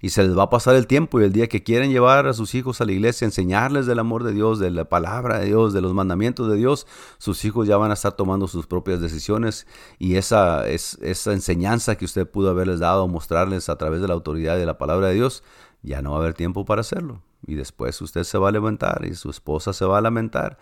Y 0.01 0.09
se 0.09 0.23
les 0.23 0.37
va 0.37 0.43
a 0.43 0.49
pasar 0.49 0.75
el 0.75 0.87
tiempo 0.87 1.19
y 1.19 1.23
el 1.23 1.31
día 1.31 1.47
que 1.47 1.63
quieren 1.63 1.89
llevar 1.89 2.27
a 2.27 2.33
sus 2.33 2.53
hijos 2.53 2.81
a 2.81 2.85
la 2.85 2.91
iglesia, 2.91 3.25
enseñarles 3.25 3.85
del 3.85 3.99
amor 3.99 4.23
de 4.23 4.33
Dios, 4.33 4.59
de 4.59 4.69
la 4.69 4.85
palabra 4.85 5.39
de 5.39 5.45
Dios, 5.45 5.73
de 5.73 5.81
los 5.81 5.93
mandamientos 5.93 6.49
de 6.49 6.57
Dios, 6.57 6.85
sus 7.17 7.43
hijos 7.45 7.67
ya 7.67 7.77
van 7.77 7.91
a 7.91 7.95
estar 7.95 8.13
tomando 8.13 8.47
sus 8.47 8.67
propias 8.67 8.99
decisiones 8.99 9.65
y 9.97 10.15
esa, 10.15 10.67
es, 10.67 10.99
esa 11.01 11.33
enseñanza 11.33 11.95
que 11.95 12.05
usted 12.05 12.29
pudo 12.29 12.49
haberles 12.49 12.79
dado, 12.79 13.07
mostrarles 13.07 13.69
a 13.69 13.77
través 13.77 14.01
de 14.01 14.07
la 14.07 14.13
autoridad 14.13 14.57
de 14.57 14.65
la 14.65 14.77
palabra 14.77 15.07
de 15.07 15.15
Dios, 15.15 15.43
ya 15.81 16.01
no 16.01 16.11
va 16.11 16.17
a 16.17 16.19
haber 16.19 16.33
tiempo 16.33 16.65
para 16.65 16.81
hacerlo. 16.81 17.21
Y 17.47 17.55
después 17.55 17.99
usted 18.01 18.23
se 18.23 18.37
va 18.37 18.49
a 18.49 18.51
levantar 18.51 19.05
y 19.05 19.15
su 19.15 19.29
esposa 19.29 19.71
se 19.71 19.85
va 19.85 19.99
a 19.99 20.01
lamentar. 20.01 20.57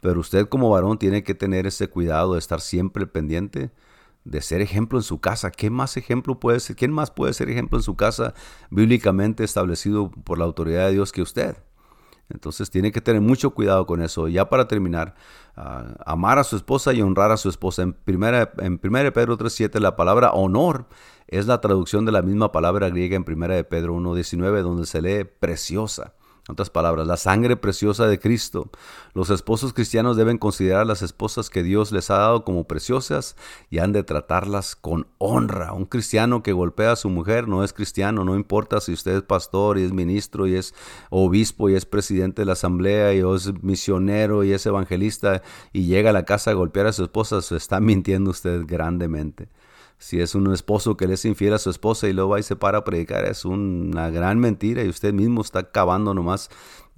Pero 0.00 0.20
usted 0.20 0.48
como 0.48 0.70
varón 0.70 0.98
tiene 0.98 1.24
que 1.24 1.34
tener 1.34 1.66
ese 1.66 1.88
cuidado 1.88 2.34
de 2.34 2.38
estar 2.38 2.60
siempre 2.60 3.06
pendiente 3.06 3.70
de 4.28 4.42
ser 4.42 4.60
ejemplo 4.60 4.98
en 4.98 5.02
su 5.02 5.20
casa. 5.20 5.50
¿Qué 5.50 5.70
más 5.70 5.96
ejemplo 5.96 6.38
puede 6.38 6.60
ser? 6.60 6.76
¿Quién 6.76 6.92
más 6.92 7.10
puede 7.10 7.32
ser 7.32 7.48
ejemplo 7.48 7.78
en 7.78 7.82
su 7.82 7.96
casa 7.96 8.34
bíblicamente 8.70 9.42
establecido 9.42 10.10
por 10.10 10.38
la 10.38 10.44
autoridad 10.44 10.86
de 10.86 10.92
Dios 10.92 11.12
que 11.12 11.22
usted? 11.22 11.56
Entonces 12.28 12.68
tiene 12.68 12.92
que 12.92 13.00
tener 13.00 13.22
mucho 13.22 13.50
cuidado 13.50 13.86
con 13.86 14.02
eso. 14.02 14.28
Ya 14.28 14.50
para 14.50 14.68
terminar, 14.68 15.14
ah, 15.56 15.94
amar 16.04 16.38
a 16.38 16.44
su 16.44 16.56
esposa 16.56 16.92
y 16.92 17.00
honrar 17.00 17.30
a 17.30 17.38
su 17.38 17.48
esposa. 17.48 17.82
En 17.82 17.96
1 18.06 18.48
en 18.58 18.78
primera 18.78 19.10
Pedro 19.12 19.38
3.7 19.38 19.80
la 19.80 19.96
palabra 19.96 20.32
honor 20.32 20.86
es 21.26 21.46
la 21.46 21.62
traducción 21.62 22.04
de 22.04 22.12
la 22.12 22.20
misma 22.20 22.52
palabra 22.52 22.90
griega 22.90 23.16
en 23.16 23.24
1 23.26 23.48
de 23.48 23.64
Pedro 23.64 23.94
1.19 23.94 24.60
donde 24.60 24.84
se 24.84 25.00
lee 25.00 25.24
preciosa. 25.24 26.12
En 26.48 26.52
otras 26.52 26.70
palabras, 26.70 27.06
la 27.06 27.18
sangre 27.18 27.56
preciosa 27.56 28.06
de 28.06 28.18
Cristo. 28.18 28.70
Los 29.12 29.28
esposos 29.28 29.74
cristianos 29.74 30.16
deben 30.16 30.38
considerar 30.38 30.86
las 30.86 31.02
esposas 31.02 31.50
que 31.50 31.62
Dios 31.62 31.92
les 31.92 32.10
ha 32.10 32.16
dado 32.16 32.42
como 32.42 32.64
preciosas 32.64 33.36
y 33.68 33.80
han 33.80 33.92
de 33.92 34.02
tratarlas 34.02 34.74
con 34.74 35.08
honra. 35.18 35.74
Un 35.74 35.84
cristiano 35.84 36.42
que 36.42 36.54
golpea 36.54 36.92
a 36.92 36.96
su 36.96 37.10
mujer 37.10 37.48
no 37.48 37.64
es 37.64 37.74
cristiano, 37.74 38.24
no 38.24 38.34
importa 38.34 38.80
si 38.80 38.94
usted 38.94 39.16
es 39.16 39.22
pastor 39.24 39.78
y 39.78 39.82
es 39.82 39.92
ministro 39.92 40.46
y 40.46 40.54
es 40.54 40.74
obispo 41.10 41.68
y 41.68 41.74
es 41.74 41.84
presidente 41.84 42.40
de 42.40 42.46
la 42.46 42.54
asamblea 42.54 43.12
y 43.12 43.18
es 43.18 43.62
misionero 43.62 44.42
y 44.42 44.52
es 44.52 44.64
evangelista 44.64 45.42
y 45.74 45.84
llega 45.84 46.10
a 46.10 46.14
la 46.14 46.24
casa 46.24 46.52
a 46.52 46.54
golpear 46.54 46.86
a 46.86 46.94
su 46.94 47.02
esposa, 47.02 47.42
se 47.42 47.56
está 47.56 47.78
mintiendo 47.80 48.30
usted 48.30 48.62
grandemente. 48.66 49.50
Si 49.98 50.20
es 50.20 50.34
un 50.34 50.52
esposo 50.52 50.96
que 50.96 51.08
le 51.08 51.14
es 51.14 51.24
infiel 51.24 51.54
a 51.54 51.58
su 51.58 51.70
esposa 51.70 52.08
y 52.08 52.12
luego 52.12 52.30
va 52.30 52.40
y 52.40 52.44
se 52.44 52.56
para 52.56 52.78
a 52.78 52.84
predicar, 52.84 53.24
es 53.24 53.44
una 53.44 54.10
gran 54.10 54.38
mentira 54.38 54.84
y 54.84 54.88
usted 54.88 55.12
mismo 55.12 55.40
está 55.40 55.70
cavando 55.70 56.14
nomás 56.14 56.50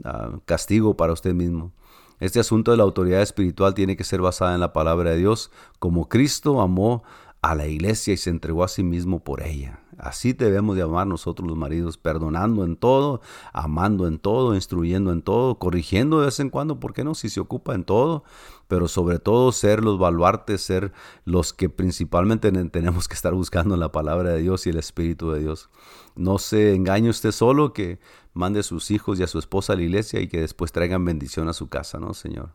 ah, 0.05 0.33
castigo 0.45 0.97
para 0.97 1.13
usted 1.13 1.35
mismo. 1.35 1.73
Este 2.21 2.39
asunto 2.39 2.71
de 2.71 2.77
la 2.77 2.83
autoridad 2.83 3.23
espiritual 3.23 3.73
tiene 3.73 3.97
que 3.97 4.05
ser 4.05 4.21
basada 4.21 4.55
en 4.55 4.61
la 4.61 4.75
palabra 4.75 5.11
de 5.11 5.17
Dios, 5.17 5.51
como 5.79 6.11
Cristo 6.11 6.61
amó 6.61 7.03
a 7.41 7.55
la 7.55 7.67
iglesia 7.67 8.13
y 8.13 8.19
se 8.19 8.29
entregó 8.29 8.65
a 8.65 8.69
sí 8.69 8.83
mismo 8.83 9.25
por 9.25 9.43
ella. 9.43 9.81
Así 9.97 10.33
debemos 10.33 10.77
de 10.77 10.83
amar 10.83 11.07
nosotros 11.07 11.49
los 11.49 11.57
maridos, 11.57 11.97
perdonando 11.97 12.65
en 12.65 12.77
todo, 12.77 13.21
amando 13.53 14.07
en 14.07 14.19
todo, 14.19 14.55
instruyendo 14.55 15.13
en 15.13 15.23
todo, 15.23 15.59
corrigiendo 15.59 16.21
de 16.21 16.27
vez 16.27 16.41
en 16.41 16.51
cuando, 16.51 16.81
¿por 16.81 16.93
qué 16.93 17.05
no? 17.05 17.15
Si 17.15 17.29
se 17.29 17.41
ocupa 17.41 17.75
en 17.75 17.85
todo, 17.85 18.25
pero 18.71 18.87
sobre 18.87 19.19
todo 19.19 19.51
ser 19.51 19.83
los 19.83 19.99
baluartes, 19.99 20.61
ser 20.61 20.93
los 21.25 21.53
que 21.53 21.69
principalmente 21.69 22.53
tenemos 22.69 23.09
que 23.09 23.15
estar 23.15 23.35
buscando 23.35 23.77
la 23.77 23.91
palabra 23.91 24.31
de 24.31 24.43
Dios 24.43 24.65
y 24.65 24.71
el 24.71 24.79
Espíritu 24.79 25.33
de 25.33 25.41
Dios. 25.41 25.71
No 26.15 26.39
se 26.39 26.77
engañe 26.77 27.11
usted 27.11 27.33
solo 27.33 27.73
que 27.73 27.99
mande 28.33 28.61
a 28.61 28.63
sus 28.63 28.93
hijos 28.93 29.19
y 29.19 29.25
a 29.25 29.27
su 29.27 29.41
esposa 29.41 29.73
a 29.73 29.77
la 29.77 29.83
iglesia 29.83 30.21
y 30.21 30.29
que 30.29 30.41
después 30.41 30.71
traigan 30.71 31.05
bendición 31.05 31.49
a 31.49 31.53
su 31.53 31.69
casa, 31.69 31.99
¿no, 31.99 32.15
Señor? 32.15 32.51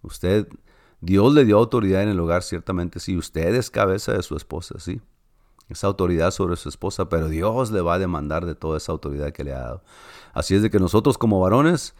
Usted, 0.00 0.48
Dios 1.02 1.34
le 1.34 1.44
dio 1.44 1.58
autoridad 1.58 2.02
en 2.02 2.08
el 2.08 2.18
hogar, 2.20 2.42
ciertamente, 2.42 2.98
sí. 2.98 3.18
Usted 3.18 3.54
es 3.54 3.70
cabeza 3.70 4.14
de 4.14 4.22
su 4.22 4.36
esposa, 4.36 4.80
sí 4.80 5.02
esa 5.68 5.86
autoridad 5.86 6.32
sobre 6.32 6.56
su 6.56 6.68
esposa, 6.68 7.08
pero 7.08 7.28
Dios 7.28 7.70
le 7.70 7.80
va 7.80 7.94
a 7.94 7.98
demandar 7.98 8.44
de 8.44 8.54
toda 8.54 8.76
esa 8.76 8.92
autoridad 8.92 9.32
que 9.32 9.42
le 9.42 9.54
ha 9.54 9.60
dado. 9.60 9.84
Así 10.34 10.54
es 10.54 10.60
de 10.60 10.70
que 10.70 10.78
nosotros 10.78 11.16
como 11.16 11.40
varones 11.40 11.94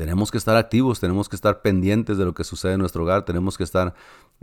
tenemos 0.00 0.30
que 0.30 0.38
estar 0.38 0.56
activos, 0.56 0.98
tenemos 0.98 1.28
que 1.28 1.36
estar 1.36 1.60
pendientes 1.60 2.16
de 2.16 2.24
lo 2.24 2.32
que 2.32 2.42
sucede 2.42 2.72
en 2.72 2.80
nuestro 2.80 3.02
hogar, 3.02 3.26
tenemos 3.26 3.58
que 3.58 3.64
estar 3.64 3.92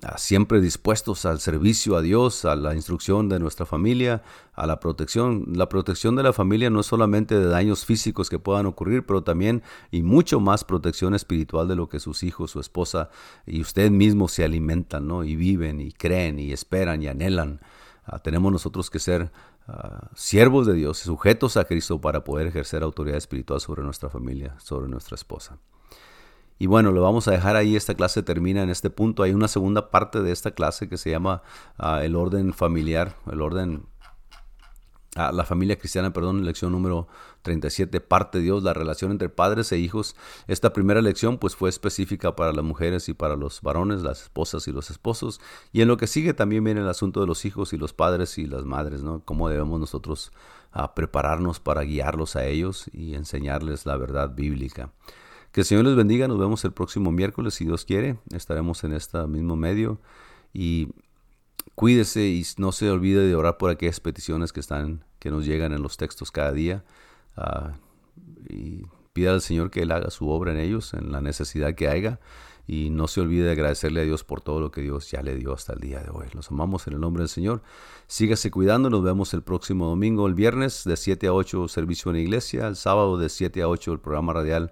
ah, 0.04 0.16
siempre 0.20 0.62
dispuestos 0.62 1.26
al 1.26 1.40
servicio 1.40 1.98
a 1.98 2.04
Dios, 2.04 2.46
a 2.46 2.56
la 2.56 2.76
instrucción 2.76 3.28
de 3.28 3.40
nuestra 3.40 3.66
familia, 3.66 4.22
a 4.54 4.68
la 4.68 4.80
protección. 4.80 5.46
La 5.56 5.68
protección 5.68 6.16
de 6.16 6.22
la 6.22 6.32
familia 6.32 6.70
no 6.70 6.82
es 6.82 6.86
solamente 6.86 7.40
de 7.40 7.48
daños 7.48 7.86
físicos 7.86 8.30
que 8.30 8.38
puedan 8.38 8.68
ocurrir, 8.68 9.04
pero 9.08 9.24
también 9.24 9.64
y 9.90 10.04
mucho 10.04 10.40
más 10.40 10.64
protección 10.64 11.16
espiritual 11.16 11.68
de 11.68 11.76
lo 11.76 11.90
que 11.90 12.00
sus 12.00 12.22
hijos, 12.22 12.52
su 12.52 12.60
esposa 12.60 13.10
y 13.48 13.60
usted 13.62 13.90
mismo 13.90 14.28
se 14.28 14.44
alimentan, 14.44 15.08
¿no? 15.08 15.24
Y 15.24 15.36
viven 15.36 15.82
y 15.82 15.92
creen 15.92 16.38
y 16.38 16.52
esperan 16.52 17.02
y 17.02 17.08
anhelan. 17.08 17.62
Ah, 18.06 18.20
tenemos 18.20 18.52
nosotros 18.52 18.92
que 18.92 19.00
ser 19.00 19.32
Ah, 19.68 20.10
siervos 20.16 20.66
de 20.66 20.74
Dios, 20.74 21.00
sujetos 21.00 21.58
a 21.58 21.66
Cristo 21.66 22.00
para 22.00 22.24
poder 22.24 22.48
ejercer 22.48 22.84
autoridad 22.84 23.18
espiritual 23.18 23.60
sobre 23.60 23.84
nuestra 23.84 24.10
familia, 24.10 24.56
sobre 24.60 24.88
nuestra 24.88 25.16
esposa. 25.16 25.58
Y 26.58 26.68
bueno, 26.68 26.92
lo 26.92 27.02
vamos 27.02 27.28
a 27.28 27.32
dejar 27.32 27.56
ahí, 27.56 27.76
esta 27.76 27.94
clase 27.94 28.24
termina 28.24 28.64
en 28.64 28.70
este 28.70 28.90
punto. 28.90 29.24
Hay 29.24 29.34
una 29.34 29.48
segunda 29.48 29.92
parte 29.92 30.22
de 30.22 30.32
esta 30.32 30.52
clase 30.52 30.88
que 30.88 30.98
se 30.98 31.12
llama 31.12 31.44
ah, 31.78 32.04
el 32.04 32.16
orden 32.16 32.54
familiar, 32.54 33.18
el 33.32 33.42
orden 33.42 33.86
la 35.18 35.44
familia 35.46 35.78
cristiana, 35.78 36.14
perdón, 36.14 36.46
lección 36.46 36.72
número 36.72 37.08
37, 37.48 38.02
parte 38.02 38.40
Dios, 38.40 38.62
la 38.62 38.74
relación 38.74 39.10
entre 39.12 39.30
padres 39.30 39.72
e 39.72 39.78
hijos. 39.78 40.18
Esta 40.48 40.74
primera 40.74 41.02
lección 41.02 41.38
pues 41.38 41.56
fue 41.56 41.70
específica 41.70 42.36
para 42.36 42.52
las 42.52 42.66
mujeres 42.66 43.08
y 43.08 43.14
para 43.14 43.38
los 43.38 43.62
varones, 43.62 44.02
las 44.02 44.24
esposas 44.24 44.68
y 44.68 44.74
los 44.74 44.92
esposos. 44.92 45.40
Y 45.72 45.82
en 45.82 45.88
lo 45.88 45.96
que 45.96 46.08
sigue 46.08 46.34
también 46.34 46.66
viene 46.66 46.82
el 46.82 46.90
asunto 46.90 47.22
de 47.22 47.28
los 47.28 47.46
hijos 47.46 47.72
y 47.72 47.78
los 47.78 47.94
padres 47.94 48.38
y 48.38 48.48
las 48.48 48.66
madres, 48.66 49.02
¿no? 49.02 49.22
Cómo 49.24 49.48
debemos 49.48 49.80
nosotros 49.80 50.34
ah, 50.74 50.94
prepararnos 50.94 51.62
para 51.62 51.84
guiarlos 51.84 52.36
a 52.36 52.46
ellos 52.46 52.90
y 52.92 53.16
enseñarles 53.16 53.86
la 53.86 53.96
verdad 53.96 54.36
bíblica. 54.36 54.92
Que 55.54 55.62
el 55.62 55.66
Señor 55.66 55.86
les 55.86 55.96
bendiga, 55.96 56.28
nos 56.28 56.40
vemos 56.40 56.66
el 56.66 56.74
próximo 56.74 57.14
miércoles, 57.14 57.54
si 57.54 57.64
Dios 57.64 57.86
quiere, 57.86 58.20
estaremos 58.36 58.84
en 58.84 58.92
este 58.92 59.26
mismo 59.26 59.56
medio 59.56 60.02
y 60.52 60.90
cuídese 61.76 62.28
y 62.28 62.46
no 62.58 62.74
se 62.74 62.92
olvide 62.92 63.26
de 63.26 63.36
orar 63.36 63.58
por 63.58 63.70
aquellas 63.70 64.02
peticiones 64.02 64.52
que 64.52 64.60
están 64.60 65.06
que 65.20 65.32
nos 65.32 65.46
llegan 65.46 65.72
en 65.72 65.82
los 65.82 65.96
textos 65.96 66.30
cada 66.30 66.52
día 66.52 66.84
ah, 67.38 67.74
y 68.50 68.84
pida 69.14 69.34
al 69.34 69.42
Señor 69.42 69.72
que 69.72 69.82
Él 69.82 69.92
haga 69.92 70.10
su 70.10 70.30
obra 70.30 70.52
en 70.52 70.60
ellos, 70.60 70.94
en 70.94 71.12
la 71.12 71.22
necesidad 71.22 71.76
que 71.76 71.88
haya 71.88 72.20
y 72.68 72.90
no 72.90 73.08
se 73.08 73.22
olvide 73.22 73.46
de 73.46 73.52
agradecerle 73.54 74.02
a 74.02 74.04
Dios 74.04 74.26
por 74.26 74.42
todo 74.42 74.60
lo 74.60 74.72
que 74.72 74.82
Dios 74.82 75.10
ya 75.10 75.22
le 75.24 75.36
dio 75.36 75.54
hasta 75.54 75.74
el 75.74 75.80
día 75.80 76.02
de 76.02 76.10
hoy. 76.10 76.28
Los 76.34 76.52
amamos 76.52 76.86
en 76.88 76.94
el 76.94 77.00
nombre 77.00 77.22
del 77.22 77.30
Señor. 77.30 77.64
Sígase 78.08 78.52
cuidando, 78.52 78.90
nos 78.90 79.04
vemos 79.04 79.34
el 79.34 79.42
próximo 79.42 79.88
domingo, 79.88 80.28
el 80.28 80.34
viernes 80.34 80.84
de 80.84 80.98
7 80.98 81.28
a 81.28 81.34
8 81.34 81.70
servicio 81.70 82.12
en 82.12 82.18
la 82.18 82.22
iglesia, 82.24 82.68
el 82.68 82.76
sábado 82.76 83.18
de 83.18 83.30
7 83.30 83.62
a 83.62 83.70
8 83.70 83.94
el 83.94 84.00
programa 84.00 84.34
radial 84.34 84.72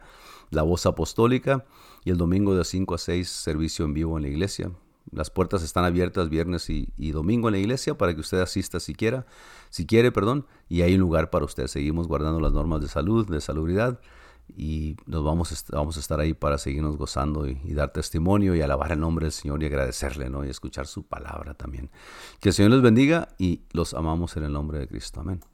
La 0.49 0.63
Voz 0.63 0.85
Apostólica 0.85 1.65
y 2.03 2.09
el 2.09 2.17
domingo 2.17 2.53
de 2.53 2.65
5 2.65 2.95
a 2.95 2.97
6 2.97 3.29
servicio 3.29 3.85
en 3.85 3.93
vivo 3.93 4.17
en 4.17 4.23
la 4.23 4.29
iglesia. 4.29 4.71
Las 5.11 5.29
puertas 5.29 5.63
están 5.63 5.85
abiertas 5.85 6.29
viernes 6.29 6.69
y, 6.69 7.11
domingo 7.11 7.47
en 7.47 7.53
la 7.53 7.59
iglesia 7.59 7.97
para 7.97 8.13
que 8.13 8.21
usted 8.21 8.39
asista 8.41 8.79
si 8.79 8.95
quiera, 8.95 9.25
si 9.69 9.85
quiere, 9.85 10.11
perdón, 10.11 10.45
y 10.67 10.81
hay 10.81 10.95
un 10.95 11.01
lugar 11.01 11.29
para 11.29 11.45
usted. 11.45 11.67
Seguimos 11.67 12.07
guardando 12.07 12.39
las 12.39 12.53
normas 12.53 12.81
de 12.81 12.87
salud, 12.87 13.29
de 13.29 13.39
salubridad 13.39 13.99
y 14.55 14.95
nos 15.05 15.23
vamos, 15.23 15.65
vamos 15.71 15.97
a 15.97 15.99
estar 15.99 16.19
ahí 16.19 16.33
para 16.33 16.57
seguirnos 16.57 16.97
gozando 16.97 17.47
y, 17.47 17.59
y, 17.63 17.73
dar 17.73 17.91
testimonio 17.91 18.55
y 18.55 18.61
alabar 18.61 18.91
el 18.91 18.99
nombre 18.99 19.25
del 19.25 19.31
Señor 19.31 19.61
y 19.63 19.67
agradecerle, 19.67 20.29
¿no? 20.29 20.45
Y 20.45 20.49
escuchar 20.49 20.87
su 20.87 21.03
palabra 21.03 21.53
también. 21.53 21.89
Que 22.39 22.49
el 22.49 22.55
Señor 22.55 22.71
les 22.71 22.81
bendiga 22.81 23.29
y 23.37 23.61
los 23.71 23.93
amamos 23.93 24.37
en 24.37 24.43
el 24.43 24.53
nombre 24.53 24.79
de 24.79 24.87
Cristo. 24.87 25.21
Amén. 25.21 25.41